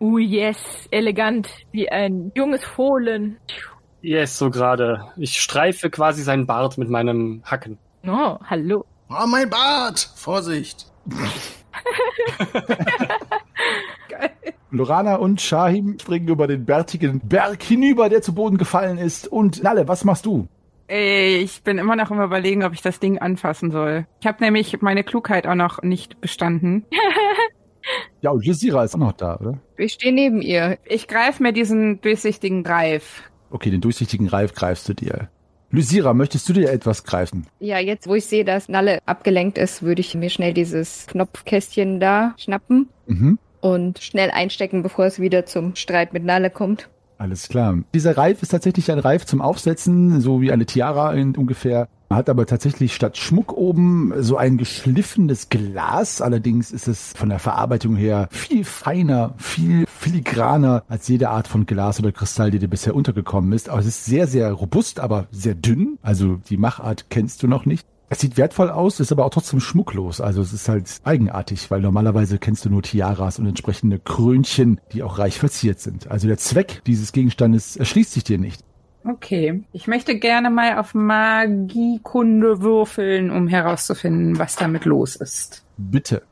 Uh, 0.01 0.18
yes. 0.18 0.88
Elegant. 0.90 1.48
Wie 1.72 1.88
ein 1.90 2.32
junges 2.34 2.64
Fohlen. 2.64 3.36
Yes, 4.03 4.38
so 4.38 4.51
gerade. 4.51 5.05
Ich 5.16 5.38
streife 5.40 5.90
quasi 5.90 6.22
seinen 6.22 6.46
Bart 6.46 6.78
mit 6.78 6.88
meinem 6.88 7.42
Hacken. 7.44 7.78
Oh, 8.07 8.38
hallo. 8.44 8.86
Oh, 9.11 9.26
mein 9.26 9.51
Bart! 9.51 10.11
Vorsicht! 10.14 10.86
Lorana 14.70 15.16
und 15.16 15.40
Shahim 15.40 15.98
springen 16.01 16.28
über 16.28 16.46
den 16.46 16.64
bärtigen 16.64 17.20
Berg 17.20 17.62
hinüber, 17.62 18.09
der 18.09 18.22
zu 18.22 18.34
Boden 18.34 18.57
gefallen 18.57 18.96
ist. 18.98 19.28
Und 19.28 19.62
Nalle, 19.62 19.86
was 19.88 20.05
machst 20.05 20.24
du? 20.26 20.48
Ich 20.88 21.62
bin 21.62 21.78
immer 21.78 21.94
noch 21.94 22.11
im 22.11 22.20
Überlegen, 22.20 22.64
ob 22.64 22.72
ich 22.72 22.82
das 22.82 23.01
Ding 23.01 23.18
anfassen 23.18 23.70
soll. 23.70 24.07
Ich 24.20 24.26
habe 24.26 24.42
nämlich 24.42 24.80
meine 24.80 25.05
Klugheit 25.05 25.46
auch 25.46 25.55
noch 25.55 25.82
nicht 25.82 26.20
bestanden. 26.20 26.86
Ja, 28.22 28.30
und 28.30 28.45
Jazira 28.45 28.84
ist 28.84 28.95
auch 28.95 28.99
noch 28.99 29.12
da, 29.12 29.36
oder? 29.38 29.59
Ich 29.76 29.95
stehe 29.95 30.12
neben 30.14 30.43
ihr. 30.43 30.78
Ich 30.84 31.09
greife 31.09 31.43
mir 31.43 31.53
diesen 31.53 32.01
durchsichtigen 32.01 32.62
Greif. 32.62 33.22
Okay, 33.51 33.70
den 33.70 33.80
durchsichtigen 33.80 34.28
Reif 34.28 34.55
greifst 34.55 34.88
du 34.88 34.95
dir. 34.95 35.28
Lysira, 35.72 36.14
möchtest 36.14 36.49
du 36.49 36.53
dir 36.53 36.70
etwas 36.70 37.05
greifen? 37.05 37.47
Ja, 37.61 37.78
jetzt 37.78 38.07
wo 38.09 38.14
ich 38.14 38.26
sehe, 38.26 38.45
dass 38.45 38.68
Nalle 38.68 38.99
abgelenkt 39.07 39.57
ist, 39.57 39.82
würde 39.82 40.01
ich 40.01 40.14
mir 40.14 40.28
schnell 40.30 40.53
dieses 40.53 41.07
Knopfkästchen 41.07 42.01
da 42.01 42.34
schnappen 42.36 42.88
Mhm. 43.07 43.38
und 43.61 44.01
schnell 44.01 44.30
einstecken, 44.30 44.82
bevor 44.82 45.05
es 45.07 45.20
wieder 45.20 45.47
zum 45.47 45.76
Streit 45.76 46.12
mit 46.12 46.24
Nalle 46.24 46.51
kommt. 46.51 46.88
Alles 47.18 47.49
klar. 47.49 47.78
Dieser 47.95 48.16
Reif 48.16 48.43
ist 48.43 48.49
tatsächlich 48.49 48.91
ein 48.91 48.99
Reif 48.99 49.26
zum 49.26 49.41
Aufsetzen, 49.41 50.20
so 50.20 50.41
wie 50.41 50.51
eine 50.53 50.66
Tiara 50.66 51.12
in 51.14 51.36
ungefähr. 51.36 51.88
Hat 52.12 52.28
aber 52.28 52.44
tatsächlich 52.44 52.92
statt 52.92 53.16
Schmuck 53.16 53.52
oben 53.52 54.12
so 54.18 54.36
ein 54.36 54.58
geschliffenes 54.58 55.48
Glas. 55.48 56.20
Allerdings 56.20 56.72
ist 56.72 56.88
es 56.88 57.12
von 57.16 57.28
der 57.28 57.38
Verarbeitung 57.38 57.94
her 57.94 58.26
viel 58.32 58.64
feiner, 58.64 59.34
viel 59.38 59.86
filigraner 59.86 60.82
als 60.88 61.06
jede 61.06 61.30
Art 61.30 61.46
von 61.46 61.66
Glas 61.66 62.00
oder 62.00 62.11
Kristall, 62.11 62.50
die 62.50 62.58
dir 62.58 62.66
bisher 62.66 62.96
untergekommen 62.96 63.52
ist. 63.52 63.68
Aber 63.68 63.78
es 63.78 63.86
ist 63.86 64.06
sehr, 64.06 64.26
sehr 64.26 64.50
robust, 64.50 64.98
aber 64.98 65.28
sehr 65.30 65.54
dünn. 65.54 66.00
Also 66.02 66.40
die 66.48 66.56
Machart 66.56 67.06
kennst 67.11 67.44
du 67.44 67.46
noch 67.46 67.64
nicht. 67.64 67.86
Es 68.08 68.18
sieht 68.18 68.36
wertvoll 68.36 68.70
aus, 68.70 68.98
ist 68.98 69.12
aber 69.12 69.24
auch 69.24 69.30
trotzdem 69.30 69.61
schmucklos. 69.61 70.20
Also 70.20 70.42
es 70.42 70.52
ist 70.52 70.68
halt 70.68 70.90
eigenartig, 71.04 71.70
weil 71.70 71.80
normalerweise 71.80 72.38
kennst 72.38 72.64
du 72.64 72.70
nur 72.70 72.82
Tiaras 72.82 73.38
und 73.38 73.46
entsprechende 73.46 74.00
Krönchen, 74.00 74.80
die 74.92 75.04
auch 75.04 75.18
reich 75.18 75.38
verziert 75.38 75.78
sind. 75.78 76.11
Also 76.11 76.26
der 76.26 76.38
Zweck 76.38 76.82
dieses 76.86 77.12
Gegenstandes 77.12 77.76
erschließt 77.76 78.11
sich 78.11 78.24
dir 78.24 78.38
nicht. 78.38 78.64
Okay. 79.05 79.62
Ich 79.72 79.86
möchte 79.86 80.18
gerne 80.18 80.51
mal 80.51 80.78
auf 80.78 80.94
Magiekunde 80.94 82.61
würfeln, 82.61 83.30
um 83.30 83.48
herauszufinden, 83.48 84.38
was 84.38 84.57
damit 84.57 84.84
los 84.84 85.16
ist. 85.16 85.64
Bitte. 85.76 86.22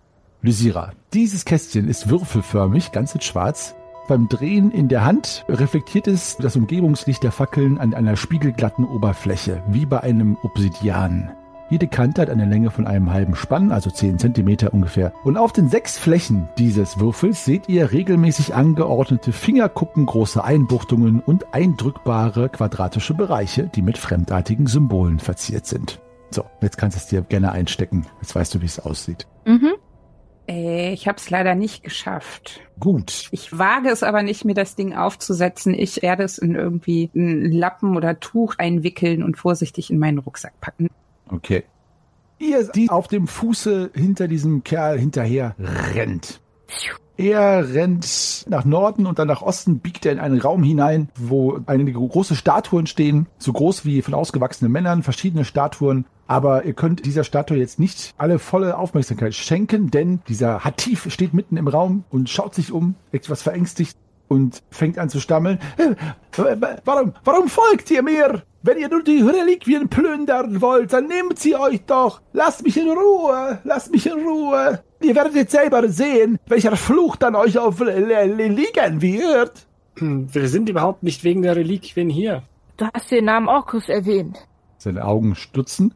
Lysira, 0.41 0.93
dieses 1.13 1.45
Kästchen 1.45 1.89
ist 1.89 2.11
würfelförmig, 2.11 2.93
ganz 2.93 3.15
in 3.15 3.21
schwarz. 3.21 3.75
Beim 4.07 4.29
Drehen 4.29 4.71
in 4.71 4.89
der 4.89 5.05
Hand 5.05 5.45
reflektiert 5.49 6.07
es 6.07 6.37
das 6.37 6.57
Umgebungslicht 6.57 7.23
der 7.23 7.33
Fackeln 7.33 7.79
an 7.79 7.93
einer 7.93 8.17
spiegelglatten 8.17 8.85
Oberfläche, 8.85 9.63
wie 9.69 9.85
bei 9.85 10.01
einem 10.01 10.37
Obsidian. 10.43 11.33
Jede 11.71 11.87
Kante 11.87 12.23
hat 12.23 12.31
eine 12.31 12.47
Länge 12.47 12.71
von 12.71 12.87
einem 12.87 13.13
halben 13.13 13.35
Spann, 13.35 13.73
also 13.73 13.91
10 13.91 14.19
Zentimeter 14.19 14.73
ungefähr. 14.73 15.13
Und 15.25 15.37
auf 15.37 15.53
den 15.53 15.69
sechs 15.69 15.99
Flächen 15.99 16.49
dieses 16.57 16.99
Würfels 16.99 17.45
seht 17.45 17.69
ihr 17.69 17.93
regelmäßig 17.93 18.55
angeordnete 18.55 19.33
fingerkuppengroße 19.33 20.43
Einbuchtungen 20.43 21.21
und 21.21 21.53
eindrückbare 21.53 22.49
quadratische 22.49 23.13
Bereiche, 23.13 23.71
die 23.75 23.83
mit 23.83 23.99
fremdartigen 23.99 24.67
Symbolen 24.67 25.19
verziert 25.19 25.67
sind. 25.67 26.01
So, 26.31 26.45
jetzt 26.63 26.79
kannst 26.79 26.97
du 26.97 27.01
es 27.01 27.07
dir 27.07 27.21
gerne 27.21 27.53
einstecken. 27.53 28.07
Jetzt 28.23 28.35
weißt 28.35 28.55
du, 28.55 28.63
wie 28.63 28.67
es 28.67 28.81
aussieht. 28.81 29.27
Mhm. 29.45 29.75
Äh, 30.49 30.93
ich 30.95 31.07
habe 31.07 31.19
es 31.19 31.29
leider 31.29 31.55
nicht 31.55 31.83
geschafft. 31.83 32.61
Gut. 32.81 33.29
Ich 33.31 33.59
wage 33.59 33.91
es 33.91 34.03
aber 34.03 34.23
nicht, 34.23 34.47
mir 34.47 34.55
das 34.55 34.75
Ding 34.75 34.95
aufzusetzen. 34.95 35.75
Ich 35.75 36.01
werde 36.01 36.23
es 36.23 36.39
in 36.39 36.55
irgendwie 36.55 37.11
einen 37.15 37.53
Lappen 37.53 37.95
oder 37.95 38.21
Tuch 38.21 38.55
einwickeln 38.57 39.23
und 39.23 39.37
vorsichtig 39.37 39.91
in 39.91 39.99
meinen 39.99 40.19
Rucksack 40.19 40.59
packen. 40.61 40.89
Okay. 41.29 41.65
Ihr, 42.39 42.69
die 42.69 42.89
auf 42.89 43.09
dem 43.09 43.27
Fuße 43.27 43.91
hinter 43.95 44.29
diesem 44.29 44.63
Kerl 44.63 44.99
hinterher 44.99 45.57
rennt. 45.95 46.41
Er 47.17 47.75
rennt 47.75 48.47
nach 48.49 48.65
Norden 48.65 49.05
und 49.05 49.19
dann 49.19 49.27
nach 49.27 49.43
Osten, 49.43 49.81
biegt 49.81 50.07
er 50.07 50.13
in 50.13 50.21
einen 50.21 50.41
Raum 50.41 50.63
hinein, 50.63 51.09
wo 51.17 51.59
einige 51.67 51.95
große 51.95 52.37
Statuen 52.37 52.87
stehen, 52.87 53.27
so 53.39 53.53
groß 53.53 53.85
wie 53.85 54.03
von 54.03 54.15
ausgewachsenen 54.15 54.71
Männern, 54.71 55.03
verschiedene 55.03 55.45
Statuen. 55.45 56.05
Aber 56.29 56.65
ihr 56.65 56.75
könnt 56.75 57.07
dieser 57.07 57.25
Statue 57.25 57.57
jetzt 57.57 57.81
nicht 57.81 58.15
alle 58.19 58.39
volle 58.39 58.79
Aufmerksamkeit 58.79 59.35
schenken, 59.35 59.91
denn 59.91 60.21
dieser 60.29 60.63
Hatif 60.63 61.11
steht 61.13 61.35
mitten 61.35 61.57
im 61.57 61.67
Raum 61.67 62.05
und 62.09 62.31
schaut 62.31 62.55
sich 62.55 62.71
um, 62.71 62.95
etwas 63.11 63.43
verängstigt 63.43 63.97
und 64.29 64.63
fängt 64.71 64.99
an 64.99 65.09
zu 65.09 65.21
stammeln. 65.21 65.59
"Äh, 65.77 65.95
Warum, 66.85 67.15
warum 67.25 67.49
folgt 67.49 67.91
ihr 67.91 68.03
mir? 68.03 68.43
Wenn 68.63 68.79
ihr 68.79 68.89
nur 68.89 69.03
die 69.03 69.23
Reliquien 69.23 69.89
plündern 69.89 70.61
wollt, 70.61 70.93
dann 70.93 71.07
nehmt 71.07 71.39
sie 71.39 71.57
euch 71.57 71.85
doch. 71.87 72.21
Lasst 72.33 72.63
mich 72.65 72.77
in 72.77 72.91
Ruhe, 72.91 73.59
lasst 73.65 73.91
mich 73.93 74.07
in 74.07 74.25
Ruhe. 74.25 74.83
Ihr 75.01 75.15
werdet 75.15 75.35
jetzt 75.35 75.53
selber 75.53 75.89
sehen, 75.89 76.39
welcher 76.47 76.77
Fluch 76.77 77.17
dann 77.17 77.35
euch 77.35 77.59
auf 77.59 77.81
li- 77.81 77.93
li- 78.05 78.49
liegen 78.49 79.01
wird. 79.03 79.67
Hm, 79.99 80.33
Wir 80.33 80.49
sind 80.49 80.69
überhaupt 80.69 81.03
nicht 81.03 81.25
wegen 81.25 81.43
der 81.43 81.57
Reliquien 81.57 82.09
hier. 82.11 82.43
Du 82.77 82.87
hast 82.93 83.11
den 83.11 83.25
Namen 83.25 83.49
Orkus 83.49 83.89
erwähnt. 83.89 84.39
Seine 84.77 85.05
Augen 85.05 85.35
stutzen. 85.35 85.95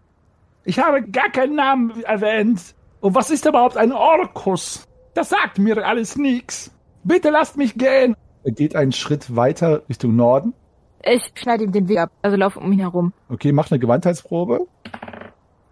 Ich 0.65 0.79
habe 0.79 1.03
gar 1.03 1.31
keinen 1.31 1.57
Namen 1.57 2.03
erwähnt. 2.05 2.61
Und 3.01 3.15
was 3.15 3.31
ist 3.31 3.45
überhaupt 3.47 3.77
ein 3.77 3.93
Orkus? 3.93 4.87
Das 5.15 5.29
sagt 5.29 5.59
mir 5.59 5.85
alles 5.87 6.17
nichts. 6.17 6.71
Bitte 7.05 7.31
lasst 7.31 7.57
mich 7.57 7.75
gehen. 7.75 8.17
Er 8.45 8.53
geht 8.53 8.77
einen 8.77 8.93
Schritt 8.93 9.35
weiter 9.37 9.83
Richtung 9.89 10.17
Norden. 10.17 10.55
Ich 11.05 11.33
schneide 11.35 11.65
ihm 11.65 11.73
den 11.73 11.89
Weg 11.89 11.99
ab, 11.99 12.11
also 12.23 12.37
laufe 12.37 12.61
um 12.61 12.71
ihn 12.73 12.79
herum. 12.79 13.13
Okay, 13.29 13.53
macht 13.53 13.73
eine 13.73 13.81
Gewandheitsprobe. 13.81 14.67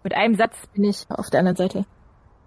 Mit 0.03 0.13
einem 0.13 0.35
Satz 0.35 0.55
bin 0.73 0.83
ich 0.83 1.05
auf 1.09 1.29
der 1.29 1.39
anderen 1.39 1.55
Seite. 1.55 1.85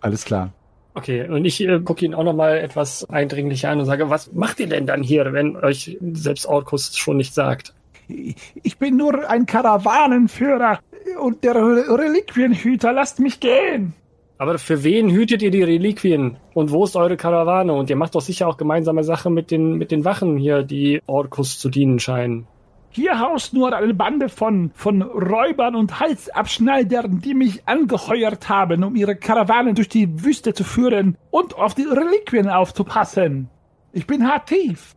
Alles 0.00 0.24
klar. 0.24 0.52
Okay, 0.94 1.28
und 1.28 1.44
ich 1.44 1.60
äh, 1.60 1.80
gucke 1.80 2.04
ihn 2.04 2.14
auch 2.14 2.24
nochmal 2.24 2.58
etwas 2.58 3.08
eindringlicher 3.08 3.70
an 3.70 3.80
und 3.80 3.86
sage, 3.86 4.10
was 4.10 4.32
macht 4.32 4.60
ihr 4.60 4.68
denn 4.68 4.86
dann 4.86 5.02
hier, 5.02 5.32
wenn 5.32 5.56
euch 5.56 5.98
selbst 6.12 6.46
Orkus 6.46 6.96
schon 6.96 7.16
nicht 7.16 7.34
sagt? 7.34 7.74
Ich 8.06 8.78
bin 8.78 8.96
nur 8.96 9.28
ein 9.28 9.46
Karawanenführer 9.46 10.78
und 11.20 11.42
der 11.42 11.54
Re- 11.54 11.98
Reliquienhüter. 11.98 12.92
Lasst 12.92 13.18
mich 13.18 13.40
gehen. 13.40 13.94
Aber 14.36 14.58
für 14.58 14.82
wen 14.82 15.10
hütet 15.10 15.42
ihr 15.42 15.50
die 15.50 15.62
Reliquien? 15.62 16.38
Und 16.54 16.72
wo 16.72 16.84
ist 16.84 16.96
eure 16.96 17.16
Karawane? 17.16 17.72
Und 17.72 17.88
ihr 17.88 17.96
macht 17.96 18.14
doch 18.14 18.20
sicher 18.20 18.48
auch 18.48 18.56
gemeinsame 18.56 19.04
Sache 19.04 19.30
mit 19.30 19.50
den, 19.50 19.74
mit 19.74 19.92
den 19.92 20.04
Wachen 20.04 20.36
hier, 20.36 20.62
die 20.62 21.00
Orkus 21.06 21.58
zu 21.58 21.68
dienen 21.68 22.00
scheinen. 22.00 22.46
Hier 22.90 23.18
haust 23.18 23.54
nur 23.54 23.76
eine 23.76 23.94
Bande 23.94 24.28
von, 24.28 24.70
von 24.74 25.02
Räubern 25.02 25.74
und 25.74 25.98
Halsabschneidern, 25.98 27.20
die 27.20 27.34
mich 27.34 27.66
angeheuert 27.66 28.48
haben, 28.48 28.84
um 28.84 28.94
ihre 28.94 29.16
Karawane 29.16 29.74
durch 29.74 29.88
die 29.88 30.24
Wüste 30.24 30.54
zu 30.54 30.62
führen 30.62 31.16
und 31.30 31.56
auf 31.56 31.74
die 31.74 31.86
Reliquien 31.86 32.48
aufzupassen. 32.48 33.50
Ich 33.92 34.06
bin 34.06 34.28
Hatif. 34.28 34.94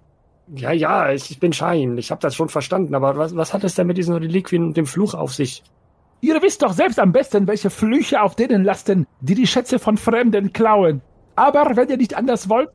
Ja, 0.56 0.72
ja, 0.72 1.12
ich, 1.12 1.30
ich 1.32 1.40
bin 1.40 1.54
Schein. 1.54 1.98
Ich 1.98 2.12
habe 2.12 2.22
das 2.22 2.36
schon 2.36 2.50
verstanden. 2.50 2.96
Aber 2.96 3.18
was, 3.18 3.36
was 3.36 3.54
hat 3.54 3.64
es 3.64 3.76
denn 3.76 3.88
mit 3.88 3.98
diesen 3.98 4.16
Reliquien 4.16 4.64
und 4.64 4.78
dem 4.78 4.86
Fluch 4.86 5.14
auf 5.14 5.34
sich? 5.34 5.64
Ihr 6.22 6.42
wisst 6.42 6.64
doch 6.64 6.74
selbst 6.74 7.00
am 7.00 7.12
besten, 7.12 7.48
welche 7.48 7.70
Flüche 7.70 8.22
auf 8.22 8.36
denen 8.36 8.64
lasten, 8.64 9.06
die 9.22 9.36
die 9.36 9.48
Schätze 9.48 9.80
von 9.80 9.98
Fremden 9.98 10.52
klauen. 10.54 11.02
Aber 11.36 11.76
wenn 11.76 11.90
ihr 11.90 11.98
nicht 11.98 12.16
anders 12.16 12.50
wollt, 12.50 12.70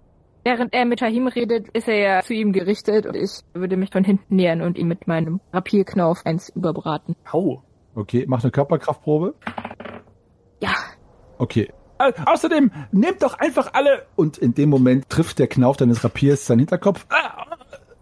Während 0.44 0.74
er 0.74 0.84
mit 0.86 0.98
Tahim 0.98 1.28
redet, 1.28 1.68
ist 1.68 1.86
er 1.86 1.98
ja 1.98 2.22
zu 2.22 2.34
ihm 2.34 2.52
gerichtet 2.52 3.06
und 3.06 3.14
ich 3.14 3.30
würde 3.54 3.76
mich 3.76 3.90
von 3.92 4.02
hinten 4.02 4.34
nähern 4.34 4.60
und 4.60 4.76
ihm 4.76 4.88
mit 4.88 5.06
meinem 5.06 5.38
Rapierknauf 5.52 6.26
eins 6.26 6.48
überbraten. 6.48 7.14
Au. 7.30 7.62
Okay, 7.94 8.24
mach 8.26 8.42
eine 8.42 8.50
Körperkraftprobe. 8.50 9.34
Ja, 10.60 10.74
Okay. 11.38 11.72
außerdem 11.98 12.72
nehmt 12.90 13.22
doch 13.22 13.34
einfach 13.38 13.74
alle. 13.74 14.06
Und 14.16 14.36
in 14.38 14.54
dem 14.54 14.68
Moment 14.68 15.08
trifft 15.08 15.38
der 15.38 15.46
Knauf 15.46 15.76
deines 15.76 16.02
Rapiers 16.02 16.44
seinen 16.46 16.60
Hinterkopf 16.60 17.06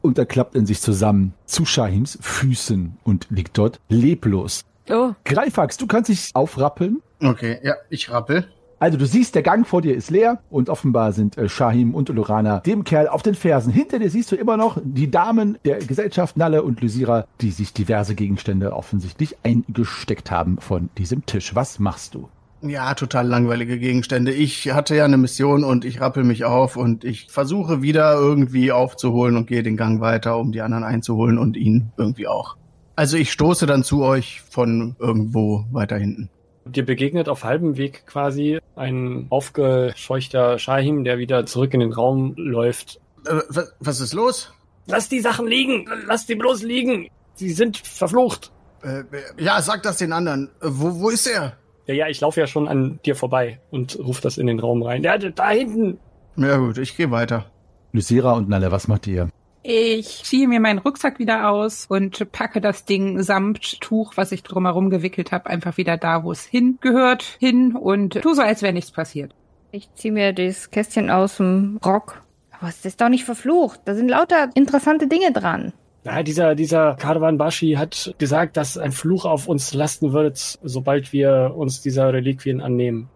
und 0.01 0.17
er 0.19 0.25
klappt 0.25 0.55
in 0.55 0.65
sich 0.65 0.81
zusammen 0.81 1.35
zu 1.45 1.67
Shahims 1.67 2.19
Füßen 2.23 2.99
und 3.05 3.27
liegt 3.29 3.59
dort 3.59 3.81
leblos. 3.91 4.63
Oh, 4.93 5.15
Greifax, 5.25 5.77
du 5.77 5.87
kannst 5.87 6.11
dich 6.11 6.31
aufrappeln. 6.35 7.03
Okay, 7.23 7.59
ja, 7.63 7.75
ich 7.89 8.11
rappel. 8.11 8.47
Also 8.81 8.97
du 8.97 9.05
siehst, 9.05 9.35
der 9.35 9.43
Gang 9.43 9.67
vor 9.67 9.83
dir 9.83 9.95
ist 9.95 10.11
leer 10.11 10.41
und 10.49 10.71
offenbar 10.71 11.13
sind 11.13 11.37
äh, 11.37 11.51
Shahim 11.51 11.95
und 11.95 12.09
Lorana 12.09 12.61
dem 12.61 12.83
Kerl 12.83 13.09
auf 13.09 13.21
den 13.23 13.35
Fersen. 13.35 13.71
Hinter 13.71 13.99
dir 13.99 14.09
siehst 14.09 14.33
du 14.33 14.37
immer 14.37 14.57
noch 14.57 14.79
die 14.83 15.11
Damen 15.11 15.59
der 15.67 15.81
Gesellschaft 15.81 16.39
Nalle 16.39 16.63
und 16.63 16.81
Lysira, 16.81 17.27
die 17.43 17.51
sich 17.51 17.75
diverse 17.75 18.15
Gegenstände 18.15 18.73
offensichtlich 18.73 19.37
eingesteckt 19.43 20.31
haben 20.31 20.57
von 20.59 20.89
diesem 20.97 21.27
Tisch. 21.27 21.55
Was 21.55 21.79
machst 21.79 22.15
du? 22.15 22.31
Ja, 22.63 22.95
total 22.95 23.27
langweilige 23.27 23.79
Gegenstände. 23.79 24.33
Ich 24.33 24.73
hatte 24.73 24.97
ja 24.97 25.05
eine 25.05 25.19
Mission 25.19 25.63
und 25.63 25.85
ich 25.85 26.01
rappel 26.01 26.25
mich 26.25 26.47
auf 26.47 26.79
und 26.79 27.05
ich 27.05 27.31
versuche 27.31 27.83
wieder 27.83 28.15
irgendwie 28.15 28.73
aufzuholen 28.73 29.37
und 29.37 29.47
gehe 29.47 29.63
den 29.63 29.77
Gang 29.77 30.01
weiter, 30.01 30.39
um 30.39 30.53
die 30.53 30.63
anderen 30.63 30.85
einzuholen 30.85 31.37
und 31.37 31.59
ihn 31.59 31.93
irgendwie 31.99 32.29
auch. 32.29 32.57
Also 33.01 33.17
ich 33.17 33.33
stoße 33.33 33.65
dann 33.65 33.83
zu 33.83 34.03
euch 34.03 34.43
von 34.43 34.95
irgendwo 34.99 35.65
weiter 35.73 35.97
hinten. 35.97 36.29
Dir 36.67 36.85
begegnet 36.85 37.31
auf 37.31 37.45
halbem 37.45 37.79
Weg 37.79 38.07
quasi 38.07 38.59
ein 38.77 39.27
aufgescheuchter 39.31 40.59
Shahim, 40.59 41.03
der 41.05 41.17
wieder 41.17 41.47
zurück 41.47 41.73
in 41.73 41.81
den 41.81 41.95
Raum 41.95 42.35
läuft. 42.37 43.01
Äh, 43.25 43.41
was, 43.49 43.73
was 43.81 44.01
ist 44.01 44.13
los? 44.13 44.53
Lass 44.85 45.09
die 45.09 45.21
Sachen 45.21 45.47
liegen! 45.47 45.89
Lass 46.07 46.27
die 46.27 46.35
bloß 46.35 46.63
liegen! 46.63 47.09
Sie 47.37 47.53
sind 47.53 47.79
verflucht. 47.79 48.53
Äh, 48.83 49.05
ja, 49.43 49.63
sag 49.63 49.83
das 49.83 49.97
den 49.97 50.13
anderen. 50.13 50.51
Äh, 50.61 50.67
wo, 50.69 51.01
wo 51.01 51.09
ist 51.09 51.27
er? 51.27 51.57
Ja, 51.87 51.95
ja, 51.95 52.09
ich 52.09 52.21
laufe 52.21 52.39
ja 52.39 52.47
schon 52.47 52.69
an 52.69 53.01
dir 53.07 53.17
vorbei 53.17 53.61
und 53.71 53.99
ruf 53.99 54.21
das 54.21 54.37
in 54.37 54.47
den 54.47 54.61
Raum 54.61 54.83
rein. 54.83 55.03
Ja, 55.03 55.17
da 55.17 55.49
hinten. 55.49 55.99
Ja 56.37 56.59
gut, 56.59 56.77
ich 56.77 56.99
gehe 56.99 57.11
weiter. 57.11 57.47
Lysera 57.93 58.33
und 58.33 58.51
Nalle, 58.51 58.71
was 58.71 58.89
macht 58.89 59.07
ihr? 59.07 59.31
Ich 59.63 60.23
ziehe 60.25 60.49
mir 60.49 60.59
meinen 60.59 60.79
Rucksack 60.79 61.19
wieder 61.19 61.51
aus 61.51 61.87
und 61.87 62.33
packe 62.33 62.61
das 62.61 62.87
Ding 62.87 63.23
samt 63.23 63.81
Tuch, 63.81 64.13
was 64.17 64.33
ich 64.33 64.43
drumherum 64.43 64.89
gewickelt 64.89 65.33
habe, 65.33 65.51
einfach 65.51 65.77
wieder 65.77 65.99
da, 65.99 66.25
wo 66.25 66.33
es 66.33 66.45
hingehört, 66.45 67.37
hin 67.39 67.77
und 67.77 68.21
tu 68.23 68.33
so, 68.33 68.43
als 68.43 68.63
wäre 68.63 68.73
nichts 68.73 68.91
passiert. 68.91 69.35
Ich 69.73 69.93
ziehe 69.95 70.13
mir 70.13 70.33
das 70.33 70.71
Kästchen 70.71 71.11
aus 71.11 71.37
dem 71.37 71.79
Rock. 71.85 72.23
Aber 72.59 72.69
es 72.69 72.85
ist 72.85 73.01
doch 73.01 73.09
nicht 73.09 73.25
verflucht. 73.25 73.81
Da 73.85 73.95
sind 73.95 74.09
lauter 74.09 74.51
interessante 74.55 75.07
Dinge 75.07 75.33
dran. 75.33 75.73
Ja, 76.05 76.23
dieser, 76.23 76.55
dieser 76.55 76.95
Karwan 76.95 77.37
Bashi 77.37 77.75
hat 77.75 78.15
gesagt, 78.19 78.57
dass 78.57 78.79
ein 78.79 78.93
Fluch 78.93 79.27
auf 79.27 79.47
uns 79.49 79.75
lasten 79.75 80.13
wird, 80.13 80.39
sobald 80.63 81.13
wir 81.13 81.55
uns 81.55 81.83
dieser 81.83 82.13
Reliquien 82.13 82.61
annehmen. 82.63 83.09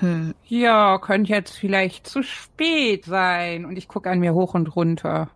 Hm. 0.00 0.34
Ja, 0.46 0.98
könnte 0.98 1.32
jetzt 1.32 1.56
vielleicht 1.56 2.06
zu 2.06 2.22
spät 2.22 3.04
sein. 3.04 3.66
Und 3.66 3.76
ich 3.76 3.86
gucke 3.86 4.10
an 4.10 4.18
mir 4.18 4.32
hoch 4.32 4.54
und 4.54 4.74
runter. 4.74 5.30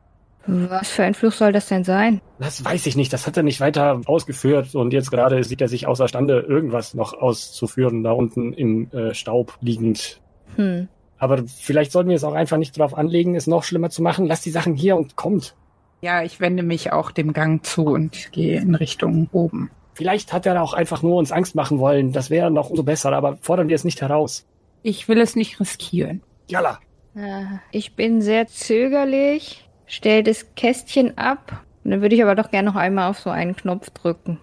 Was 0.47 0.91
für 0.91 1.03
ein 1.03 1.15
Fluch 1.15 1.33
soll 1.33 1.53
das 1.53 1.69
denn 1.69 1.85
sein? 1.85 2.21
Das 2.39 2.65
weiß 2.65 2.87
ich 2.87 2.97
nicht. 2.97 3.13
Das 3.13 3.27
hat 3.27 3.37
er 3.37 3.43
nicht 3.43 3.61
weiter 3.61 4.01
ausgeführt. 4.07 4.75
Und 4.75 4.93
jetzt 4.93 5.11
gerade 5.11 5.43
sieht 5.45 5.61
er 5.61 5.69
sich 5.69 5.87
außerstande, 5.87 6.41
irgendwas 6.41 6.95
noch 6.95 7.15
auszuführen, 7.15 8.03
da 8.03 8.13
unten 8.13 8.53
im 8.53 8.91
äh, 8.93 9.15
Staub 9.15 9.59
liegend. 9.61 10.21
Hm. 10.55 10.89
Aber 11.19 11.43
vielleicht 11.47 11.93
sollten 11.93 12.11
wir 12.11 12.17
es 12.17 12.25
auch 12.25 12.35
einfach 12.35 12.59
nicht 12.59 12.79
darauf 12.79 12.97
anlegen, 12.97 13.35
es 13.35 13.47
noch 13.47 13.65
schlimmer 13.65 13.91
zu 13.91 14.03
machen. 14.03 14.27
Lasst 14.27 14.47
die 14.47 14.51
Sachen 14.51 14.75
hier 14.75 14.97
und 14.97 15.17
kommt. 15.17 15.57
Ja, 16.03 16.23
ich 16.23 16.41
wende 16.41 16.63
mich 16.63 16.93
auch 16.93 17.11
dem 17.11 17.33
Gang 17.33 17.65
zu 17.65 17.87
und 17.87 18.31
gehe 18.33 18.61
in 18.61 18.75
Richtung 18.75 19.29
oben. 19.33 19.71
Vielleicht 19.95 20.33
hat 20.33 20.45
er 20.45 20.63
auch 20.63 20.75
einfach 20.75 21.03
nur 21.03 21.17
uns 21.17 21.33
Angst 21.33 21.55
machen 21.55 21.79
wollen. 21.79 22.13
Das 22.13 22.29
wäre 22.29 22.51
noch 22.51 22.69
umso 22.69 22.83
besser, 22.83 23.13
aber 23.13 23.39
fordern 23.41 23.69
wir 23.69 23.75
es 23.75 23.85
nicht 23.85 24.03
heraus. 24.03 24.47
Ich 24.83 25.09
will 25.09 25.19
es 25.19 25.35
nicht 25.37 25.59
riskieren. 25.59 26.23
Jalla. 26.49 26.79
Ja, 27.15 27.61
ich 27.73 27.97
bin 27.97 28.21
sehr 28.21 28.47
zögerlich 28.47 29.66
stell 29.87 30.23
das 30.23 30.55
Kästchen 30.55 31.17
ab. 31.19 31.65
Und 31.85 31.93
dann 31.93 32.03
würde 32.03 32.15
ich 32.15 32.23
aber 32.23 32.35
doch 32.35 32.51
gerne 32.51 32.69
noch 32.69 32.77
einmal 32.77 33.11
auf 33.11 33.19
so 33.19 33.31
einen 33.31 33.57
Knopf 33.57 33.91
drücken. 33.91 34.39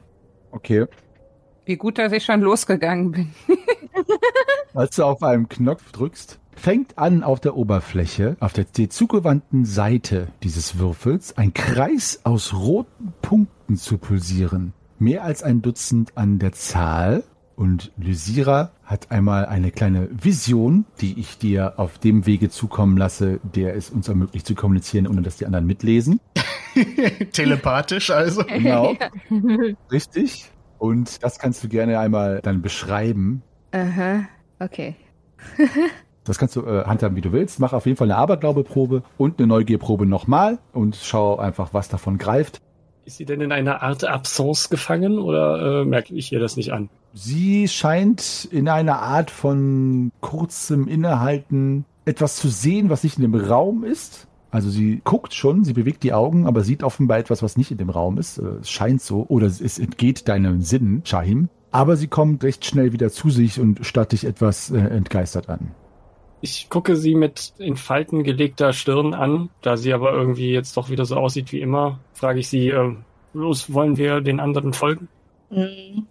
Okay. 0.52 0.86
Wie 1.66 1.78
gut, 1.78 1.98
dass 1.98 2.12
ich 2.12 2.26
schon 2.26 2.42
losgegangen 2.42 3.12
bin. 3.12 3.34
Als 4.74 4.96
du 4.96 5.04
auf 5.04 5.24
einen 5.24 5.48
Knopf 5.48 5.92
drückst, 5.92 6.40
fängt 6.56 6.98
an 6.98 7.24
auf 7.24 7.40
der 7.40 7.56
Oberfläche, 7.56 8.38
auf 8.40 8.54
der, 8.54 8.66
der 8.66 8.90
zugewandten 8.90 9.66
Seite 9.66 10.28
dieses 10.44 10.78
Würfels, 10.78 11.38
ein 11.38 11.54
Kreis 11.54 12.22
aus 12.24 12.54
roten 12.54 13.14
Punkten 13.22 13.78
zu 13.78 13.98
pulsieren. 13.98 14.74
Mehr 15.00 15.24
als 15.24 15.44
ein 15.44 15.62
Dutzend 15.62 16.18
an 16.18 16.40
der 16.40 16.54
Zahl. 16.54 17.24
Und 17.56 17.92
Lysira 17.98 18.72
hat 18.84 19.12
einmal 19.12 19.46
eine 19.46 19.72
kleine 19.72 20.10
Vision, 20.12 20.86
die 21.02 21.20
ich 21.20 21.38
dir 21.38 21.74
auf 21.78 22.00
dem 22.00 22.26
Wege 22.26 22.50
zukommen 22.50 22.98
lasse, 22.98 23.40
der 23.44 23.76
es 23.76 23.90
uns 23.90 24.08
ermöglicht 24.08 24.48
zu 24.48 24.56
kommunizieren, 24.56 25.08
ohne 25.08 25.22
dass 25.22 25.38
die 25.38 25.46
anderen 25.46 25.68
mitlesen. 25.68 26.20
Telepathisch 27.32 28.10
also. 28.10 28.44
Genau. 28.48 28.96
Richtig. 29.92 30.50
Und 30.80 31.24
das 31.24 31.40
kannst 31.40 31.64
du 31.64 31.70
gerne 31.70 32.00
einmal 32.00 32.42
dann 32.42 32.62
beschreiben. 32.62 33.44
Aha, 33.72 34.26
okay. 34.60 34.96
Das 36.24 36.38
kannst 36.38 36.56
du 36.56 36.62
äh, 36.62 36.86
handhaben, 36.86 37.16
wie 37.16 37.22
du 37.22 37.32
willst. 37.32 37.60
Mach 37.60 37.74
auf 37.74 37.86
jeden 37.86 37.98
Fall 37.98 38.10
eine 38.10 38.18
Aberglaubeprobe 38.18 39.04
und 39.18 39.40
eine 39.40 39.48
Neugierprobe 39.48 40.06
nochmal 40.06 40.60
und 40.72 40.96
schau 40.96 41.38
einfach, 41.38 41.74
was 41.74 41.90
davon 41.90 42.18
greift. 42.18 42.62
Ist 43.06 43.18
sie 43.18 43.26
denn 43.26 43.42
in 43.42 43.52
einer 43.52 43.82
Art 43.82 44.06
Absence 44.06 44.70
gefangen 44.70 45.20
oder 45.20 45.82
äh, 45.82 45.86
merke 45.86 46.14
ich 46.16 46.32
ihr 46.32 46.40
das 46.40 46.56
nicht 46.56 46.72
an? 46.72 46.90
Sie 47.14 47.68
scheint 47.68 48.48
in 48.52 48.68
einer 48.68 49.00
Art 49.00 49.30
von 49.30 50.12
kurzem 50.20 50.88
Innehalten 50.88 51.86
etwas 52.06 52.38
zu 52.38 52.50
sehen, 52.50 52.90
was 52.90 53.04
nicht 53.04 53.18
in 53.18 53.22
dem 53.22 53.36
Raum 53.36 53.84
ist. 53.84 54.28
Also 54.50 54.70
sie 54.70 55.02
guckt 55.04 55.34
schon, 55.34 55.64
sie 55.64 55.74
bewegt 55.74 56.04
die 56.04 56.14
Augen, 56.14 56.48
aber 56.48 56.62
sieht 56.62 56.84
offenbar 56.84 57.18
etwas, 57.20 57.42
was 57.42 57.58
nicht 57.58 57.72
in 57.72 57.78
dem 57.78 57.90
Raum 57.90 58.18
ist. 58.18 58.40
Äh, 58.40 58.60
es 58.62 58.70
scheint 58.70 59.02
so. 59.02 59.26
Oder 59.28 59.48
es 59.48 59.80
entgeht 59.80 60.28
deinen 60.28 60.62
Sinnen, 60.62 61.02
Shahim. 61.06 61.50
Aber 61.72 61.96
sie 61.96 62.08
kommt 62.08 62.44
recht 62.44 62.66
schnell 62.66 62.94
wieder 62.94 63.10
zu 63.10 63.30
sich 63.30 63.60
und 63.60 63.84
starrt 63.86 64.12
dich 64.12 64.26
etwas 64.26 64.70
äh, 64.70 64.78
entgeistert 64.78 65.50
an. 65.50 65.72
Ich 66.42 66.70
gucke 66.70 66.96
sie 66.96 67.16
mit 67.16 67.54
in 67.58 67.78
Falten 67.78 68.24
gelegter 68.24 68.74
Stirn 68.74 69.14
an. 69.14 69.50
Da 69.62 69.78
sie 69.78 69.94
aber 69.94 70.14
irgendwie 70.14 70.52
jetzt 70.52 70.78
doch 70.78 70.90
wieder 70.90 71.06
so 71.06 71.16
aussieht 71.16 71.52
wie 71.52 71.62
immer, 71.62 72.00
frage 72.14 72.40
ich 72.40 72.48
sie, 72.48 72.70
äh, 72.70 72.96
los, 73.34 73.74
wollen 73.74 73.98
wir 73.98 74.22
den 74.22 74.40
anderen 74.40 74.74
folgen? 74.74 75.08
Mhm. 75.50 76.08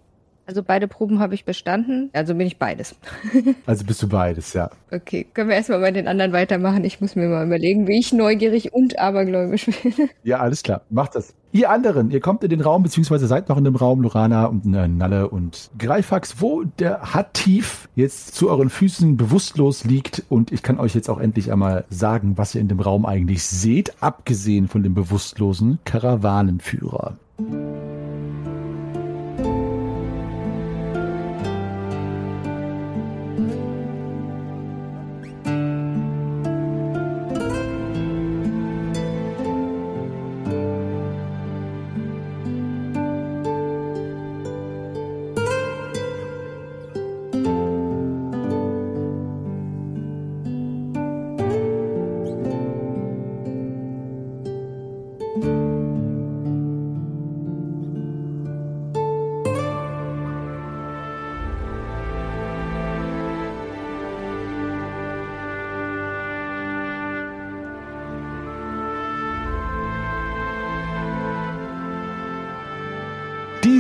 Also 0.47 0.63
beide 0.63 0.89
Proben 0.89 1.21
habe 1.21 1.35
ich 1.35 1.45
bestanden. 1.45 2.11
Also 2.13 2.35
bin 2.35 2.47
ich 2.47 2.59
beides. 2.59 2.97
also 3.67 3.85
bist 3.85 4.03
du 4.03 4.09
beides, 4.09 4.53
ja. 4.55 4.71
Okay, 4.91 5.27
können 5.33 5.49
wir 5.49 5.57
erstmal 5.57 5.81
bei 5.81 5.91
den 5.93 6.09
anderen 6.09 6.33
weitermachen. 6.33 6.85
Ich 6.85 7.01
muss 7.01 7.15
mir 7.15 7.29
mal 7.29 7.47
überlegen, 7.47 7.87
wie 7.87 7.99
ich 7.99 8.13
neugierig 8.13 8.73
und 8.73 8.99
abergläubisch 8.99 9.67
bin. 9.67 9.93
Ja, 10.25 10.39
alles 10.39 10.63
klar. 10.63 10.83
Macht 10.91 11.15
das. 11.15 11.35
Ihr 11.53 11.71
anderen, 11.71 12.11
ihr 12.11 12.21
kommt 12.21 12.43
in 12.45 12.51
den 12.51 12.61
Raum, 12.61 12.83
beziehungsweise 12.83 13.27
seid 13.27 13.49
noch 13.49 13.59
in 13.59 13.65
dem 13.65 13.77
Raum, 13.77 14.01
Lorana 14.01 14.47
und 14.47 14.65
äh, 14.75 14.89
Nalle 14.89 15.29
und 15.29 15.71
Greifax, 15.79 16.41
wo 16.41 16.63
der 16.79 17.15
Hattief 17.15 17.89
jetzt 17.95 18.35
zu 18.35 18.49
euren 18.49 18.71
Füßen 18.71 19.17
bewusstlos 19.17 19.85
liegt. 19.85 20.25
Und 20.29 20.51
ich 20.51 20.63
kann 20.63 20.81
euch 20.81 20.95
jetzt 20.95 21.11
auch 21.11 21.21
endlich 21.21 21.53
einmal 21.53 21.85
sagen, 21.91 22.39
was 22.39 22.55
ihr 22.55 22.61
in 22.61 22.69
dem 22.69 22.81
Raum 22.81 23.05
eigentlich 23.05 23.45
seht, 23.45 24.03
abgesehen 24.03 24.69
von 24.69 24.83
dem 24.83 24.95
bewusstlosen 24.95 25.79
Karawanenführer. 25.85 27.19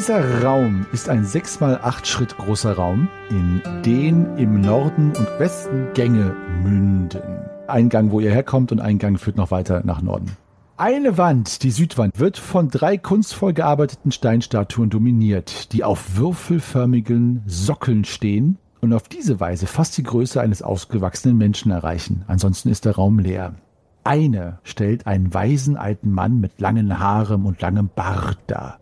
Dieser 0.03 0.43
Raum 0.43 0.85
ist 0.93 1.09
ein 1.09 1.25
6 1.25 1.61
mal 1.61 1.79
8 1.81 2.09
Schritt 2.09 2.37
großer 2.37 2.73
Raum, 2.73 3.07
in 3.31 3.63
den 3.87 4.37
im 4.37 4.61
Norden 4.61 5.13
und 5.17 5.29
Westen 5.39 5.91
Gänge 5.95 6.35
münden. 6.65 7.23
Ein 7.69 7.89
Gang, 7.89 8.11
wo 8.11 8.19
ihr 8.19 8.33
herkommt 8.33 8.73
und 8.73 8.81
ein 8.81 8.99
Gang 8.99 9.21
führt 9.21 9.37
noch 9.37 9.53
weiter 9.53 9.83
nach 9.85 10.03
Norden. 10.03 10.37
Eine 10.77 11.19
Wand, 11.19 11.63
die 11.63 11.71
Südwand, 11.71 12.19
wird 12.19 12.37
von 12.37 12.69
drei 12.69 12.99
kunstvoll 12.99 13.53
gearbeiteten 13.53 14.11
Steinstatuen 14.11 14.91
dominiert, 14.91 15.73
die 15.73 15.85
auf 15.85 16.17
würfelförmigen 16.17 17.45
Sockeln 17.47 18.05
stehen 18.05 18.59
und 18.81 18.93
auf 18.93 19.05
diese 19.09 19.39
Weise 19.39 19.69
fast 19.69 19.97
die 19.97 20.03
Größe 20.03 20.41
eines 20.41 20.63
ausgewachsenen 20.63 21.39
Menschen 21.39 21.71
erreichen. 21.71 22.25
Ansonsten 22.27 22.71
ist 22.71 22.87
der 22.87 22.97
Raum 22.97 23.21
leer. 23.21 23.55
Eine 24.03 24.59
stellt 24.65 25.07
einen 25.07 25.33
weisen 25.33 25.77
alten 25.77 26.11
Mann 26.11 26.41
mit 26.41 26.61
langen 26.61 26.99
Haaren 26.99 27.45
und 27.45 27.61
langem 27.61 27.89
Bart 27.95 28.39
dar. 28.49 28.81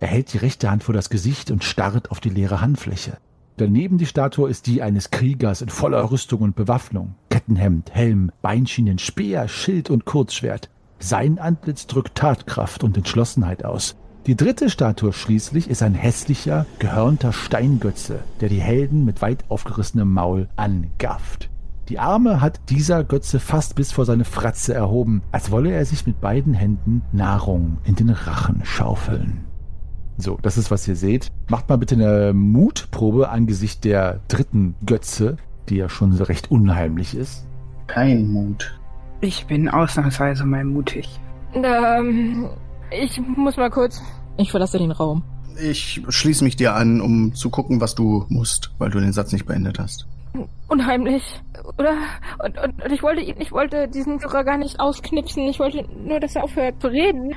Er 0.00 0.08
hält 0.08 0.32
die 0.32 0.38
rechte 0.38 0.70
Hand 0.70 0.84
vor 0.84 0.94
das 0.94 1.10
Gesicht 1.10 1.50
und 1.50 1.64
starrt 1.64 2.10
auf 2.10 2.20
die 2.20 2.30
leere 2.30 2.60
Handfläche. 2.60 3.18
Daneben 3.56 3.98
die 3.98 4.06
Statue 4.06 4.48
ist 4.48 4.68
die 4.68 4.82
eines 4.82 5.10
Kriegers 5.10 5.62
in 5.62 5.68
voller 5.68 6.12
Rüstung 6.12 6.42
und 6.42 6.54
Bewaffnung. 6.54 7.16
Kettenhemd, 7.30 7.90
Helm, 7.92 8.30
Beinschienen, 8.40 8.98
Speer, 8.98 9.48
Schild 9.48 9.90
und 9.90 10.04
Kurzschwert. 10.04 10.70
Sein 11.00 11.40
Antlitz 11.40 11.88
drückt 11.88 12.14
Tatkraft 12.14 12.84
und 12.84 12.96
Entschlossenheit 12.96 13.64
aus. 13.64 13.96
Die 14.26 14.36
dritte 14.36 14.70
Statue 14.70 15.12
schließlich 15.12 15.68
ist 15.68 15.82
ein 15.82 15.94
hässlicher, 15.94 16.66
gehörnter 16.78 17.32
Steingötze, 17.32 18.20
der 18.40 18.48
die 18.48 18.60
Helden 18.60 19.04
mit 19.04 19.22
weit 19.22 19.44
aufgerissenem 19.48 20.12
Maul 20.12 20.48
angafft. 20.54 21.50
Die 21.88 21.98
Arme 21.98 22.40
hat 22.40 22.60
dieser 22.68 23.02
Götze 23.02 23.40
fast 23.40 23.74
bis 23.74 23.90
vor 23.90 24.04
seine 24.04 24.24
Fratze 24.24 24.74
erhoben, 24.74 25.22
als 25.32 25.50
wolle 25.50 25.72
er 25.72 25.86
sich 25.86 26.06
mit 26.06 26.20
beiden 26.20 26.52
Händen 26.54 27.02
Nahrung 27.10 27.78
in 27.84 27.96
den 27.96 28.10
Rachen 28.10 28.60
schaufeln. 28.64 29.47
So, 30.20 30.36
das 30.42 30.58
ist, 30.58 30.72
was 30.72 30.86
ihr 30.88 30.96
seht. 30.96 31.30
Macht 31.48 31.68
mal 31.68 31.78
bitte 31.78 31.94
eine 31.94 32.32
Mutprobe 32.34 33.28
angesichts 33.28 33.80
der 33.80 34.20
dritten 34.26 34.74
Götze, 34.84 35.36
die 35.68 35.76
ja 35.76 35.88
schon 35.88 36.12
so 36.12 36.24
recht 36.24 36.50
unheimlich 36.50 37.14
ist. 37.14 37.46
Kein 37.86 38.28
Mut. 38.28 38.78
Ich 39.20 39.46
bin 39.46 39.68
ausnahmsweise 39.68 40.44
mal 40.44 40.64
mutig. 40.64 41.08
Ähm, 41.54 42.48
ich 42.90 43.20
muss 43.20 43.56
mal 43.56 43.70
kurz. 43.70 44.02
Ich 44.36 44.50
verlasse 44.50 44.78
den 44.78 44.90
Raum. 44.90 45.22
Ich 45.60 46.02
schließe 46.08 46.42
mich 46.44 46.56
dir 46.56 46.74
an, 46.74 47.00
um 47.00 47.34
zu 47.34 47.48
gucken, 47.50 47.80
was 47.80 47.94
du 47.94 48.26
musst, 48.28 48.72
weil 48.78 48.90
du 48.90 49.00
den 49.00 49.12
Satz 49.12 49.32
nicht 49.32 49.46
beendet 49.46 49.78
hast. 49.78 50.06
Unheimlich. 50.68 51.40
Oder? 51.78 51.94
Und, 52.44 52.58
und, 52.58 52.84
und 52.84 52.92
ich 52.92 53.02
wollte 53.02 53.22
ihn, 53.22 53.36
ich 53.40 53.52
wollte 53.52 53.88
diesen 53.88 54.20
Führer 54.20 54.44
gar 54.44 54.58
nicht 54.58 54.80
ausknipsen. 54.80 55.44
Ich 55.48 55.58
wollte 55.58 55.84
nur, 55.96 56.20
dass 56.20 56.36
er 56.36 56.44
aufhört 56.44 56.80
zu 56.80 56.88
reden. 56.88 57.34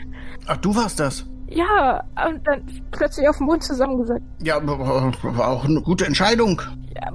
Ach, 0.48 0.58
du 0.58 0.76
warst 0.76 1.00
das. 1.00 1.26
Ja, 1.54 2.04
und 2.28 2.46
dann 2.48 2.64
plötzlich 2.92 3.28
auf 3.28 3.38
dem 3.38 3.48
Mund 3.48 3.64
zusammengesagt. 3.64 4.22
Ja, 4.42 4.60
war 4.66 5.48
auch 5.50 5.66
eine 5.66 5.82
gute 5.82 6.06
Entscheidung. 6.06 6.62
Ja, 6.96 7.12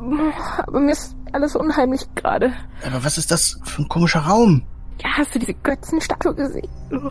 aber 0.66 0.80
mir 0.80 0.92
ist 0.92 1.16
alles 1.32 1.56
unheimlich 1.56 2.02
gerade. 2.14 2.52
Aber 2.86 3.04
was 3.04 3.18
ist 3.18 3.30
das 3.30 3.58
für 3.64 3.82
ein 3.82 3.88
komischer 3.88 4.20
Raum? 4.20 4.62
Ja, 5.02 5.08
hast 5.16 5.34
du 5.34 5.38
diese 5.38 5.54
Götzenstatue 5.54 6.34
gesehen? 6.34 6.68
Oh, 6.92 7.10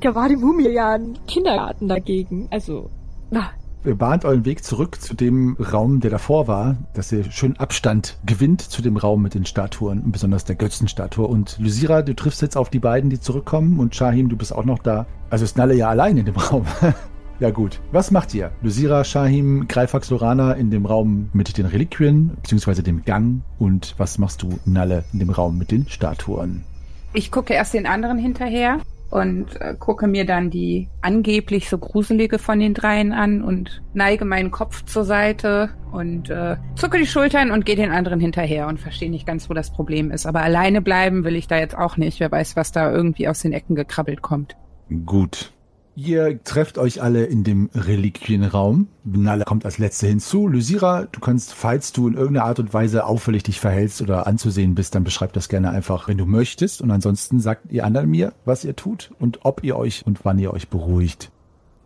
Da 0.00 0.14
war 0.14 0.28
die 0.28 0.36
Mumie 0.36 0.68
ja 0.68 0.90
ein 0.94 1.18
Kindergarten 1.26 1.88
dagegen. 1.88 2.48
Also, 2.50 2.90
na, 3.30 3.50
bahnt 3.94 4.24
euren 4.24 4.44
Weg 4.44 4.64
zurück 4.64 5.00
zu 5.00 5.14
dem 5.14 5.56
Raum, 5.60 6.00
der 6.00 6.10
davor 6.10 6.48
war, 6.48 6.76
dass 6.94 7.12
ihr 7.12 7.30
schön 7.30 7.56
Abstand 7.56 8.18
gewinnt 8.26 8.60
zu 8.60 8.82
dem 8.82 8.96
Raum 8.96 9.22
mit 9.22 9.34
den 9.34 9.46
Statuen 9.46 10.10
besonders 10.10 10.44
der 10.44 10.56
Götzenstatue. 10.56 11.26
Und 11.26 11.56
Lysira, 11.58 12.02
du 12.02 12.14
triffst 12.14 12.42
jetzt 12.42 12.56
auf 12.56 12.70
die 12.70 12.78
beiden, 12.78 13.10
die 13.10 13.20
zurückkommen 13.20 13.78
und 13.78 13.94
Shahim, 13.94 14.28
du 14.28 14.36
bist 14.36 14.52
auch 14.52 14.64
noch 14.64 14.80
da. 14.80 15.06
Also 15.30 15.44
ist 15.44 15.56
Nalle 15.56 15.74
ja 15.74 15.88
allein 15.88 16.16
in 16.16 16.26
dem 16.26 16.36
Raum. 16.36 16.66
ja 17.40 17.50
gut. 17.50 17.80
Was 17.92 18.10
macht 18.10 18.34
ihr? 18.34 18.50
Lysira, 18.62 19.04
Shahim, 19.04 19.68
Greifax, 19.68 20.10
Lorana 20.10 20.54
in 20.54 20.70
dem 20.70 20.86
Raum 20.86 21.30
mit 21.32 21.56
den 21.56 21.66
Reliquien, 21.66 22.32
beziehungsweise 22.42 22.82
dem 22.82 23.04
Gang. 23.04 23.42
Und 23.58 23.94
was 23.98 24.18
machst 24.18 24.42
du, 24.42 24.58
Nalle, 24.64 25.04
in 25.12 25.20
dem 25.20 25.30
Raum 25.30 25.58
mit 25.58 25.70
den 25.70 25.88
Statuen? 25.88 26.64
Ich 27.12 27.30
gucke 27.30 27.54
erst 27.54 27.74
den 27.74 27.86
anderen 27.86 28.18
hinterher 28.18 28.80
und 29.10 29.60
äh, 29.60 29.74
gucke 29.78 30.06
mir 30.06 30.26
dann 30.26 30.50
die 30.50 30.88
angeblich 31.00 31.68
so 31.68 31.78
gruselige 31.78 32.38
von 32.38 32.58
den 32.58 32.74
dreien 32.74 33.12
an 33.12 33.42
und 33.42 33.82
neige 33.94 34.24
meinen 34.24 34.50
Kopf 34.50 34.84
zur 34.84 35.04
Seite 35.04 35.70
und 35.92 36.28
äh, 36.30 36.56
zucke 36.74 36.98
die 36.98 37.06
Schultern 37.06 37.50
und 37.50 37.64
gehe 37.64 37.76
den 37.76 37.90
anderen 37.90 38.20
hinterher 38.20 38.66
und 38.66 38.80
verstehe 38.80 39.10
nicht 39.10 39.26
ganz, 39.26 39.48
wo 39.48 39.54
das 39.54 39.70
Problem 39.70 40.10
ist. 40.10 40.26
Aber 40.26 40.42
alleine 40.42 40.82
bleiben 40.82 41.24
will 41.24 41.36
ich 41.36 41.46
da 41.46 41.58
jetzt 41.58 41.76
auch 41.76 41.96
nicht. 41.96 42.20
Wer 42.20 42.30
weiß, 42.30 42.56
was 42.56 42.72
da 42.72 42.92
irgendwie 42.92 43.28
aus 43.28 43.40
den 43.40 43.52
Ecken 43.52 43.74
gekrabbelt 43.76 44.22
kommt. 44.22 44.56
Gut. 45.04 45.52
Ihr 45.98 46.44
trefft 46.44 46.76
euch 46.76 47.02
alle 47.02 47.24
in 47.24 47.42
dem 47.42 47.70
Reliquienraum. 47.74 48.88
Nalle 49.04 49.44
kommt 49.46 49.64
als 49.64 49.78
Letzte 49.78 50.06
hinzu. 50.06 50.46
Lysira, 50.46 51.06
du 51.10 51.20
kannst, 51.20 51.54
falls 51.54 51.92
du 51.92 52.06
in 52.06 52.14
irgendeiner 52.14 52.44
Art 52.44 52.58
und 52.58 52.74
Weise 52.74 53.06
auffällig 53.06 53.44
dich 53.44 53.60
verhältst 53.60 54.02
oder 54.02 54.26
anzusehen 54.26 54.74
bist, 54.74 54.94
dann 54.94 55.04
beschreib 55.04 55.32
das 55.32 55.48
gerne 55.48 55.70
einfach, 55.70 56.06
wenn 56.06 56.18
du 56.18 56.26
möchtest. 56.26 56.82
Und 56.82 56.90
ansonsten 56.90 57.40
sagt 57.40 57.72
ihr 57.72 57.86
anderen 57.86 58.10
mir, 58.10 58.34
was 58.44 58.62
ihr 58.62 58.76
tut 58.76 59.10
und 59.18 59.40
ob 59.44 59.64
ihr 59.64 59.76
euch 59.76 60.04
und 60.04 60.26
wann 60.26 60.38
ihr 60.38 60.52
euch 60.52 60.68
beruhigt. 60.68 61.30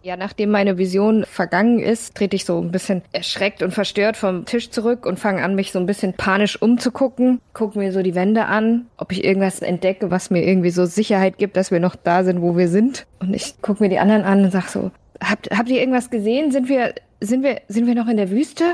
Ja, 0.02 0.16
nachdem 0.16 0.50
meine 0.50 0.78
Vision 0.78 1.24
vergangen 1.24 1.78
ist, 1.78 2.14
trete 2.14 2.34
ich 2.34 2.46
so 2.46 2.58
ein 2.58 2.70
bisschen 2.70 3.02
erschreckt 3.12 3.62
und 3.62 3.72
verstört 3.72 4.16
vom 4.16 4.46
Tisch 4.46 4.70
zurück 4.70 5.04
und 5.04 5.18
fange 5.18 5.42
an, 5.42 5.54
mich 5.54 5.72
so 5.72 5.78
ein 5.78 5.84
bisschen 5.84 6.14
panisch 6.14 6.60
umzugucken. 6.60 7.40
Gucke 7.52 7.78
mir 7.78 7.92
so 7.92 8.02
die 8.02 8.14
Wände 8.14 8.46
an, 8.46 8.86
ob 8.96 9.12
ich 9.12 9.24
irgendwas 9.24 9.60
entdecke, 9.60 10.10
was 10.10 10.30
mir 10.30 10.42
irgendwie 10.42 10.70
so 10.70 10.86
Sicherheit 10.86 11.36
gibt, 11.36 11.56
dass 11.56 11.70
wir 11.70 11.80
noch 11.80 11.96
da 11.96 12.24
sind, 12.24 12.40
wo 12.40 12.56
wir 12.56 12.68
sind. 12.68 13.06
Und 13.18 13.34
ich 13.34 13.60
gucke 13.60 13.82
mir 13.82 13.90
die 13.90 13.98
anderen 13.98 14.22
an 14.22 14.44
und 14.44 14.52
sag 14.52 14.68
so, 14.68 14.90
habt, 15.22 15.50
habt 15.50 15.68
ihr 15.68 15.80
irgendwas 15.80 16.08
gesehen? 16.08 16.50
Sind 16.50 16.70
wir, 16.70 16.94
sind 17.20 17.42
wir, 17.42 17.60
sind 17.68 17.86
wir 17.86 17.94
noch 17.94 18.08
in 18.08 18.16
der 18.16 18.30
Wüste? 18.30 18.64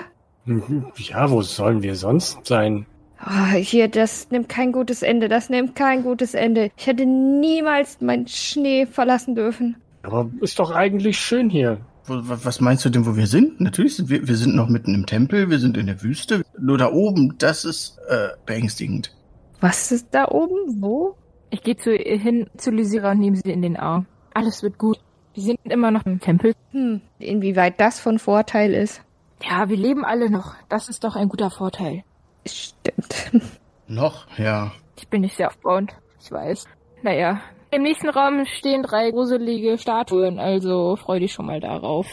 Mhm. 0.45 0.87
Ja, 0.97 1.29
wo 1.31 1.43
sollen 1.43 1.83
wir 1.83 1.97
sonst 1.97 2.47
sein? 2.47 2.87
Ah, 3.19 3.53
hier, 3.53 3.89
das 3.89 4.31
nimmt 4.31 4.49
kein 4.49 4.73
gutes 4.73 5.03
Ende, 5.03 5.29
das 5.29 5.49
nimmt 5.49 5.75
kein 5.75 6.03
gutes 6.03 6.35
Ende. 6.35 6.71
Ich 6.77 6.87
hätte 6.87 7.07
niemals 7.07 8.01
meinen 8.01 8.29
Schnee 8.29 8.87
verlassen 8.87 9.35
dürfen. 9.35 9.77
Aber 10.07 10.31
ist 10.41 10.59
doch 10.59 10.71
eigentlich 10.71 11.19
schön 11.19 11.51
hier. 11.51 11.79
Was 12.07 12.61
meinst 12.61 12.85
du 12.85 12.91
denn, 12.91 13.05
wo 13.05 13.17
wir 13.17 13.27
sind? 13.27 13.61
Natürlich 13.61 13.97
sind 13.97 14.09
wir, 14.09 14.29
wir 14.29 14.37
sind 14.37 14.55
noch 14.55 14.69
mitten 14.69 14.95
im 14.95 15.07
Tempel, 15.07 15.51
wir 15.51 15.59
sind 15.59 15.77
in 15.77 15.87
der 15.87 16.03
Wüste. 16.03 16.45
Nur 16.59 16.79
da 16.79 16.93
oben, 16.93 17.35
das 17.39 17.65
ist 17.65 17.99
äh, 18.09 18.29
beängstigend. 18.47 19.13
Was 19.61 19.91
ist 19.91 20.09
da 20.13 20.29
oben? 20.29 20.81
Wo? 20.81 21.17
ich 21.51 21.63
gehe 21.63 21.77
zu 21.77 21.95
ihr 21.95 22.19
hin 22.19 22.49
zu 22.57 22.71
Lysira 22.71 23.13
und 23.13 23.21
nehme 23.21 23.37
sie 23.37 23.51
in 23.51 23.63
den 23.63 23.77
Arm. 23.77 24.07
Alles 24.35 24.63
wird 24.63 24.79
gut. 24.79 25.01
Wir 25.35 25.43
sind 25.43 25.59
immer 25.65 25.91
noch 25.91 26.07
im 26.07 26.21
Tempel. 26.21 26.55
Hm, 26.73 27.01
inwieweit 27.19 27.81
das 27.81 28.01
von 28.01 28.19
Vorteil 28.19 28.75
ist. 28.75 29.03
Ja, 29.43 29.69
wir 29.69 29.77
leben 29.77 30.05
alle 30.05 30.31
noch. 30.31 30.55
Das 30.69 30.89
ist 30.89 31.05
doch 31.05 31.17
ein 31.17 31.29
guter 31.29 31.51
Vorteil. 31.51 32.05
Stimmt. 32.47 33.33
Noch? 33.89 34.27
Ja. 34.39 34.73
Ich 34.99 35.09
bin 35.09 35.21
nicht 35.21 35.37
sehr 35.37 35.49
aufbauend. 35.49 35.95
Ich 36.21 36.33
weiß. 36.33 36.65
Naja. 37.03 37.41
Im 37.77 37.83
nächsten 37.83 38.09
Raum 38.09 38.47
stehen 38.47 38.83
drei 38.83 39.11
gruselige 39.11 39.77
Statuen, 39.77 40.39
also 40.39 40.97
freu 40.97 41.21
dich 41.21 41.35
schon 41.35 41.45
mal 41.45 41.61
darauf. 41.61 42.07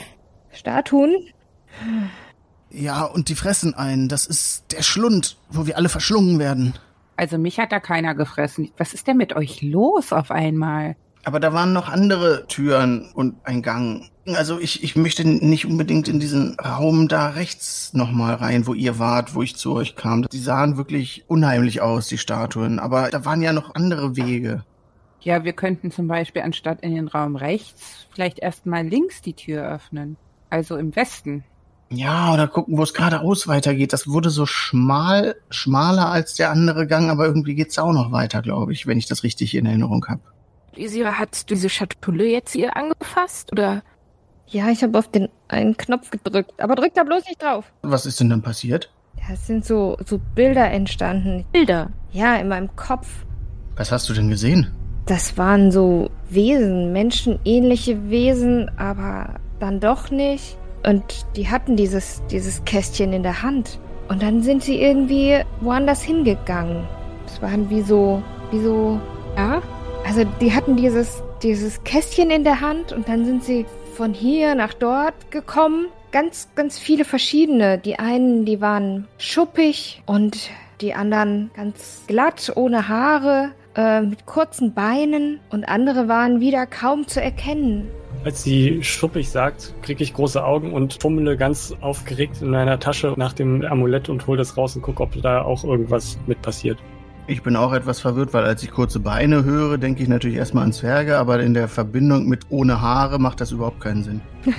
Statuen? 0.51 1.30
Ja, 2.70 3.05
und 3.05 3.30
die 3.30 3.36
fressen 3.36 3.74
einen. 3.74 4.09
Das 4.09 4.28
ist 4.28 4.74
der 4.74 4.82
Schlund, 4.82 5.38
wo 5.49 5.66
wir 5.66 5.78
alle 5.78 5.88
verschlungen 5.88 6.38
werden. 6.38 6.74
Also 7.16 7.38
mich 7.38 7.59
hat 7.59 7.72
da 7.72 7.80
keiner 7.80 8.14
gefressen. 8.14 8.72
Was 8.78 8.93
ist 8.93 9.07
denn 9.07 9.16
mit 9.16 9.38
euch 9.38 9.61
los 9.61 10.11
auf 10.11 10.32
einmal? 10.32 10.97
Aber 11.24 11.39
da 11.39 11.53
waren 11.53 11.72
noch 11.72 11.88
andere 11.88 12.45
Türen 12.47 13.09
und 13.14 13.36
ein 13.45 13.61
Gang. 13.61 14.09
Also 14.26 14.59
ich, 14.59 14.84
ich 14.84 14.97
möchte 14.97 15.26
nicht 15.26 15.66
unbedingt 15.66 16.09
in 16.09 16.20
diesen 16.20 16.59
Raum 16.59 17.07
da 17.07 17.28
rechts 17.28 17.93
nochmal 17.93 18.36
rein, 18.36 18.68
wo 18.68 18.74
ihr 18.74 18.99
wart, 18.99 19.34
wo 19.34 19.41
ich 19.41 19.55
zu 19.55 19.76
euch 19.76 19.95
kam. 19.95 20.24
Die 20.24 20.39
sahen 20.39 20.76
wirklich 20.76 21.24
unheimlich 21.28 21.80
aus, 21.80 22.09
die 22.09 22.18
Statuen. 22.18 22.80
Aber 22.80 23.09
da 23.11 23.24
waren 23.24 23.41
ja 23.41 23.53
noch 23.53 23.76
andere 23.76 24.18
Wege. 24.18 24.66
Ja, 25.24 25.45
wir 25.45 25.53
könnten 25.53 25.89
zum 25.89 26.07
Beispiel 26.07 26.41
anstatt 26.41 26.82
in 26.82 26.93
den 26.93 27.07
Raum 27.07 27.38
rechts 27.38 28.07
vielleicht 28.13 28.39
erstmal 28.39 28.86
links 28.86 29.21
die 29.21 29.34
Tür 29.34 29.63
öffnen. 29.65 30.17
Also 30.49 30.76
im 30.76 30.95
Westen. 30.95 31.45
Ja, 31.89 32.34
oder 32.34 32.47
gucken, 32.47 32.78
wo 32.78 32.84
es 32.84 32.93
geradeaus 32.93 33.47
weitergeht. 33.47 33.93
Das 33.93 34.07
wurde 34.07 34.30
so 34.30 34.45
schmal, 34.45 35.36
schmaler 35.49 36.09
als 36.09 36.34
der 36.34 36.51
andere 36.51 36.88
Gang, 36.88 37.09
aber 37.09 37.26
irgendwie 37.26 37.55
geht's 37.55 37.80
auch 37.80 37.93
noch 37.93 38.11
weiter, 38.11 38.41
glaube 38.41 38.74
ich, 38.74 38.86
wenn 38.86 38.97
ich 38.97 39.05
das 39.05 39.24
richtig 39.24 39.55
in 39.55 39.65
Erinnerung 39.65 40.05
habe. 40.07 40.21
Lysira, 40.76 41.19
hast 41.19 41.49
du 41.49 41.55
diese 41.55 41.69
Schatulle 41.69 42.28
jetzt 42.28 42.51
hier 42.51 42.76
angefasst? 42.76 43.51
Oder? 43.51 43.82
Ja, 44.47 44.69
ich 44.69 44.84
habe 44.84 44.97
auf 44.97 45.09
den 45.09 45.30
einen 45.47 45.78
Knopf 45.78 46.09
gedrückt. 46.09 46.51
Aber 46.61 46.76
drück 46.76 46.93
da 46.95 47.03
bloß 47.03 47.26
nicht 47.28 47.41
drauf. 47.41 47.71
Was 47.82 48.05
ist 48.05 48.19
denn 48.19 48.30
dann 48.30 48.41
passiert? 48.41 48.91
Ja, 49.17 49.36
es 49.36 49.47
sind 49.47 49.63
so, 49.63 49.95
so 50.05 50.19
Bilder 50.36 50.69
entstanden. 50.69 51.45
Bilder. 51.51 51.91
Ja, 52.11 52.36
in 52.36 52.49
meinem 52.49 52.76
Kopf. 52.76 53.07
Was 53.76 53.91
hast 53.91 54.09
du 54.09 54.13
denn 54.13 54.30
gesehen? 54.30 54.71
Das 55.06 55.38
waren 55.38 55.72
so 55.72 56.10
Wesen, 56.30 56.93
menschenähnliche 56.93 58.10
Wesen, 58.10 58.72
aber 58.78 59.36
dann 59.60 59.80
doch 59.80 60.12
nicht. 60.12 60.58
Und 60.86 61.26
die 61.36 61.49
hatten 61.49 61.76
dieses, 61.76 62.22
dieses 62.32 62.64
Kästchen 62.66 63.14
in 63.14 63.24
der 63.24 63.41
Hand. 63.41 63.80
Und 64.10 64.22
dann 64.22 64.41
sind 64.41 64.64
sie 64.64 64.82
irgendwie 64.82 65.39
woanders 65.62 66.04
hingegangen. 66.04 66.86
Es 67.26 67.41
waren 67.41 67.70
wie 67.70 67.82
so, 67.82 68.22
wie 68.51 68.62
so, 68.62 68.99
Ja? 69.38 69.62
also 70.06 70.24
die 70.41 70.54
hatten 70.54 70.76
dieses, 70.76 71.24
dieses 71.41 71.84
Kästchen 71.84 72.30
in 72.32 72.43
der 72.43 72.62
Hand 72.62 72.91
und 72.91 73.08
dann 73.08 73.26
sind 73.26 73.43
sie 73.43 73.66
von 73.95 74.14
hier 74.14 74.56
nach 74.56 74.74
dort 74.74 75.32
gekommen. 75.32 75.88
Ganz, 76.12 76.49
ganz 76.56 76.78
viele 76.78 77.06
verschiedene. 77.06 77.78
Die 77.78 77.97
einen, 77.99 78.45
die 78.45 78.62
waren 78.62 79.08
schuppig 79.18 80.04
und 80.06 80.49
die 80.82 80.93
anderen 80.93 81.51
ganz 81.56 82.04
glatt, 82.08 82.51
ohne 82.56 82.88
Haare, 82.88 83.51
äh, 83.76 84.01
mit 84.01 84.26
kurzen 84.26 84.74
Beinen 84.74 85.39
und 85.49 85.65
andere 85.65 86.07
waren 86.07 86.39
wieder 86.39 86.65
kaum 86.65 87.07
zu 87.07 87.21
erkennen. 87.21 87.89
Als 88.24 88.43
sie 88.43 88.84
schuppig 88.84 89.30
sagt, 89.30 89.74
kriege 89.82 90.03
ich 90.03 90.13
große 90.13 90.43
Augen 90.43 90.71
und 90.74 91.01
fummele 91.01 91.36
ganz 91.36 91.76
aufgeregt 91.82 92.41
in 92.41 92.51
meiner 92.51 92.80
Tasche 92.80 93.13
nach 93.17 93.34
dem 93.34 93.63
Amulett 93.63 94.07
und 94.07 94.28
hole 94.28 94.38
das 94.38 94.55
raus 94.55 94.76
und 94.76 94.82
gucke, 94.82 95.03
ob 95.03 95.21
da 95.21 95.41
auch 95.41 95.63
irgendwas 95.63 96.17
mit 96.26 96.41
passiert. 96.41 96.78
Ich 97.26 97.41
bin 97.41 97.55
auch 97.55 97.71
etwas 97.71 98.01
verwirrt, 98.01 98.34
weil 98.34 98.43
als 98.43 98.63
ich 98.63 98.71
kurze 98.71 98.99
Beine 98.99 99.45
höre, 99.45 99.78
denke 99.78 100.03
ich 100.03 100.09
natürlich 100.09 100.38
erstmal 100.38 100.65
an 100.65 100.74
Zwerge, 100.74 101.17
aber 101.17 101.39
in 101.39 101.53
der 101.53 101.69
Verbindung 101.69 102.28
mit 102.28 102.41
ohne 102.49 102.82
Haare 102.82 103.17
macht 103.17 103.39
das 103.39 103.51
überhaupt 103.51 103.80
keinen 103.80 104.03
Sinn. 104.03 104.21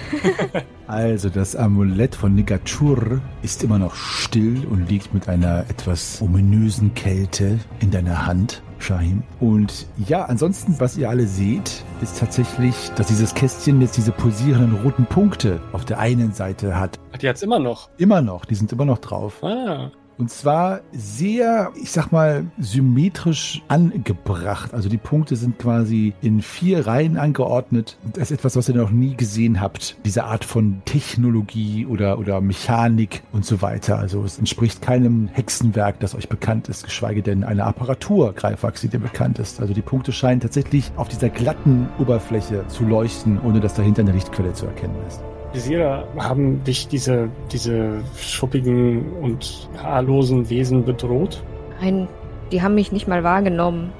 Also 0.86 1.30
das 1.30 1.56
Amulett 1.56 2.14
von 2.14 2.34
Nigachur 2.34 3.22
ist 3.40 3.64
immer 3.64 3.78
noch 3.78 3.94
still 3.94 4.66
und 4.66 4.90
liegt 4.90 5.14
mit 5.14 5.30
einer 5.30 5.60
etwas 5.70 6.20
ominösen 6.20 6.92
Kälte 6.92 7.58
in 7.80 7.90
deiner 7.90 8.26
Hand, 8.26 8.62
Shahim. 8.78 9.22
Und 9.40 9.86
ja, 10.06 10.26
ansonsten, 10.26 10.78
was 10.78 10.98
ihr 10.98 11.08
alle 11.08 11.26
seht, 11.26 11.82
ist 12.02 12.18
tatsächlich, 12.18 12.74
dass 12.96 13.06
dieses 13.06 13.32
Kästchen 13.34 13.80
jetzt 13.80 13.96
diese 13.96 14.12
pulsierenden 14.12 14.78
roten 14.82 15.06
Punkte 15.06 15.62
auf 15.72 15.86
der 15.86 16.00
einen 16.00 16.32
Seite 16.32 16.78
hat. 16.78 17.00
Ach, 17.14 17.18
die 17.18 17.30
hat's 17.30 17.42
immer 17.42 17.58
noch. 17.58 17.88
Immer 17.96 18.20
noch, 18.20 18.44
die 18.44 18.54
sind 18.54 18.70
immer 18.70 18.84
noch 18.84 18.98
drauf. 18.98 19.42
Ah. 19.42 19.90
Und 20.16 20.30
zwar 20.30 20.80
sehr, 20.92 21.72
ich 21.74 21.90
sag 21.90 22.12
mal, 22.12 22.46
symmetrisch 22.58 23.62
angebracht. 23.68 24.72
Also 24.72 24.88
die 24.88 24.98
Punkte 24.98 25.36
sind 25.36 25.58
quasi 25.58 26.14
in 26.22 26.40
vier 26.40 26.86
Reihen 26.86 27.16
angeordnet. 27.16 27.98
Das 28.12 28.30
ist 28.30 28.38
etwas, 28.38 28.56
was 28.56 28.68
ihr 28.68 28.76
noch 28.76 28.90
nie 28.90 29.16
gesehen 29.16 29.60
habt. 29.60 29.96
Diese 30.04 30.24
Art 30.24 30.44
von 30.44 30.82
Technologie 30.84 31.86
oder, 31.86 32.18
oder 32.18 32.40
Mechanik 32.40 33.22
und 33.32 33.44
so 33.44 33.60
weiter. 33.60 33.98
Also 33.98 34.22
es 34.22 34.38
entspricht 34.38 34.82
keinem 34.82 35.28
Hexenwerk, 35.32 35.98
das 36.00 36.14
euch 36.14 36.28
bekannt 36.28 36.68
ist, 36.68 36.84
geschweige 36.84 37.22
denn 37.22 37.42
einer 37.42 37.66
Apparatur, 37.66 38.32
Greifwachs, 38.34 38.82
die 38.82 38.88
dir 38.88 39.00
bekannt 39.00 39.38
ist. 39.38 39.60
Also 39.60 39.74
die 39.74 39.82
Punkte 39.82 40.12
scheinen 40.12 40.40
tatsächlich 40.40 40.92
auf 40.96 41.08
dieser 41.08 41.28
glatten 41.28 41.88
Oberfläche 41.98 42.66
zu 42.68 42.84
leuchten, 42.84 43.40
ohne 43.40 43.60
dass 43.60 43.74
dahinter 43.74 44.02
eine 44.02 44.12
Lichtquelle 44.12 44.52
zu 44.52 44.66
erkennen 44.66 44.96
ist. 45.08 45.20
Visira, 45.54 46.04
haben 46.18 46.64
dich 46.64 46.88
diese, 46.88 47.30
diese 47.52 48.02
schuppigen 48.18 49.12
und 49.22 49.68
haarlosen 49.80 50.50
Wesen 50.50 50.84
bedroht? 50.84 51.42
Nein, 51.80 52.08
die 52.50 52.60
haben 52.60 52.74
mich 52.74 52.90
nicht 52.90 53.06
mal 53.06 53.22
wahrgenommen. 53.22 53.92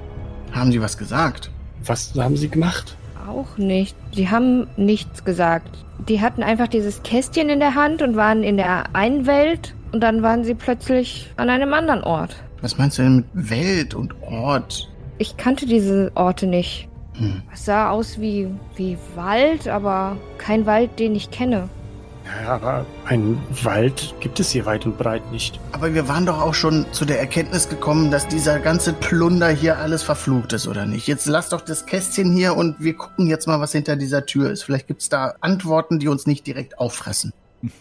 Haben 0.51 0.71
Sie 0.71 0.81
was 0.81 0.97
gesagt? 0.97 1.49
Was 1.85 2.13
haben 2.17 2.35
sie 2.35 2.49
gemacht? 2.49 2.97
Auch 3.27 3.57
nicht. 3.57 3.95
Die 4.15 4.29
haben 4.29 4.67
nichts 4.75 5.23
gesagt. 5.23 5.85
Die 6.09 6.21
hatten 6.21 6.43
einfach 6.43 6.67
dieses 6.67 7.03
Kästchen 7.03 7.49
in 7.49 7.59
der 7.59 7.75
Hand 7.75 8.01
und 8.01 8.15
waren 8.15 8.43
in 8.43 8.57
der 8.57 8.95
einen 8.95 9.25
Welt 9.25 9.75
und 9.91 10.01
dann 10.01 10.21
waren 10.23 10.43
sie 10.43 10.55
plötzlich 10.55 11.31
an 11.37 11.49
einem 11.49 11.73
anderen 11.73 12.03
Ort. 12.03 12.35
Was 12.61 12.77
meinst 12.77 12.97
du 12.97 13.03
denn 13.03 13.15
mit 13.17 13.25
Welt 13.33 13.93
und 13.93 14.13
Ort? 14.21 14.91
Ich 15.17 15.37
kannte 15.37 15.65
diese 15.65 16.11
Orte 16.15 16.47
nicht. 16.47 16.89
Hm. 17.17 17.41
Es 17.53 17.65
sah 17.65 17.89
aus 17.89 18.19
wie, 18.19 18.47
wie 18.75 18.97
Wald, 19.15 19.67
aber 19.67 20.17
kein 20.37 20.65
Wald, 20.65 20.99
den 20.99 21.15
ich 21.15 21.31
kenne. 21.31 21.69
Ja, 22.25 22.55
aber 22.55 22.85
einen 23.05 23.41
Wald 23.63 24.15
gibt 24.19 24.39
es 24.39 24.49
hier 24.49 24.65
weit 24.65 24.85
und 24.85 24.97
breit 24.97 25.31
nicht. 25.31 25.59
Aber 25.73 25.93
wir 25.93 26.07
waren 26.07 26.25
doch 26.25 26.41
auch 26.41 26.55
schon 26.55 26.85
zu 26.91 27.05
der 27.05 27.19
Erkenntnis 27.19 27.69
gekommen, 27.69 28.09
dass 28.09 28.27
dieser 28.27 28.59
ganze 28.59 28.93
Plunder 28.93 29.49
hier 29.49 29.77
alles 29.77 30.01
verflucht 30.01 30.53
ist, 30.53 30.67
oder 30.67 30.85
nicht? 30.85 31.07
Jetzt 31.07 31.27
lass 31.27 31.49
doch 31.49 31.61
das 31.61 31.85
Kästchen 31.85 32.33
hier 32.33 32.55
und 32.55 32.79
wir 32.79 32.95
gucken 32.95 33.27
jetzt 33.27 33.47
mal, 33.47 33.59
was 33.59 33.73
hinter 33.73 33.95
dieser 33.95 34.25
Tür 34.25 34.49
ist. 34.49 34.63
Vielleicht 34.63 34.87
gibt's 34.87 35.07
da 35.07 35.35
Antworten, 35.41 35.99
die 35.99 36.07
uns 36.07 36.25
nicht 36.25 36.47
direkt 36.47 36.79
auffressen. 36.79 37.31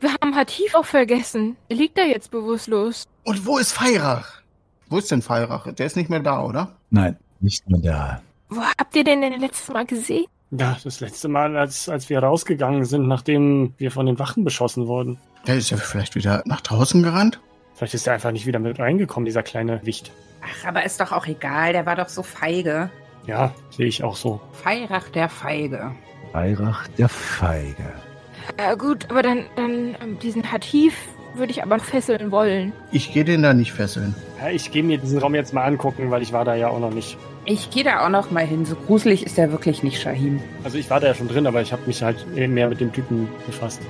Wir 0.00 0.14
haben 0.22 0.34
Hatif 0.34 0.74
auch 0.74 0.86
vergessen. 0.86 1.56
Er 1.68 1.76
liegt 1.76 1.98
da 1.98 2.02
jetzt 2.02 2.30
bewusstlos. 2.30 3.04
Und 3.24 3.44
wo 3.44 3.58
ist 3.58 3.72
Feirach? 3.72 4.40
Wo 4.88 4.96
ist 4.96 5.10
denn 5.10 5.20
Feirach? 5.20 5.70
Der 5.74 5.84
ist 5.84 5.94
nicht 5.94 6.08
mehr 6.08 6.20
da, 6.20 6.42
oder? 6.42 6.74
Nein, 6.88 7.18
nicht 7.40 7.68
mehr 7.68 7.80
da. 7.80 8.22
Wo 8.50 8.62
habt 8.62 8.96
ihr 8.96 9.04
denn 9.04 9.20
denn 9.22 9.38
letztes 9.40 9.68
Mal 9.68 9.86
gesehen? 9.86 10.26
Ja, 10.50 10.76
das 10.82 10.98
letzte 10.98 11.28
Mal, 11.28 11.56
als, 11.56 11.88
als 11.88 12.10
wir 12.10 12.18
rausgegangen 12.18 12.84
sind, 12.84 13.06
nachdem 13.06 13.74
wir 13.78 13.92
von 13.92 14.06
den 14.06 14.18
Wachen 14.18 14.44
beschossen 14.44 14.88
wurden. 14.88 15.18
Der 15.46 15.56
ist 15.56 15.70
ja 15.70 15.76
vielleicht 15.76 16.16
wieder 16.16 16.42
nach 16.44 16.60
draußen 16.60 17.02
gerannt. 17.02 17.40
Vielleicht 17.74 17.94
ist 17.94 18.06
er 18.08 18.14
einfach 18.14 18.32
nicht 18.32 18.46
wieder 18.46 18.58
mit 18.58 18.78
reingekommen, 18.80 19.24
dieser 19.24 19.44
kleine 19.44 19.80
Wicht. 19.86 20.10
Ach, 20.42 20.68
aber 20.68 20.84
ist 20.84 21.00
doch 21.00 21.12
auch 21.12 21.26
egal, 21.26 21.72
der 21.72 21.86
war 21.86 21.94
doch 21.94 22.08
so 22.08 22.22
feige. 22.24 22.90
Ja, 23.26 23.54
sehe 23.70 23.86
ich 23.86 24.02
auch 24.02 24.16
so. 24.16 24.40
Feirach 24.52 25.08
der 25.10 25.28
Feige. 25.28 25.92
Weirach 26.32 26.88
der 26.88 27.08
Feige. 27.08 27.92
Ja 28.58 28.74
gut, 28.74 29.08
aber 29.10 29.22
dann, 29.22 29.46
dann 29.56 29.96
ähm, 30.02 30.18
diesen 30.18 30.50
Hatif 30.50 30.96
würde 31.34 31.52
ich 31.52 31.62
aber 31.62 31.78
fesseln 31.78 32.30
wollen. 32.30 32.72
Ich 32.92 33.12
gehe 33.12 33.24
den 33.24 33.42
da 33.42 33.54
nicht 33.54 33.72
fesseln. 33.72 34.14
Ja, 34.40 34.50
ich 34.50 34.70
gehe 34.70 34.82
mir 34.82 34.98
diesen 34.98 35.18
Raum 35.18 35.34
jetzt 35.34 35.52
mal 35.54 35.64
angucken, 35.64 36.10
weil 36.10 36.22
ich 36.22 36.32
war 36.32 36.44
da 36.44 36.54
ja 36.54 36.68
auch 36.68 36.80
noch 36.80 36.92
nicht. 36.92 37.16
Ich 37.44 37.70
gehe 37.70 37.84
da 37.84 38.04
auch 38.04 38.10
noch 38.10 38.30
mal 38.30 38.46
hin. 38.46 38.64
So 38.64 38.74
gruselig 38.74 39.24
ist 39.24 39.38
er 39.38 39.50
wirklich 39.50 39.82
nicht, 39.82 40.00
Shahim. 40.00 40.40
Also 40.64 40.78
ich 40.78 40.90
war 40.90 41.00
da 41.00 41.08
ja 41.08 41.14
schon 41.14 41.28
drin, 41.28 41.46
aber 41.46 41.62
ich 41.62 41.72
habe 41.72 41.82
mich 41.86 42.02
halt 42.02 42.26
mehr 42.34 42.68
mit 42.68 42.80
dem 42.80 42.92
Typen 42.92 43.28
befasst. 43.46 43.80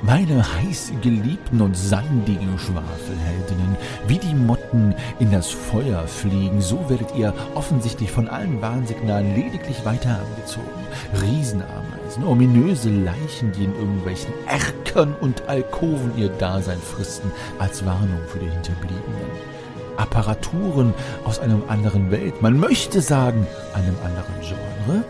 Meine 0.00 0.44
heiß 0.62 0.92
geliebten 1.02 1.60
und 1.60 1.76
sandigen 1.76 2.56
Schwafelheldinnen, 2.56 3.76
wie 4.06 4.18
die 4.18 4.32
Motten 4.32 4.94
in 5.18 5.32
das 5.32 5.50
Feuer 5.50 6.06
fliegen, 6.06 6.60
so 6.60 6.88
werdet 6.88 7.16
ihr 7.16 7.34
offensichtlich 7.56 8.12
von 8.12 8.28
allen 8.28 8.62
Warnsignalen 8.62 9.34
lediglich 9.34 9.84
weiter 9.84 10.20
angezogen. 10.20 10.86
Riesenameisen, 11.20 11.97
ominöse 12.24 12.90
Leichen, 12.90 13.52
die 13.52 13.64
in 13.64 13.74
irgendwelchen 13.74 14.32
Erkern 14.46 15.14
und 15.20 15.48
Alkoven 15.48 16.16
ihr 16.16 16.28
Dasein 16.28 16.80
fristen, 16.80 17.30
als 17.58 17.84
Warnung 17.84 18.20
für 18.26 18.38
die 18.38 18.50
Hinterbliebenen. 18.50 19.58
Apparaturen 19.96 20.94
aus 21.24 21.38
einem 21.38 21.62
anderen 21.68 22.10
Welt, 22.10 22.40
man 22.40 22.58
möchte 22.58 23.00
sagen, 23.00 23.46
einem 23.74 23.96
anderen 24.04 24.40
Genre. 24.40 25.04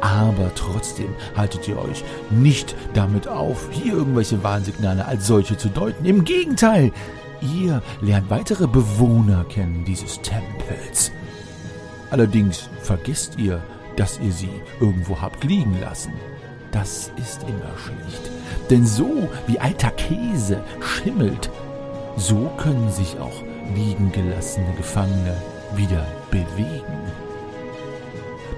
Aber 0.00 0.50
trotzdem 0.54 1.14
haltet 1.36 1.68
ihr 1.68 1.78
euch 1.78 2.04
nicht 2.30 2.74
damit 2.94 3.28
auf, 3.28 3.68
hier 3.70 3.94
irgendwelche 3.94 4.42
Warnsignale 4.42 5.04
als 5.04 5.26
solche 5.26 5.56
zu 5.56 5.68
deuten. 5.68 6.04
Im 6.04 6.24
Gegenteil, 6.24 6.92
ihr 7.40 7.82
lernt 8.00 8.30
weitere 8.30 8.66
Bewohner 8.66 9.44
kennen 9.44 9.84
dieses 9.86 10.20
Tempels. 10.22 11.12
Allerdings 12.10 12.70
vergesst 12.80 13.38
ihr, 13.38 13.60
dass 13.98 14.20
ihr 14.20 14.32
sie 14.32 14.50
irgendwo 14.80 15.20
habt 15.20 15.42
liegen 15.42 15.78
lassen. 15.80 16.12
Das 16.70 17.10
ist 17.16 17.42
immer 17.42 17.76
schlecht. 17.76 18.30
Denn 18.70 18.86
so 18.86 19.28
wie 19.46 19.58
alter 19.58 19.90
Käse 19.90 20.62
schimmelt, 20.80 21.50
so 22.16 22.50
können 22.58 22.90
sich 22.92 23.18
auch 23.18 23.42
liegen 23.74 24.12
gelassene 24.12 24.72
Gefangene 24.76 25.34
wieder 25.74 26.06
bewegen. 26.30 26.84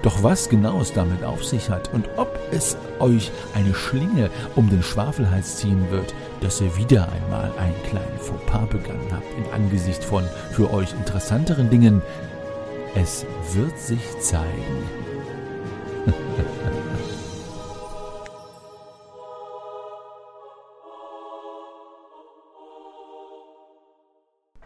Doch 0.03 0.23
was 0.23 0.49
genau 0.49 0.79
es 0.79 0.93
damit 0.93 1.23
auf 1.23 1.43
sich 1.43 1.69
hat 1.69 1.93
und 1.93 2.07
ob 2.17 2.39
es 2.51 2.75
euch 2.99 3.31
eine 3.53 3.73
Schlinge 3.73 4.29
um 4.55 4.69
den 4.69 4.83
Schwafelhals 4.83 5.57
ziehen 5.57 5.89
wird, 5.91 6.13
dass 6.41 6.61
ihr 6.61 6.75
wieder 6.75 7.07
einmal 7.11 7.51
einen 7.57 7.83
kleinen 7.83 8.19
Fauxpas 8.19 8.67
begangen 8.67 9.09
habt 9.11 9.27
in 9.37 9.53
Angesicht 9.53 10.03
von 10.03 10.23
für 10.51 10.71
euch 10.71 10.91
interessanteren 10.93 11.69
Dingen, 11.69 12.01
es 12.95 13.25
wird 13.53 13.77
sich 13.79 14.19
zeigen. 14.19 15.10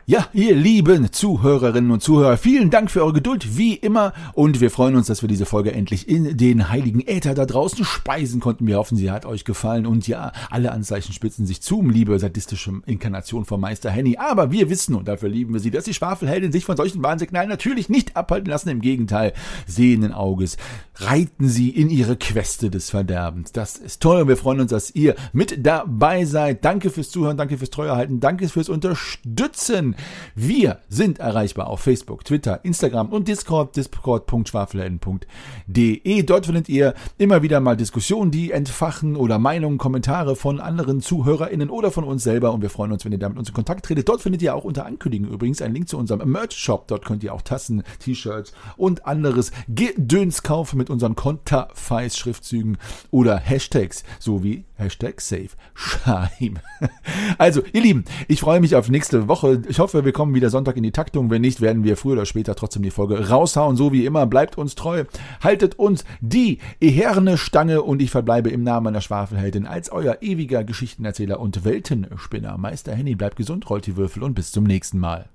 Ja, 0.07 0.24
ihr 0.35 0.53
lieben 0.53 1.13
Zuhörerinnen 1.13 1.91
und 1.91 2.03
Zuhörer, 2.03 2.35
vielen 2.35 2.69
Dank 2.69 2.91
für 2.91 3.01
eure 3.01 3.13
Geduld, 3.13 3.57
wie 3.57 3.73
immer. 3.73 4.11
Und 4.33 4.59
wir 4.59 4.69
freuen 4.69 4.95
uns, 4.95 5.07
dass 5.07 5.21
wir 5.21 5.29
diese 5.29 5.45
Folge 5.45 5.71
endlich 5.71 6.09
in 6.09 6.35
den 6.35 6.69
heiligen 6.69 6.99
Äther 6.99 7.33
da 7.33 7.45
draußen 7.45 7.85
speisen 7.85 8.41
konnten. 8.41 8.67
Wir 8.67 8.77
hoffen, 8.77 8.97
sie 8.97 9.11
hat 9.11 9.25
euch 9.25 9.45
gefallen. 9.45 9.85
Und 9.85 10.09
ja, 10.09 10.33
alle 10.49 10.73
Anzeichen 10.73 11.13
spitzen 11.13 11.45
sich 11.45 11.61
zu, 11.61 11.81
liebe 11.87 12.19
sadistische 12.19 12.81
Inkarnation 12.85 13.45
von 13.45 13.61
Meister 13.61 13.89
Henny. 13.89 14.17
Aber 14.17 14.51
wir 14.51 14.69
wissen, 14.69 14.95
und 14.95 15.07
dafür 15.07 15.29
lieben 15.29 15.53
wir 15.53 15.61
sie, 15.61 15.71
dass 15.71 15.85
die 15.85 15.93
Schwafelheldin 15.93 16.51
sich 16.51 16.65
von 16.65 16.75
solchen 16.75 17.01
Warnsignalen 17.01 17.49
natürlich 17.49 17.87
nicht 17.87 18.17
abhalten 18.17 18.49
lassen. 18.49 18.69
Im 18.69 18.81
Gegenteil, 18.81 19.31
sehenden 19.67 20.11
Auges 20.11 20.57
reiten 20.95 21.47
sie 21.47 21.69
in 21.69 21.89
ihre 21.89 22.17
Queste 22.17 22.69
des 22.69 22.89
Verderbens. 22.89 23.53
Das 23.53 23.77
ist 23.77 24.01
toll 24.01 24.23
und 24.23 24.27
wir 24.27 24.37
freuen 24.37 24.59
uns, 24.59 24.71
dass 24.71 24.93
ihr 24.93 25.15
mit 25.31 25.65
dabei 25.65 26.25
seid. 26.25 26.65
Danke 26.65 26.89
fürs 26.89 27.09
Zuhören, 27.09 27.37
danke 27.37 27.57
fürs 27.57 27.69
Treuerhalten, 27.69 28.19
danke 28.19 28.49
fürs 28.49 28.67
Unterstützen. 28.67 29.95
Wir 30.33 30.79
sind 30.89 31.19
erreichbar 31.19 31.67
auf 31.67 31.81
Facebook, 31.81 32.25
Twitter, 32.25 32.61
Instagram 32.63 33.09
und 33.09 33.27
Discord, 33.27 33.75
discord.schwafelhelden.de. 33.75 36.23
Dort 36.23 36.45
findet 36.45 36.69
ihr 36.69 36.93
immer 37.17 37.43
wieder 37.43 37.59
mal 37.59 37.77
Diskussionen, 37.77 38.31
die 38.31 38.51
entfachen 38.51 39.15
oder 39.15 39.39
Meinungen, 39.39 39.77
Kommentare 39.77 40.35
von 40.35 40.59
anderen 40.59 41.01
ZuhörerInnen 41.01 41.69
oder 41.69 41.91
von 41.91 42.03
uns 42.03 42.23
selber 42.23 42.53
und 42.53 42.61
wir 42.61 42.69
freuen 42.69 42.91
uns, 42.91 43.05
wenn 43.05 43.11
ihr 43.11 43.19
da 43.19 43.29
mit 43.29 43.37
uns 43.37 43.49
in 43.49 43.53
Kontakt 43.53 43.85
tretet. 43.85 44.09
Dort 44.09 44.21
findet 44.21 44.41
ihr 44.41 44.55
auch 44.55 44.63
unter 44.63 44.85
Ankündigung 44.85 45.29
übrigens 45.29 45.61
einen 45.61 45.75
Link 45.75 45.89
zu 45.89 45.97
unserem 45.97 46.29
Merch-Shop. 46.29 46.87
Dort 46.87 47.05
könnt 47.05 47.23
ihr 47.23 47.33
auch 47.33 47.41
Tassen, 47.41 47.83
T-Shirts 47.99 48.53
und 48.77 49.05
anderes 49.05 49.51
Gedöns 49.67 50.43
kaufen 50.43 50.77
mit 50.77 50.89
unseren 50.89 51.15
Konterfeis-Schriftzügen 51.15 52.77
oder 53.11 53.37
Hashtags, 53.37 54.03
so 54.19 54.43
wie 54.43 54.65
Hashtag 54.75 55.21
SafeSchaim. 55.21 56.59
Also, 57.37 57.61
ihr 57.73 57.81
Lieben, 57.81 58.05
ich 58.27 58.39
freue 58.39 58.59
mich 58.59 58.75
auf 58.75 58.89
nächste 58.89 59.27
Woche. 59.27 59.61
Ich 59.67 59.79
hoffe, 59.79 60.05
wir 60.05 60.13
kommen 60.15 60.33
wieder 60.33 60.49
Sonntag 60.49 60.77
in 60.77 60.83
die 60.83 60.91
Taktung. 60.91 61.29
Wenn 61.29 61.41
nicht, 61.41 61.61
werden 61.61 61.83
wir 61.83 61.97
früher 61.97 62.13
oder 62.13 62.25
später 62.25 62.55
trotzdem 62.55 62.81
die 62.81 62.89
Folge 62.89 63.29
raushauen. 63.29 63.75
So 63.75 63.91
wie 63.91 64.05
immer, 64.05 64.25
bleibt 64.25 64.57
uns 64.57 64.73
treu. 64.73 65.03
Haltet 65.41 65.77
uns 65.77 66.03
die 66.21 66.57
eherne 66.81 67.37
Stange 67.37 67.83
und 67.83 68.01
ich 68.01 68.09
verbleibe 68.09 68.49
im 68.49 68.63
Namen 68.63 68.85
meiner 68.85 69.01
Schwafelheldin 69.01 69.67
als 69.67 69.91
euer 69.91 70.17
ewiger 70.21 70.63
Geschichtenerzähler 70.63 71.39
und 71.39 71.65
Weltenspinner. 71.65 72.57
Meister 72.57 72.95
Henny, 72.95 73.13
bleibt 73.13 73.35
gesund, 73.35 73.69
rollt 73.69 73.85
die 73.85 73.97
Würfel 73.97 74.23
und 74.23 74.33
bis 74.33 74.51
zum 74.51 74.63
nächsten 74.63 74.97
Mal. 74.97 75.29